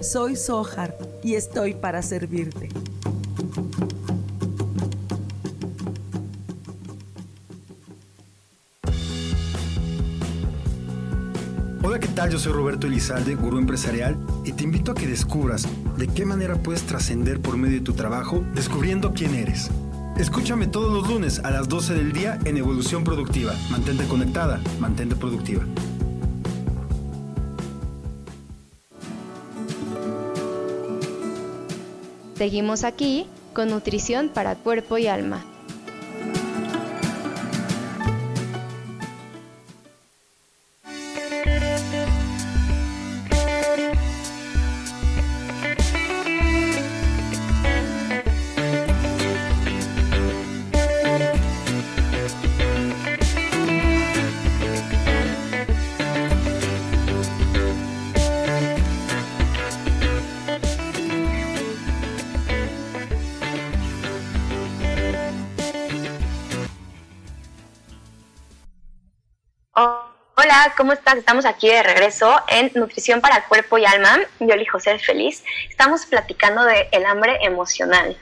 soy 0.00 0.36
Sohar 0.36 0.96
y 1.22 1.34
estoy 1.34 1.74
para 1.74 2.02
servirte. 2.02 2.68
Hola, 11.82 12.00
¿qué 12.00 12.08
tal? 12.08 12.30
Yo 12.30 12.38
soy 12.38 12.52
Roberto 12.52 12.86
Elizalde, 12.86 13.34
gurú 13.36 13.58
empresarial, 13.58 14.18
y 14.44 14.52
te 14.52 14.64
invito 14.64 14.92
a 14.92 14.94
que 14.94 15.06
descubras 15.06 15.66
de 15.96 16.08
qué 16.08 16.26
manera 16.26 16.56
puedes 16.56 16.82
trascender 16.82 17.40
por 17.40 17.56
medio 17.56 17.78
de 17.78 17.84
tu 17.84 17.92
trabajo 17.92 18.44
descubriendo 18.54 19.12
quién 19.12 19.34
eres. 19.34 19.70
Escúchame 20.16 20.66
todos 20.66 20.92
los 20.92 21.08
lunes 21.08 21.40
a 21.40 21.50
las 21.50 21.68
12 21.68 21.94
del 21.94 22.12
día 22.12 22.38
en 22.44 22.56
Evolución 22.56 23.04
Productiva. 23.04 23.54
Mantente 23.70 24.04
conectada, 24.06 24.60
mantente 24.80 25.14
productiva. 25.14 25.64
Seguimos 32.36 32.84
aquí 32.84 33.26
con 33.54 33.70
nutrición 33.70 34.28
para 34.28 34.56
cuerpo 34.56 34.98
y 34.98 35.06
alma. 35.06 35.55
¿Cómo 70.76 70.92
estás? 70.92 71.16
Estamos 71.16 71.46
aquí 71.46 71.68
de 71.68 71.82
regreso 71.82 72.40
en 72.48 72.70
Nutrición 72.74 73.20
para 73.20 73.46
Cuerpo 73.46 73.78
y 73.78 73.86
Alma. 73.86 74.20
Yo 74.40 74.54
elijo 74.54 74.78
ser 74.78 75.00
feliz. 75.00 75.42
Estamos 75.68 76.06
platicando 76.06 76.64
de 76.64 76.88
el 76.92 77.06
hambre 77.06 77.38
emocional. 77.42 78.16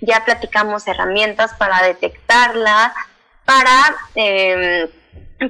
Ya 0.00 0.24
platicamos 0.24 0.86
herramientas 0.86 1.54
para 1.54 1.82
detectarla, 1.82 2.94
para, 3.44 3.96
em, 4.14 4.88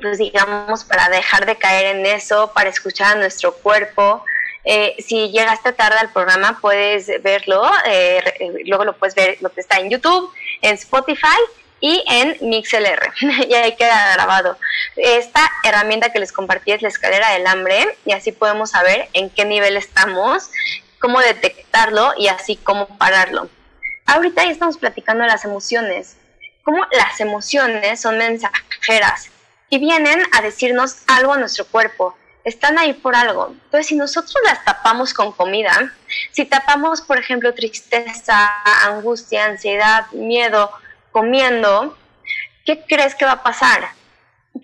pues 0.01 0.19
digamos, 0.19 0.85
para 0.85 1.09
dejar 1.09 1.45
de 1.45 1.57
caer 1.57 1.97
en 1.97 2.07
eso, 2.07 2.53
para 2.55 2.71
escuchar 2.71 3.17
a 3.17 3.19
nuestro 3.19 3.55
cuerpo. 3.55 4.25
Eh, 4.65 4.97
si 4.99 5.31
llegaste 5.31 5.73
tarde 5.73 5.99
al 5.99 6.13
programa, 6.13 6.59
puedes 6.61 7.11
verlo. 7.23 7.69
Eh, 7.87 8.23
luego 8.67 8.85
lo 8.85 8.97
puedes 8.97 9.15
ver 9.15 9.39
lo 9.41 9.53
que 9.53 9.61
está 9.61 9.79
en 9.79 9.91
YouTube, 9.91 10.33
en 10.63 10.75
Spotify 10.75 11.39
y 11.85 12.03
en 12.09 12.39
MixLR. 12.41 13.13
y 13.47 13.53
ahí 13.53 13.77
queda 13.77 14.15
grabado. 14.15 14.57
Esta 14.97 15.41
herramienta 15.65 16.11
que 16.11 16.19
les 16.19 16.33
compartí 16.33 16.73
es 16.73 16.81
la 16.81 16.89
escalera 16.89 17.33
del 17.33 17.47
hambre 17.47 17.99
y 18.07 18.13
así 18.13 18.33
podemos 18.33 18.71
saber 18.71 19.11
en 19.13 19.29
qué 19.29 19.45
nivel 19.45 19.77
estamos, 19.77 20.49
cómo 20.99 21.21
detectarlo 21.21 22.15
y 22.17 22.29
así 22.29 22.57
cómo 22.57 22.87
pararlo. 22.97 23.51
Ahorita 24.07 24.45
ya 24.45 24.51
estamos 24.51 24.79
platicando 24.79 25.25
de 25.25 25.29
las 25.29 25.45
emociones, 25.45 26.17
cómo 26.63 26.87
las 26.91 27.21
emociones 27.21 28.01
son 28.01 28.17
mensajeras 28.17 29.29
y 29.69 29.77
vienen 29.77 30.23
a 30.33 30.41
decirnos 30.41 31.03
algo 31.07 31.35
a 31.35 31.39
nuestro 31.39 31.67
cuerpo. 31.67 32.17
Están 32.45 32.79
ahí 32.79 32.95
por 32.95 33.15
algo. 33.15 33.49
Entonces, 33.49 33.89
si 33.89 33.95
nosotros 33.95 34.35
las 34.45 34.65
tapamos 34.65 35.13
con 35.13 35.33
comida, 35.33 35.93
si 36.33 36.47
tapamos, 36.47 37.03
por 37.03 37.19
ejemplo, 37.19 37.53
tristeza, 37.53 38.51
angustia, 38.87 39.45
ansiedad, 39.45 40.11
miedo, 40.13 40.71
comiendo, 41.15 41.97
¿qué 42.67 42.85
crees 42.89 43.15
que 43.15 43.25
va 43.25 43.33
a 43.33 43.43
pasar? 43.45 43.89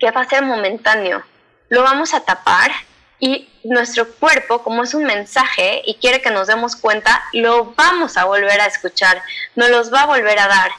Que 0.01 0.11
va 0.11 0.23
a 0.23 0.29
ser 0.29 0.43
momentáneo. 0.43 1.23
Lo 1.69 1.85
vamos 1.85 2.13
a 2.13 2.25
tapar 2.25 2.73
y 3.21 3.49
nuestro 3.63 4.13
cuerpo, 4.15 4.65
como 4.65 4.83
es 4.83 4.93
un 4.93 5.05
mensaje 5.05 5.81
y 5.87 5.95
quiere 5.95 6.21
que 6.21 6.33
nos 6.33 6.49
demos 6.49 6.75
cuenta, 6.75 7.23
lo 7.33 7.67
vamos 7.77 8.17
a 8.17 8.25
volver 8.25 8.61
a 8.61 8.67
escuchar, 8.67 9.23
nos 9.55 9.71
los 9.71 9.95
va 9.95 10.03
a 10.03 10.07
volver 10.07 10.41
a 10.41 10.49
dar. 10.49 10.73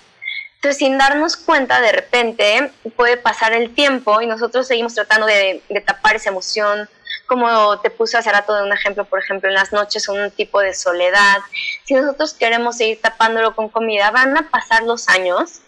Entonces, 0.55 0.77
sin 0.77 0.97
darnos 0.97 1.37
cuenta, 1.37 1.79
de 1.79 1.93
repente 1.93 2.73
puede 2.97 3.15
pasar 3.15 3.53
el 3.53 3.73
tiempo 3.73 4.19
y 4.21 4.27
nosotros 4.27 4.67
seguimos 4.67 4.93
tratando 4.93 5.25
de, 5.25 5.63
de 5.69 5.79
tapar 5.79 6.17
esa 6.17 6.31
emoción, 6.31 6.89
como 7.31 7.79
te 7.79 7.89
puse 7.89 8.17
hace 8.17 8.29
rato 8.29 8.53
de 8.53 8.63
un 8.63 8.73
ejemplo, 8.73 9.05
por 9.05 9.19
ejemplo, 9.19 9.47
en 9.47 9.55
las 9.55 9.71
noches 9.71 10.09
un 10.09 10.31
tipo 10.31 10.59
de 10.59 10.73
soledad. 10.73 11.37
Si 11.85 11.93
nosotros 11.93 12.33
queremos 12.33 12.75
seguir 12.75 12.99
tapándolo 12.99 13.55
con 13.55 13.69
comida, 13.69 14.11
van 14.11 14.35
a 14.35 14.49
pasar 14.49 14.83
los 14.83 15.07
años 15.07 15.61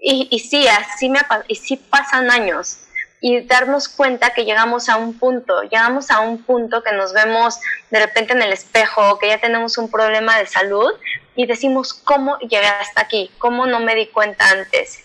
y, 0.00 0.26
y 0.28 0.40
sí, 0.40 0.66
así 0.66 1.08
me, 1.08 1.20
y 1.46 1.54
sí 1.54 1.76
pasan 1.76 2.32
años 2.32 2.78
y 3.20 3.42
darnos 3.42 3.88
cuenta 3.88 4.30
que 4.30 4.44
llegamos 4.44 4.88
a 4.88 4.96
un 4.96 5.16
punto, 5.16 5.62
llegamos 5.62 6.10
a 6.10 6.18
un 6.18 6.42
punto 6.42 6.82
que 6.82 6.90
nos 6.90 7.12
vemos 7.12 7.60
de 7.90 8.00
repente 8.00 8.32
en 8.32 8.42
el 8.42 8.52
espejo, 8.52 9.16
que 9.20 9.28
ya 9.28 9.38
tenemos 9.38 9.78
un 9.78 9.88
problema 9.92 10.36
de 10.40 10.46
salud 10.46 10.94
y 11.36 11.46
decimos, 11.46 11.94
¿cómo 11.94 12.40
llegué 12.40 12.66
hasta 12.66 13.02
aquí? 13.02 13.30
¿Cómo 13.38 13.66
no 13.66 13.78
me 13.78 13.94
di 13.94 14.08
cuenta 14.08 14.50
antes? 14.50 15.04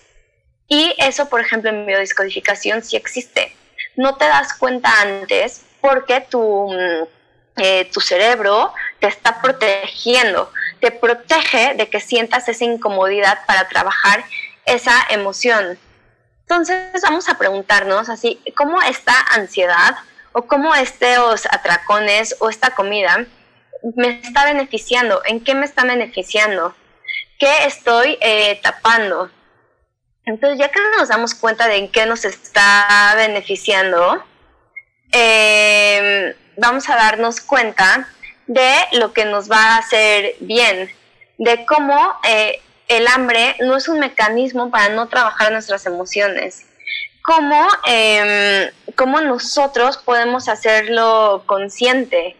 Y 0.68 0.96
eso, 0.98 1.30
por 1.30 1.40
ejemplo, 1.40 1.70
en 1.70 1.86
biodiscodificación 1.86 2.82
sí 2.82 2.96
existe. 2.96 3.56
No 3.96 4.18
te 4.18 4.26
das 4.26 4.58
cuenta 4.58 4.90
antes 5.02 5.66
porque 5.82 6.22
tu, 6.22 6.70
mm, 6.72 7.08
eh, 7.58 7.90
tu 7.92 8.00
cerebro 8.00 8.74
te 9.00 9.08
está 9.08 9.42
protegiendo, 9.42 10.52
te 10.80 10.92
protege 10.92 11.74
de 11.76 11.90
que 11.90 12.00
sientas 12.00 12.48
esa 12.48 12.66
incomodidad 12.66 13.40
para 13.46 13.68
trabajar 13.68 14.24
esa 14.66 14.94
emoción. 15.10 15.78
Entonces 16.42 17.02
vamos 17.04 17.30
a 17.30 17.38
preguntarnos 17.38 18.10
así, 18.10 18.42
¿cómo 18.56 18.82
esta 18.82 19.14
ansiedad 19.32 19.96
o 20.32 20.44
cómo 20.44 20.74
estos 20.76 21.46
atracones 21.46 22.36
o 22.40 22.50
esta 22.50 22.72
comida 22.72 23.26
me 23.96 24.20
está 24.22 24.46
beneficiando? 24.46 25.22
¿En 25.26 25.44
qué 25.44 25.54
me 25.54 25.66
está 25.66 25.84
beneficiando? 25.84 26.76
¿Qué 27.38 27.66
estoy 27.66 28.18
eh, 28.22 28.60
tapando? 28.64 29.30
Entonces 30.26 30.60
ya 30.60 30.70
que 30.70 30.80
nos 30.98 31.10
damos 31.10 31.34
cuenta 31.36 31.68
de 31.68 31.78
en 31.78 31.92
qué 31.92 32.06
nos 32.06 32.26
está 32.26 33.14
beneficiando, 33.16 34.24
eh, 35.12 36.36
vamos 36.58 36.90
a 36.90 36.96
darnos 36.96 37.42
cuenta 37.42 38.08
de 38.48 38.74
lo 38.94 39.14
que 39.14 39.26
nos 39.26 39.50
va 39.50 39.76
a 39.76 39.78
hacer 39.78 40.36
bien, 40.40 40.90
de 41.38 41.66
cómo 41.66 41.98
eh, 42.28 42.62
el 42.88 43.08
hambre 43.08 43.56
no 43.62 43.78
es 43.78 43.88
un 43.88 44.00
mecanismo 44.00 44.72
para 44.72 44.90
no 44.90 45.08
trabajar 45.08 45.52
nuestras 45.52 45.86
emociones. 45.86 46.66
Cómo, 47.24 47.68
eh, 47.88 48.72
cómo 48.96 49.22
nosotros 49.22 49.98
podemos 49.98 50.50
hacerlo 50.50 51.44
consciente, 51.46 52.36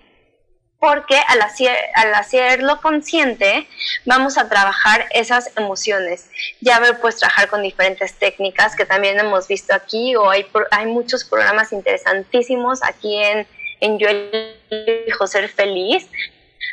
porque 0.80 1.20
al, 1.28 1.42
hacer, 1.42 1.76
al 1.94 2.14
hacerlo 2.14 2.80
consciente 2.82 3.68
vamos 4.06 4.38
a 4.38 4.48
trabajar 4.48 5.08
esas 5.12 5.52
emociones. 5.58 6.30
Ya 6.62 6.80
ver, 6.80 7.00
pues 7.00 7.18
trabajar 7.18 7.50
con 7.50 7.62
diferentes 7.62 8.14
técnicas 8.14 8.76
que 8.76 8.86
también 8.86 9.20
hemos 9.20 9.48
visto 9.48 9.74
aquí 9.74 10.16
o 10.16 10.30
hay, 10.30 10.46
hay 10.72 10.86
muchos 10.86 11.26
programas 11.26 11.74
interesantísimos 11.74 12.82
aquí 12.84 13.22
en, 13.22 13.46
en 13.82 14.00
Yo 14.00 14.08
elijo 14.10 15.28
ser 15.28 15.50
feliz 15.50 16.08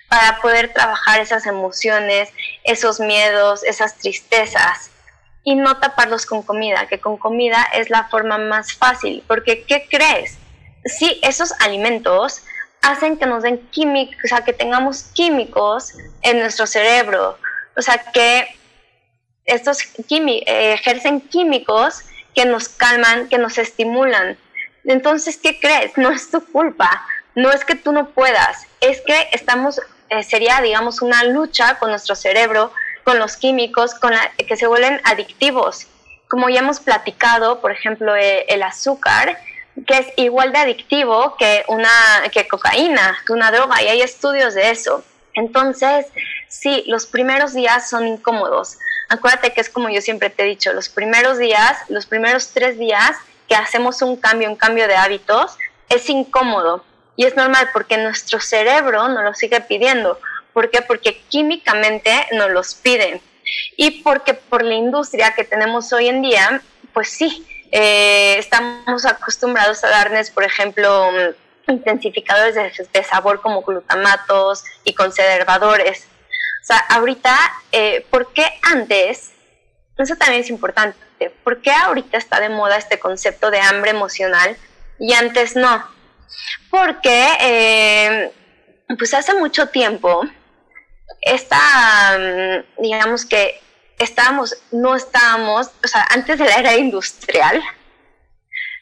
para 0.09 0.41
poder 0.41 0.73
trabajar 0.73 1.21
esas 1.21 1.47
emociones, 1.47 2.29
esos 2.63 3.01
miedos, 3.01 3.65
esas 3.65 3.97
tristezas 3.99 4.91
y 5.43 5.57
no 5.57 5.79
taparlos 5.79 6.27
con 6.27 6.43
comida, 6.43 6.87
que 6.87 7.01
con 7.01 7.17
comida 7.17 7.69
es 7.75 7.91
la 7.91 8.09
forma 8.09 8.39
más 8.39 8.73
fácil, 8.73 9.25
porque 9.27 9.65
¿qué 9.65 9.87
crees? 9.89 10.39
Si 10.85 11.21
esos 11.23 11.53
alimentos 11.61 12.43
hacen 12.87 13.17
que 13.17 13.27
nos 13.27 13.43
den 13.43 13.59
químicos, 13.71 14.17
o 14.25 14.29
sea, 14.29 14.43
que 14.43 14.53
tengamos 14.53 15.03
químicos 15.15 15.95
en 16.23 16.39
nuestro 16.39 16.67
cerebro, 16.67 17.37
o 17.77 17.83
sea, 17.83 17.99
que 18.13 18.47
estos 19.45 19.79
eh, 19.83 20.73
ejercen 20.73 21.21
químicos 21.21 22.03
que 22.35 22.45
nos 22.45 22.69
calman, 22.69 23.29
que 23.29 23.39
nos 23.39 23.59
estimulan. 23.59 24.39
Entonces, 24.85 25.37
¿qué 25.37 25.59
crees? 25.59 25.99
No 25.99 26.11
es 26.11 26.31
tu 26.31 26.41
culpa, 26.41 27.05
no 27.35 27.51
es 27.51 27.65
que 27.65 27.75
tú 27.75 27.91
no 27.91 28.11
puedas, 28.11 28.67
es 28.81 29.01
que 29.03 29.29
estamos, 29.33 29.81
eh, 30.11 30.23
sería, 30.23 30.61
digamos, 30.61 31.03
una 31.03 31.25
lucha 31.25 31.79
con 31.79 31.91
nuestro 31.91 32.15
cerebro, 32.15 32.73
con 33.03 33.19
los 33.19 33.37
químicos, 33.37 33.95
con 33.95 34.13
la, 34.13 34.31
que 34.37 34.57
se 34.57 34.67
vuelven 34.67 35.01
adictivos. 35.05 35.89
Como 36.29 36.49
ya 36.49 36.61
hemos 36.61 36.81
platicado, 36.81 37.61
por 37.61 37.73
ejemplo, 37.73 38.15
eh, 38.15 38.47
el 38.49 38.63
azúcar, 38.63 39.39
que 39.87 39.99
es 39.99 40.07
igual 40.17 40.53
de 40.53 40.59
adictivo 40.59 41.37
que 41.37 41.65
una 41.69 41.91
que 42.33 42.49
cocaína, 42.49 43.19
que 43.27 43.33
una 43.33 43.51
droga, 43.51 43.83
y 43.83 43.89
hay 43.89 44.03
estudios 44.03 44.55
de 44.55 44.71
eso. 44.71 45.05
Entonces, 45.35 46.07
sí, 46.49 46.85
los 46.87 47.07
primeros 47.07 47.53
días 47.53 47.91
son 47.91 48.07
incómodos. 48.07 48.79
Acuérdate 49.09 49.53
que 49.53 49.61
es 49.61 49.69
como 49.69 49.91
yo 49.91 50.01
siempre 50.01 50.31
te 50.31 50.43
he 50.43 50.47
dicho, 50.47 50.73
los 50.73 50.89
primeros 50.89 51.39
días, 51.39 51.79
los 51.89 52.07
primeros 52.07 52.49
tres 52.53 52.79
días 52.79 53.17
que 53.49 53.55
hacemos 53.55 54.03
un 54.03 54.17
cambio, 54.17 54.49
un 54.49 54.57
cambio 54.57 54.89
de 54.89 54.97
hábitos, 54.97 55.57
es 55.89 56.09
incómodo. 56.09 56.85
Y 57.17 57.25
es 57.25 57.37
normal 57.37 57.71
porque 57.73 57.97
nuestro 57.97 58.41
cerebro 58.41 59.09
nos 59.09 59.25
lo 59.25 59.35
sigue 59.35 59.61
pidiendo. 59.61 60.19
¿Por 60.53 60.71
qué? 60.71 60.83
Porque 60.83 61.23
químicamente 61.29 62.27
nos 62.33 62.51
los 62.51 62.75
piden. 62.75 63.21
Y 63.77 64.03
porque 64.03 64.35
por 64.35 64.65
la 64.65 64.75
industria 64.75 65.35
que 65.35 65.45
tenemos 65.45 65.93
hoy 65.93 66.09
en 66.09 66.23
día, 66.23 66.61
pues 66.93 67.11
sí, 67.11 67.47
eh, 67.79 68.39
estamos 68.39 69.05
acostumbrados 69.05 69.85
a 69.85 69.91
darles, 69.91 70.31
por 70.31 70.45
ejemplo, 70.45 71.11
intensificadores 71.69 72.55
de, 72.55 73.05
sabor 73.05 73.43
como 73.43 73.61
glutamatos 73.61 74.65
y 74.85 74.95
conservadores. 74.95 76.07
O 76.63 76.65
sea, 76.65 76.79
ahorita, 76.79 77.37
eh, 77.73 78.07
¿por 78.09 78.33
qué 78.33 78.47
antes? 78.63 79.33
Eso 79.99 80.17
también 80.17 80.41
es 80.41 80.49
importante. 80.49 80.97
¿Por 81.45 81.61
qué 81.61 81.71
ahorita 81.71 82.17
está 82.17 82.41
de 82.41 82.49
moda 82.49 82.79
este 82.79 82.99
concepto 82.99 83.51
de 83.51 83.61
hambre 83.61 83.91
emocional 83.91 84.57
y 84.99 85.13
antes 85.13 85.55
no? 85.55 85.87
Porque, 86.71 87.29
eh, 87.41 88.33
pues 88.97 89.13
hace 89.13 89.35
mucho 89.35 89.69
tiempo, 89.69 90.23
esta, 91.21 92.17
mm, 92.19 92.83
digamos 92.83 93.27
que 93.27 93.61
estábamos, 93.99 94.57
no 94.71 94.95
estábamos, 94.95 95.71
o 95.85 95.89
sea, 95.89 96.07
antes 96.11 96.39
de 96.39 96.45
la 96.45 96.57
era 96.57 96.77
industrial, 96.77 97.63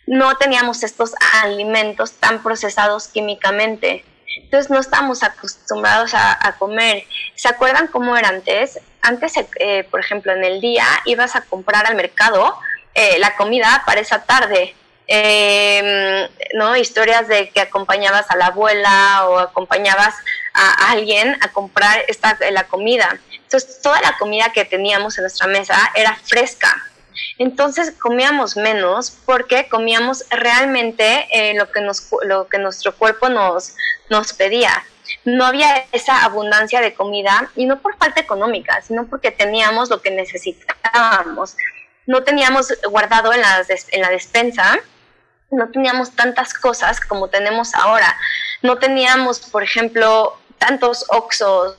no 0.07 0.37
teníamos 0.37 0.83
estos 0.83 1.12
alimentos 1.43 2.12
tan 2.12 2.43
procesados 2.43 3.09
químicamente. 3.09 4.05
Entonces 4.37 4.71
no 4.71 4.81
estamos 4.81 5.23
acostumbrados 5.23 6.12
a, 6.15 6.57
comer. 6.59 7.05
¿Se 7.35 7.49
acuerdan 7.49 7.87
cómo 7.87 8.17
era 8.17 8.29
antes? 8.29 8.81
Antes, 9.01 9.35
eh, 9.61 9.85
por 9.91 10.01
ejemplo, 10.01 10.33
en 10.33 10.45
el 10.45 10.61
día 10.61 10.87
ibas 11.05 11.37
a 11.37 11.43
comprar 11.43 11.87
al 11.87 11.95
mercado 11.95 12.59
eh, 12.95 13.19
la 13.19 13.37
comida 13.37 13.83
para 13.87 14.01
esa 14.01 14.25
tarde. 14.25 14.75
Em, 15.07 16.29
¿no? 16.55 16.77
Historias 16.77 17.29
de 17.29 17.51
que 17.51 17.61
acompañabas 17.61 18.31
a 18.31 18.37
la 18.37 18.47
abuela 18.47 19.27
o 19.29 19.39
acompañabas 19.39 20.15
a 20.55 20.91
alguien 20.93 21.37
a 21.43 21.49
comprar 21.49 22.03
esta, 22.09 22.39
la 22.51 22.65
comida. 22.65 23.19
Entonces, 23.45 23.80
toda 23.80 24.01
la 24.01 24.16
comida 24.18 24.53
que 24.53 24.64
teníamos 24.64 25.16
en 25.18 25.22
nuestra 25.22 25.47
mesa 25.47 25.76
era 25.95 26.16
fresca. 26.24 26.74
Entonces 27.38 27.92
comíamos 27.92 28.57
menos 28.57 29.12
porque 29.24 29.68
comíamos 29.68 30.24
realmente 30.30 31.28
eh, 31.32 31.55
lo, 31.55 31.70
que 32.49 32.59
nuestro 32.59 32.95
cuerpo 32.97 33.28
nos, 33.28 33.74
pedía. 34.36 34.84
No 35.24 35.45
había 35.45 35.86
esa 35.92 36.24
abundancia 36.24 36.80
de 36.80 36.95
comida 36.95 37.51
y 37.57 37.66
no 37.66 37.80
por 37.80 37.97
falta 37.99 38.20
económica, 38.20 38.82
sino 38.82 39.07
porque 39.07 39.30
teníamos 39.30 39.90
lo 39.90 40.03
que 40.03 40.11
necesitábamos. 40.11 41.57
No 42.07 42.22
teníamos 42.22 42.74
guardado 42.90 43.32
en 43.32 43.40
la 43.40 44.11
despensa, 44.11 44.78
no 45.51 45.70
teníamos 45.70 46.14
tantas 46.14 46.53
cosas 46.55 47.01
como 47.01 47.28
tenemos 47.28 47.74
ahora. 47.74 48.16
No 48.62 48.78
teníamos, 48.78 49.40
por 49.40 49.62
ejemplo, 49.62 50.36
tantos 50.59 51.05
Oxos 51.09 51.76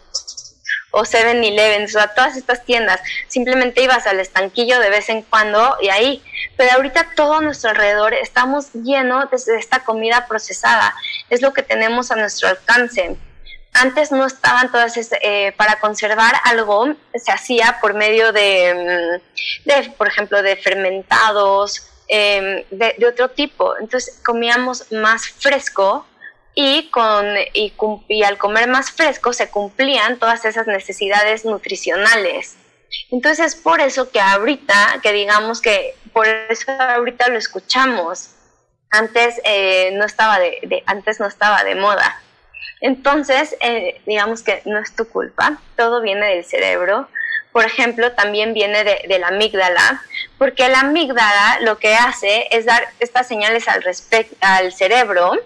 o 0.96 1.02
7-Eleven, 1.02 1.84
o 1.84 1.88
sea, 1.90 2.08
todas 2.14 2.38
estas 2.38 2.64
tiendas. 2.64 3.02
Simplemente 3.28 3.82
ibas 3.82 4.08
al 4.08 4.22
estanquillo 4.22 4.80
de 4.80 4.90
vez 4.90 5.10
en 5.10 5.24
cuando 5.24 5.76
y 5.82 5.90
ahí. 5.90 6.24
Pero 6.56 6.72
ahorita 6.72 7.12
todo 7.18 7.36
a 7.36 7.42
nuestro 7.42 7.72
alrededor 7.72 8.14
estamos 8.14 8.72
llenos 8.72 9.30
de 9.30 9.58
esta 9.58 9.80
comida 9.84 10.26
procesada. 10.26 10.96
Es 11.30 11.42
lo 11.42 11.52
que 11.52 11.64
tenemos 11.64 12.12
a 12.12 12.16
nuestro 12.16 12.48
alcance. 12.48 13.18
Antes 13.74 14.14
no 14.14 14.26
estaban 14.26 14.72
todas, 14.72 14.96
eh, 15.22 15.54
para 15.58 15.82
conservar 15.82 16.34
algo 16.46 16.96
se 17.14 17.30
hacía 17.30 17.78
por 17.82 17.94
medio 17.94 18.32
de, 18.32 19.20
mm, 19.66 19.92
por 19.98 20.08
ejemplo, 20.08 20.42
de 20.42 20.56
fermentados, 20.56 21.90
em, 22.08 22.64
de 22.70 23.06
otro 23.06 23.32
tipo. 23.32 23.78
Entonces 23.78 24.22
comíamos 24.24 24.94
más 24.94 25.28
fresco 25.28 26.06
y, 26.56 26.90
con, 26.90 27.26
y, 27.54 28.24
al 28.24 28.38
comer 28.38 28.70
más 28.70 28.92
fresco 28.92 29.34
se 29.34 29.50
cumplían 29.50 30.18
todas 30.18 30.46
esas 30.46 30.68
necesidades 30.68 31.44
nutricionales. 31.44 32.56
Entonces, 33.12 33.58
por 33.58 33.82
eso 33.82 34.10
que 34.10 34.22
ahorita, 34.22 35.00
que 35.04 35.12
digamos 35.12 35.62
que 35.62 35.96
por 36.14 36.26
eso 36.28 36.72
ahorita 36.72 37.28
lo 37.28 37.38
escuchamos. 37.38 38.32
Antes 38.90 39.42
eh, 39.44 39.92
no 39.96 40.06
estaba 40.06 40.40
de, 40.40 40.82
antes 40.86 41.20
no 41.20 41.28
estaba 41.28 41.66
de 41.66 41.76
moda. 41.76 42.22
Entonces, 42.80 43.58
eh, 43.60 44.02
digamos 44.06 44.42
que 44.42 44.62
no 44.66 44.80
es 44.80 44.96
tu 44.96 45.10
culpa, 45.10 45.60
todo 45.76 46.02
viene 46.02 46.36
del 46.36 46.46
cerebro. 46.46 47.10
Por 47.52 47.66
ejemplo, 47.66 48.14
también 48.14 48.54
viene 48.54 48.84
de, 48.86 49.02
de, 49.08 49.20
la 49.20 49.28
amígdala, 49.28 50.02
porque 50.38 50.70
la 50.70 50.82
amígdala 50.82 51.60
lo 51.62 51.80
que 51.80 51.96
hace 51.96 52.48
es 52.52 52.66
dar 52.66 52.88
estas 53.00 53.28
señales 53.28 53.68
al, 53.68 53.84
al 54.42 54.74
cerebro 54.74 55.42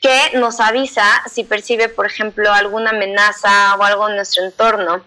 que 0.00 0.36
nos 0.36 0.60
avisa 0.60 1.22
si 1.30 1.44
percibe, 1.44 1.88
por 1.88 2.06
ejemplo, 2.06 2.52
alguna 2.52 2.90
amenaza 2.90 3.76
o 3.76 3.82
algo 3.82 4.08
en 4.08 4.16
nuestro 4.16 4.44
entorno. 4.44 5.04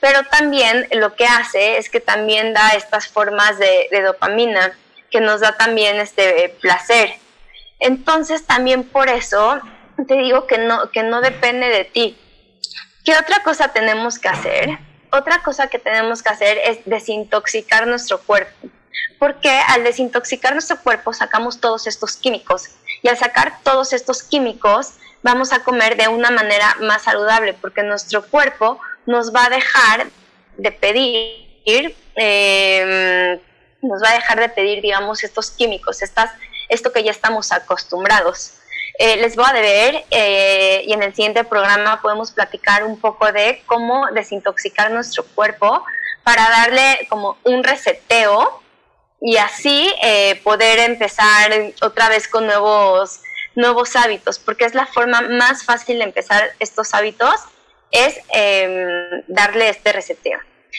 Pero 0.00 0.24
también 0.24 0.88
lo 0.92 1.14
que 1.14 1.26
hace 1.26 1.78
es 1.78 1.88
que 1.90 2.00
también 2.00 2.54
da 2.54 2.70
estas 2.70 3.08
formas 3.08 3.58
de, 3.58 3.88
dopamina, 4.02 4.72
que 5.10 5.20
nos 5.20 5.40
da 5.40 5.56
también 5.56 6.00
este 6.00 6.56
placer. 6.60 7.14
Entonces 7.78 8.44
también 8.46 8.84
por 8.84 9.08
eso 9.08 9.60
te 10.06 10.14
digo 10.16 10.46
que 10.46 10.58
no, 10.58 10.90
que 10.90 11.02
no 11.02 11.20
depende 11.20 11.68
de 11.68 11.84
ti. 11.84 12.18
¿Qué 13.04 13.16
otra 13.16 13.42
cosa 13.42 13.68
tenemos 13.68 14.18
que 14.18 14.28
hacer? 14.28 14.78
Otra 15.12 15.42
cosa 15.42 15.68
que 15.68 15.78
tenemos 15.78 16.22
que 16.22 16.28
hacer 16.30 16.58
es 16.58 16.78
desintoxicar 16.84 17.86
nuestro 17.86 18.20
cuerpo 18.20 18.68
porque 19.18 19.50
al 19.50 19.84
desintoxicar 19.84 20.52
nuestro 20.52 20.80
cuerpo 20.80 21.12
sacamos 21.12 21.60
todos 21.60 21.86
estos 21.86 22.16
químicos 22.16 22.68
y 23.02 23.08
al 23.08 23.16
sacar 23.16 23.58
todos 23.62 23.92
estos 23.92 24.22
químicos 24.22 24.94
vamos 25.22 25.52
a 25.52 25.62
comer 25.62 25.96
de 25.96 26.08
una 26.08 26.30
manera 26.30 26.76
más 26.80 27.02
saludable 27.02 27.54
porque 27.54 27.82
nuestro 27.82 28.24
cuerpo 28.26 28.80
nos 29.06 29.34
va 29.34 29.46
a 29.46 29.50
dejar 29.50 30.06
de 30.56 30.72
pedir, 30.72 31.96
em, 32.14 33.40
nos 33.82 34.02
va 34.02 34.10
a 34.10 34.14
dejar 34.14 34.40
de 34.40 34.48
pedir, 34.48 34.82
digamos, 34.82 35.22
estos 35.22 35.50
químicos, 35.50 36.02
estas, 36.02 36.30
esto 36.68 36.92
que 36.92 37.02
ya 37.02 37.10
estamos 37.10 37.52
acostumbrados. 37.52 38.54
Eh, 38.98 39.16
les 39.16 39.36
voy 39.36 39.46
a 39.48 39.52
deber 39.52 40.04
eh, 40.10 40.82
y 40.84 40.92
en 40.92 41.02
el 41.04 41.14
siguiente 41.14 41.44
programa 41.44 42.02
podemos 42.02 42.32
platicar 42.32 42.82
un 42.82 42.98
poco 43.00 43.30
de 43.30 43.62
cómo 43.66 44.08
desintoxicar 44.10 44.90
nuestro 44.90 45.24
cuerpo 45.24 45.84
para 46.24 46.50
darle 46.50 47.06
como 47.08 47.38
un 47.44 47.62
reseteo 47.62 48.60
y 49.20 49.36
así 49.36 49.92
eh, 50.02 50.40
poder 50.44 50.78
empezar 50.78 51.50
otra 51.82 52.08
vez 52.08 52.28
con 52.28 52.46
nuevos, 52.46 53.20
nuevos 53.54 53.96
hábitos, 53.96 54.38
porque 54.38 54.64
es 54.64 54.74
la 54.74 54.86
forma 54.86 55.20
más 55.22 55.64
fácil 55.64 55.98
de 55.98 56.04
empezar 56.04 56.50
estos 56.58 56.94
hábitos, 56.94 57.34
es 57.90 58.18
em, 58.32 59.22
darle 59.26 59.70
este 59.70 59.92
reseteo. 59.92 60.38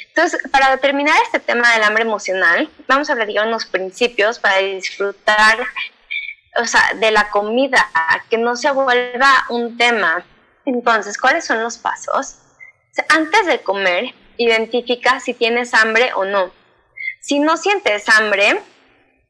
Entonces, 0.10 0.40
para 0.52 0.78
terminar 0.78 1.16
este 1.26 1.40
tema 1.40 1.74
del 1.74 1.84
hambre 1.84 2.04
emocional, 2.04 2.70
vamos 2.88 3.10
a 3.10 3.16
de 3.16 3.48
unos 3.48 3.66
principios 3.66 4.38
para 4.40 4.58
disfrutar 4.58 5.58
o 6.58 6.66
sea, 6.66 6.94
de 6.96 7.12
la 7.12 7.30
comida, 7.30 7.90
que 8.30 8.38
no 8.38 8.56
se 8.56 8.72
vuelva 8.72 9.46
un 9.50 9.78
tema. 9.78 10.26
Entonces, 10.66 11.18
¿cuáles 11.18 11.46
son 11.46 11.62
los 11.62 11.78
pasos? 11.78 12.38
antes 13.08 13.46
de 13.46 13.62
comer, 13.62 14.14
identifica 14.36 15.22
si 15.22 15.34
tienes 15.34 15.74
hambre 15.74 16.12
o 16.16 16.26
no. 16.26 16.52
Si 17.22 17.40
no 17.40 17.58
sientes 17.58 18.08
hambre 18.10 18.62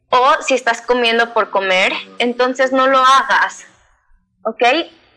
o 0.10 0.42
si 0.42 0.54
estás 0.54 0.82
comiendo 0.82 1.34
por 1.34 1.50
comer, 1.50 1.94
entonces 2.20 2.72
no 2.72 2.88
lo 2.88 3.00
hagas. 3.00 3.66
¿Ok? 4.44 4.64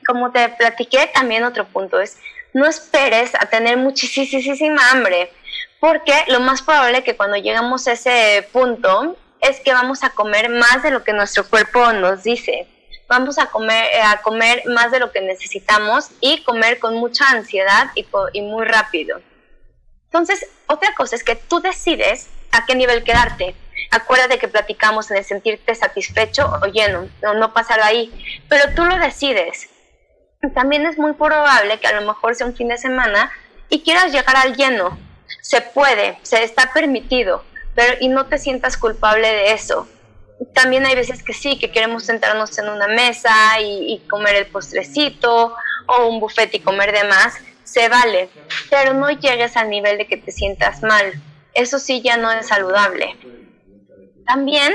Como 0.07 0.33
te 0.33 0.49
platiqué, 0.51 1.11
también 1.15 1.45
otro 1.45 1.67
punto 1.67 2.01
es, 2.01 2.19
no 2.55 2.67
esperes 2.67 3.35
a 3.35 3.47
tener 3.47 3.77
muchísima 3.77 4.91
hambre, 4.91 5.33
porque 5.81 6.13
lo 6.29 6.41
más 6.41 6.63
probable 6.63 7.05
que 7.05 7.17
cuando 7.17 7.37
llegamos 7.37 7.87
a 7.89 7.93
ese 7.93 8.49
punto 8.53 9.17
es 9.41 9.61
que 9.61 9.73
vamos 9.73 10.05
a 10.05 10.11
comer 10.11 10.49
más 10.49 10.83
de 10.83 10.91
lo 10.91 11.03
que 11.03 11.13
nuestro 11.13 11.49
cuerpo 11.49 11.93
nos 11.93 12.23
dice. 12.23 12.69
Vamos 13.09 13.39
a 13.39 13.47
comer, 13.47 14.01
a 14.03 14.23
comer 14.23 14.63
más 14.67 14.91
de 14.91 15.01
lo 15.01 15.13
que 15.13 15.21
necesitamos 15.21 16.11
y 16.21 16.43
comer 16.45 16.79
con 16.79 16.95
mucha 16.95 17.29
ansiedad 17.29 17.91
y 17.95 18.41
muy 18.43 18.65
rápido. 18.65 19.21
Entonces, 20.05 20.47
otra 20.67 20.95
cosa 20.95 21.17
es 21.17 21.25
que 21.25 21.37
tú 21.37 21.61
decides 21.61 22.29
a 22.53 22.65
qué 22.67 22.75
nivel 22.75 23.03
quedarte. 23.03 23.57
Acuérdate 23.91 24.39
que 24.39 24.49
platicamos 24.49 25.11
en 25.11 25.17
el 25.19 25.25
sentirte 25.25 25.75
satisfecho 25.75 26.51
o 26.63 26.67
lleno, 26.67 27.09
no, 27.23 27.35
no 27.35 27.53
pasar 27.53 27.83
ahí, 27.83 28.13
pero 28.49 28.75
tú 28.75 28.85
lo 28.85 28.97
decides. 28.99 29.69
También 30.55 30.87
es 30.87 30.99
muy 30.99 31.15
probable 31.15 31.79
que 31.81 31.87
a 31.87 32.01
lo 32.01 32.07
mejor 32.07 32.35
sea 32.35 32.47
un 32.47 32.55
fin 32.55 32.69
de 32.69 32.79
semana 32.79 33.31
y 33.69 33.83
quieras 33.83 34.13
llegar 34.13 34.37
al 34.37 34.57
lleno. 34.57 34.99
Se 35.41 35.61
puede, 35.61 36.19
se 36.23 36.43
está 36.43 36.73
permitido, 36.73 37.45
pero 37.75 37.97
y 38.01 38.09
no 38.09 38.27
te 38.27 38.39
sientas 38.39 38.77
culpable 38.77 39.29
de 39.29 39.53
eso. 39.53 39.89
También 40.53 40.85
hay 40.85 40.95
veces 40.95 41.23
que 41.23 41.33
sí, 41.33 41.59
que 41.59 41.71
queremos 41.71 42.05
sentarnos 42.05 42.59
en 42.59 42.69
una 42.69 42.89
mesa 42.89 43.61
y, 43.61 43.93
y 43.93 44.09
comer 44.09 44.35
el 44.35 44.47
postrecito 44.47 45.55
o 45.87 46.07
un 46.09 46.21
buffet 46.21 46.53
y 46.55 46.61
comer 46.61 46.93
de 46.93 47.05
más. 47.05 47.35
Se 47.65 47.89
vale, 47.89 48.29
pero 48.69 48.93
no 48.93 49.11
llegues 49.11 49.57
al 49.57 49.71
nivel 49.71 49.99
de 49.99 50.07
que 50.07 50.17
te 50.17 50.33
sientas 50.33 50.83
mal 50.83 51.13
eso 51.55 51.79
sí 51.79 52.01
ya 52.03 52.17
no 52.17 52.31
es 52.31 52.49
saludable. 52.49 53.17
También 54.27 54.73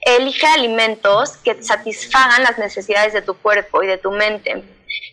elige 0.00 0.46
alimentos 0.46 1.36
que 1.38 1.62
satisfagan 1.62 2.42
las 2.42 2.58
necesidades 2.58 3.12
de 3.12 3.22
tu 3.22 3.34
cuerpo 3.34 3.82
y 3.82 3.86
de 3.86 3.98
tu 3.98 4.10
mente. 4.10 4.64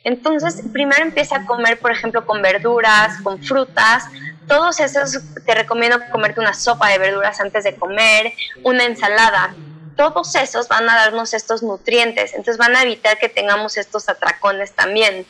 Entonces, 0.04 0.64
primero 0.72 1.04
empieza 1.04 1.38
a 1.38 1.46
comer, 1.46 1.80
por 1.80 1.92
ejemplo, 1.92 2.26
con 2.26 2.42
verduras, 2.42 3.22
con 3.22 3.44
frutas. 3.44 4.06
Todos 4.48 4.80
esos, 4.80 5.20
te 5.46 5.54
recomiendo 5.54 6.00
comerte 6.12 6.40
una 6.40 6.54
sopa 6.54 6.90
de 6.90 6.98
verduras 6.98 7.40
antes 7.42 7.64
de 7.64 7.76
comer, 7.76 8.34
una 8.64 8.86
ensalada. 8.86 9.54
Todos 9.96 10.36
esos 10.36 10.68
van 10.68 10.90
a 10.90 10.96
darnos 10.96 11.34
estos 11.34 11.64
nutrientes, 11.64 12.34
entonces 12.34 12.58
van 12.58 12.76
a 12.76 12.84
evitar 12.84 13.18
que 13.18 13.30
tengamos 13.30 13.78
estos 13.78 14.08
atracones 14.10 14.74
también. 14.74 15.26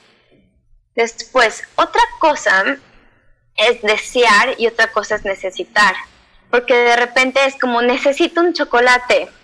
Después, 0.94 1.64
otra 1.76 2.02
cosa 2.20 2.78
es 3.58 3.82
desear 3.82 4.56
y 4.58 4.68
otra 4.68 4.88
cosa 4.92 5.16
es 5.16 5.26
necesitar. 5.26 5.96
Porque 6.50 6.74
de 6.74 6.96
repente 6.96 7.44
es 7.46 7.60
como 7.60 7.82
necesito 7.82 8.42
un 8.42 8.54
chocolate. 8.54 9.30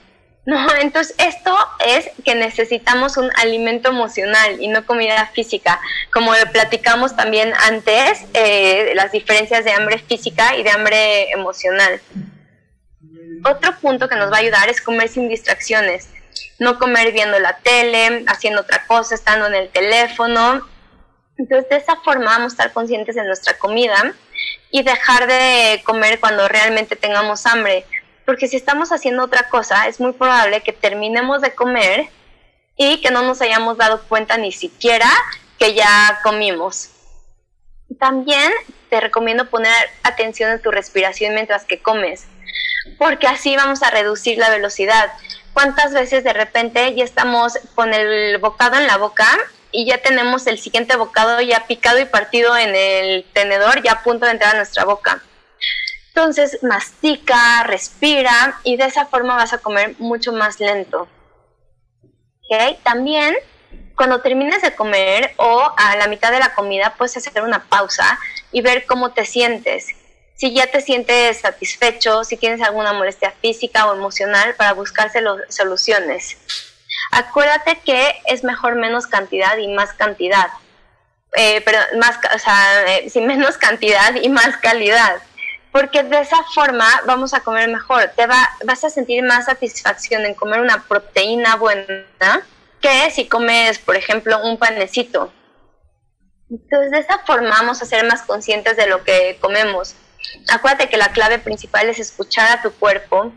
No, 0.46 0.68
entonces 0.76 1.16
esto 1.20 1.56
es 1.80 2.10
que 2.26 2.36
necesitamos 2.36 3.16
un 3.16 3.32
alimento 3.38 3.88
emocional 3.88 4.58
y 4.60 4.68
no 4.68 4.86
comida 4.86 5.26
física. 5.28 5.80
Como 6.12 6.34
platicamos 6.52 7.16
también 7.16 7.54
antes, 7.66 8.26
eh, 8.34 8.92
las 8.94 9.14
diferencias 9.14 9.64
de 9.64 9.72
hambre 9.72 10.00
física 10.00 10.58
y 10.58 10.64
de 10.64 10.70
hambre 10.70 11.32
emocional. 11.32 12.02
Otro 13.46 13.74
punto 13.80 14.10
que 14.10 14.18
nos 14.18 14.34
va 14.34 14.36
a 14.36 14.40
ayudar 14.42 14.68
es 14.68 14.82
comer 14.82 15.08
sin 15.08 15.30
distracciones. 15.30 16.10
No 16.60 16.78
comer 16.78 17.14
viendo 17.14 17.40
la 17.40 17.60
tele, 17.60 18.26
haciendo 18.28 18.64
otra 18.64 18.86
cosa, 18.86 19.16
estando 19.16 19.48
en 19.48 19.56
el 19.56 19.70
teléfono 19.70 20.68
entonces, 21.38 21.70
de 21.70 21.78
esa 21.78 21.96
forma 21.98 22.26
vamos 22.26 22.54
a 22.54 22.56
estar 22.56 22.74
conscientes 22.74 23.16
de 23.16 23.24
nuestra 23.24 23.58
comida 23.58 24.14
y 24.70 24.84
dejar 24.84 25.28
de 25.28 25.82
comer 25.84 26.20
cuando 26.20 26.48
realmente 26.48 26.96
tengamos 26.96 27.46
hambre. 27.46 27.86
Porque 28.26 28.48
si 28.48 28.56
estamos 28.56 28.92
haciendo 28.92 29.24
otra 29.24 29.50
cosa, 29.50 29.88
es 29.88 30.00
muy 30.00 30.14
probable 30.14 30.62
que 30.62 30.74
terminemos 30.74 31.42
de 31.42 31.54
comer 31.54 32.08
y 32.78 33.02
que 33.02 33.12
no 33.12 33.24
nos 33.24 33.42
hayamos 33.42 33.78
dado 33.78 34.04
cuenta 34.04 34.38
ni 34.38 34.52
siquiera 34.52 35.10
que 35.60 35.74
ya 35.74 36.20
comimos. 36.24 36.90
También 38.00 38.52
te 38.90 39.00
recomiendo 39.00 39.50
poner 39.50 39.74
atención 40.04 40.52
a 40.52 40.60
tu 40.60 40.72
respiración 40.72 41.34
mientras 41.34 41.66
que 41.66 41.82
comes, 41.82 42.26
porque 42.98 43.28
así 43.28 43.56
vamos 43.56 43.84
a 43.84 43.92
reducir 43.92 44.38
la 44.38 44.50
velocidad. 44.50 45.12
¿Cuántas 45.54 45.94
veces 45.94 46.24
de 46.24 46.34
repente 46.34 46.96
ya 46.96 47.04
estamos 47.04 47.58
con 47.76 47.94
el 47.94 48.38
bocado 48.40 48.78
en 48.78 48.88
la 48.88 48.98
boca 48.98 49.28
y 49.74 49.86
ya 49.86 49.98
tenemos 49.98 50.48
el 50.48 50.60
siguiente 50.60 50.96
bocado 50.96 51.42
ya 51.42 51.68
picado 51.68 52.00
y 52.00 52.06
partido 52.06 52.56
en 52.56 52.76
el 52.76 53.26
tenedor, 53.34 53.82
ya 53.82 53.94
a 53.94 54.04
punto 54.04 54.26
de 54.26 54.32
entrar 54.32 54.54
a 54.54 54.58
nuestra 54.58 54.86
boca? 54.86 55.22
Entonces, 56.10 56.62
mastica, 56.62 57.64
respira 57.64 58.60
y 58.64 58.78
de 58.78 58.86
esa 58.86 59.08
forma 59.08 59.36
vas 59.36 59.52
a 59.52 59.58
comer 59.58 59.96
mucho 59.98 60.32
más 60.32 60.60
lento. 60.60 61.08
¿Okay? 62.46 62.78
También, 62.84 63.36
cuando 63.96 64.22
termines 64.22 64.62
de 64.62 64.76
comer 64.76 65.34
o 65.38 65.74
a 65.76 65.96
la 65.98 66.08
mitad 66.08 66.32
de 66.32 66.40
la 66.40 66.54
comida, 66.54 66.94
puedes 66.96 67.18
hacer 67.18 67.42
una 67.42 67.64
pausa 67.64 68.20
y 68.52 68.62
ver 68.62 68.86
cómo 68.86 69.12
te 69.12 69.26
sientes. 69.26 69.88
Si 70.36 70.54
ya 70.54 70.68
te 70.68 70.82
sientes 70.82 71.42
satisfecho, 71.42 72.24
si 72.24 72.38
tienes 72.38 72.62
alguna 72.62 72.94
molestia 72.94 73.34
física 73.42 73.88
o 73.88 73.96
emocional 73.96 74.54
para 74.54 74.74
buscar 74.74 75.12
soluciones. 75.50 76.38
Acuérdate 77.12 77.80
que 77.86 78.14
es 78.26 78.44
mejor 78.44 78.76
menos 78.76 79.08
cantidad 79.08 79.58
y 79.58 79.68
más 79.68 79.94
cantidad. 79.94 80.48
Eh, 81.36 81.62
pero 81.66 81.80
más, 82.00 82.20
o 82.36 82.40
sea, 82.40 82.98
eh, 82.98 83.12
menos 83.22 83.58
cantidad 83.58 84.16
y 84.16 84.30
más 84.30 84.58
calidad 84.58 85.22
porque 85.74 86.04
de 86.04 86.22
esa 86.22 86.42
forma 86.54 86.88
vamos 87.08 87.34
a 87.34 87.42
comer 87.42 87.68
mejor. 87.68 88.12
Te 88.16 88.28
va, 88.28 88.48
vas 88.64 88.84
a 88.84 88.92
sentir 88.92 89.24
más 89.24 89.46
satisfacción 89.46 90.24
en 90.24 90.36
comer 90.36 90.62
una 90.62 90.84
proteína 90.84 91.56
buena 91.56 92.46
que 92.80 93.10
si 93.10 93.28
comes, 93.28 93.80
por 93.80 93.96
ejemplo, 93.96 94.40
un 94.44 94.58
panecito. 94.58 95.34
Entonces, 96.50 96.92
de 96.92 97.00
esa 97.00 97.18
forma 97.26 97.50
vamos 97.50 97.82
a 97.82 97.86
ser 97.86 98.06
más 98.06 98.22
conscientes 98.22 98.78
de 98.78 98.86
lo 98.86 99.04
que 99.04 99.40
comemos. 99.42 99.96
Acuérdate 100.48 100.90
que 100.90 100.98
la 100.98 101.12
clave 101.12 101.40
principal 101.40 101.90
es 101.90 101.98
escuchar 101.98 102.52
a 102.52 102.62
tu 102.62 102.72
cuerpo, 102.74 103.34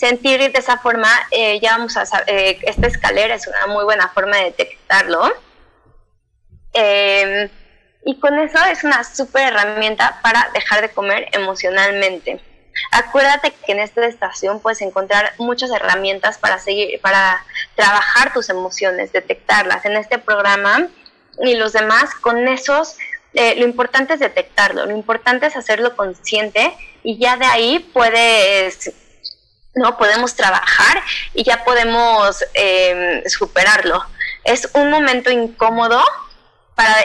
sentir 0.00 0.40
de 0.40 0.58
esa 0.58 0.78
forma, 0.78 1.10
eh, 1.30 1.60
ya 1.60 1.72
vamos 1.72 1.96
a 1.98 2.06
saber, 2.06 2.24
eh, 2.28 2.58
esta 2.62 2.86
escalera 2.86 3.34
es 3.34 3.46
una 3.46 3.66
muy 3.66 3.84
buena 3.84 4.08
forma 4.08 4.38
de 4.38 4.44
detectarlo. 4.44 5.30
Eh, 6.72 7.50
y 8.06 8.18
con 8.18 8.38
eso 8.38 8.58
es 8.64 8.82
una 8.82 9.04
súper 9.04 9.52
herramienta 9.52 10.18
para 10.22 10.48
dejar 10.54 10.80
de 10.80 10.88
comer 10.88 11.28
emocionalmente. 11.32 12.40
Acuérdate 12.92 13.52
que 13.52 13.72
en 13.72 13.80
esta 13.80 14.06
estación 14.06 14.60
puedes 14.60 14.80
encontrar 14.80 15.34
muchas 15.36 15.70
herramientas 15.70 16.38
para 16.38 16.58
seguir, 16.58 16.98
para 17.02 17.44
trabajar 17.74 18.32
tus 18.32 18.48
emociones, 18.48 19.12
detectarlas. 19.12 19.84
En 19.84 19.96
este 19.96 20.18
programa 20.18 20.88
y 21.42 21.56
los 21.56 21.74
demás, 21.74 22.14
con 22.14 22.48
esos, 22.48 22.96
eh, 23.34 23.54
lo 23.56 23.64
importante 23.66 24.14
es 24.14 24.20
detectarlo, 24.20 24.86
lo 24.86 24.96
importante 24.96 25.46
es 25.46 25.56
hacerlo 25.56 25.94
consciente 25.94 26.72
y 27.02 27.18
ya 27.18 27.36
de 27.36 27.44
ahí 27.44 27.78
puedes, 27.92 28.92
no 29.74 29.96
podemos 29.96 30.34
trabajar 30.34 31.02
y 31.34 31.44
ya 31.44 31.64
podemos 31.64 32.44
eh, 32.54 33.22
superarlo. 33.26 34.04
Es 34.44 34.68
un 34.74 34.90
momento 34.90 35.30
incómodo, 35.30 36.02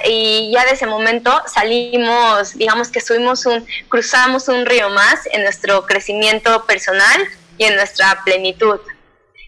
y 0.05 0.51
ya 0.51 0.65
de 0.65 0.71
ese 0.71 0.85
momento 0.85 1.41
salimos, 1.47 2.53
digamos 2.57 2.89
que 2.89 3.01
subimos 3.01 3.45
un, 3.45 3.65
cruzamos 3.89 4.47
un 4.47 4.65
río 4.65 4.89
más 4.89 5.25
en 5.31 5.43
nuestro 5.43 5.85
crecimiento 5.85 6.65
personal 6.65 7.27
y 7.57 7.65
en 7.65 7.75
nuestra 7.75 8.21
plenitud. 8.23 8.79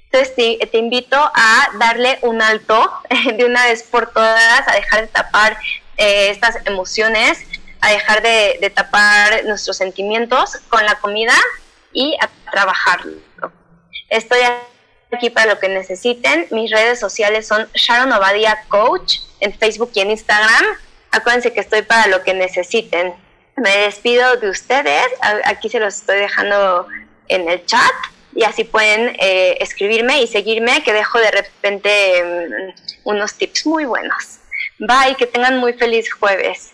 Entonces 0.05 0.35
te, 0.35 0.77
invito 0.77 1.17
a 1.17 1.69
darle 1.77 2.17
un 2.21 2.41
alto 2.41 2.91
de 3.35 3.45
una 3.45 3.65
vez 3.65 3.83
por 3.83 4.11
todas, 4.11 4.67
a 4.67 4.73
dejar 4.73 5.01
de 5.01 5.07
tapar 5.07 5.57
eh, 5.97 6.29
estas 6.29 6.57
emociones, 6.65 7.39
a 7.81 7.91
dejar 7.91 8.21
de, 8.21 8.57
de 8.61 8.69
tapar 8.69 9.43
nuestros 9.45 9.77
sentimientos 9.77 10.57
con 10.69 10.85
la 10.85 10.95
comida 10.95 11.33
y 11.97 12.15
a 12.21 12.29
trabajarlo. 12.51 13.17
Estoy 14.07 14.39
aquí 15.11 15.31
para 15.31 15.53
lo 15.53 15.59
que 15.59 15.67
necesiten. 15.67 16.45
Mis 16.51 16.69
redes 16.69 16.99
sociales 16.99 17.47
son 17.47 17.67
Sharon 17.73 18.13
Obadia 18.13 18.65
Coach 18.67 19.21
en 19.39 19.51
Facebook 19.51 19.89
y 19.95 20.01
en 20.01 20.11
Instagram. 20.11 20.63
Acuérdense 21.09 21.51
que 21.53 21.59
estoy 21.59 21.81
para 21.81 22.05
lo 22.05 22.23
que 22.23 22.35
necesiten. 22.35 23.15
Me 23.55 23.75
despido 23.77 24.37
de 24.37 24.51
ustedes. 24.51 25.07
Aquí 25.45 25.69
se 25.69 25.79
los 25.79 25.95
estoy 25.95 26.17
dejando 26.17 26.87
en 27.29 27.49
el 27.49 27.65
chat 27.65 27.95
y 28.35 28.43
así 28.43 28.63
pueden 28.63 29.15
eh, 29.19 29.57
escribirme 29.59 30.21
y 30.21 30.27
seguirme 30.27 30.83
que 30.83 30.93
dejo 30.93 31.17
de 31.17 31.31
repente 31.31 32.23
mm, 32.23 33.09
unos 33.09 33.33
tips 33.33 33.65
muy 33.65 33.85
buenos. 33.85 34.37
Bye, 34.77 35.15
que 35.17 35.25
tengan 35.25 35.57
muy 35.57 35.73
feliz 35.73 36.13
jueves. 36.13 36.73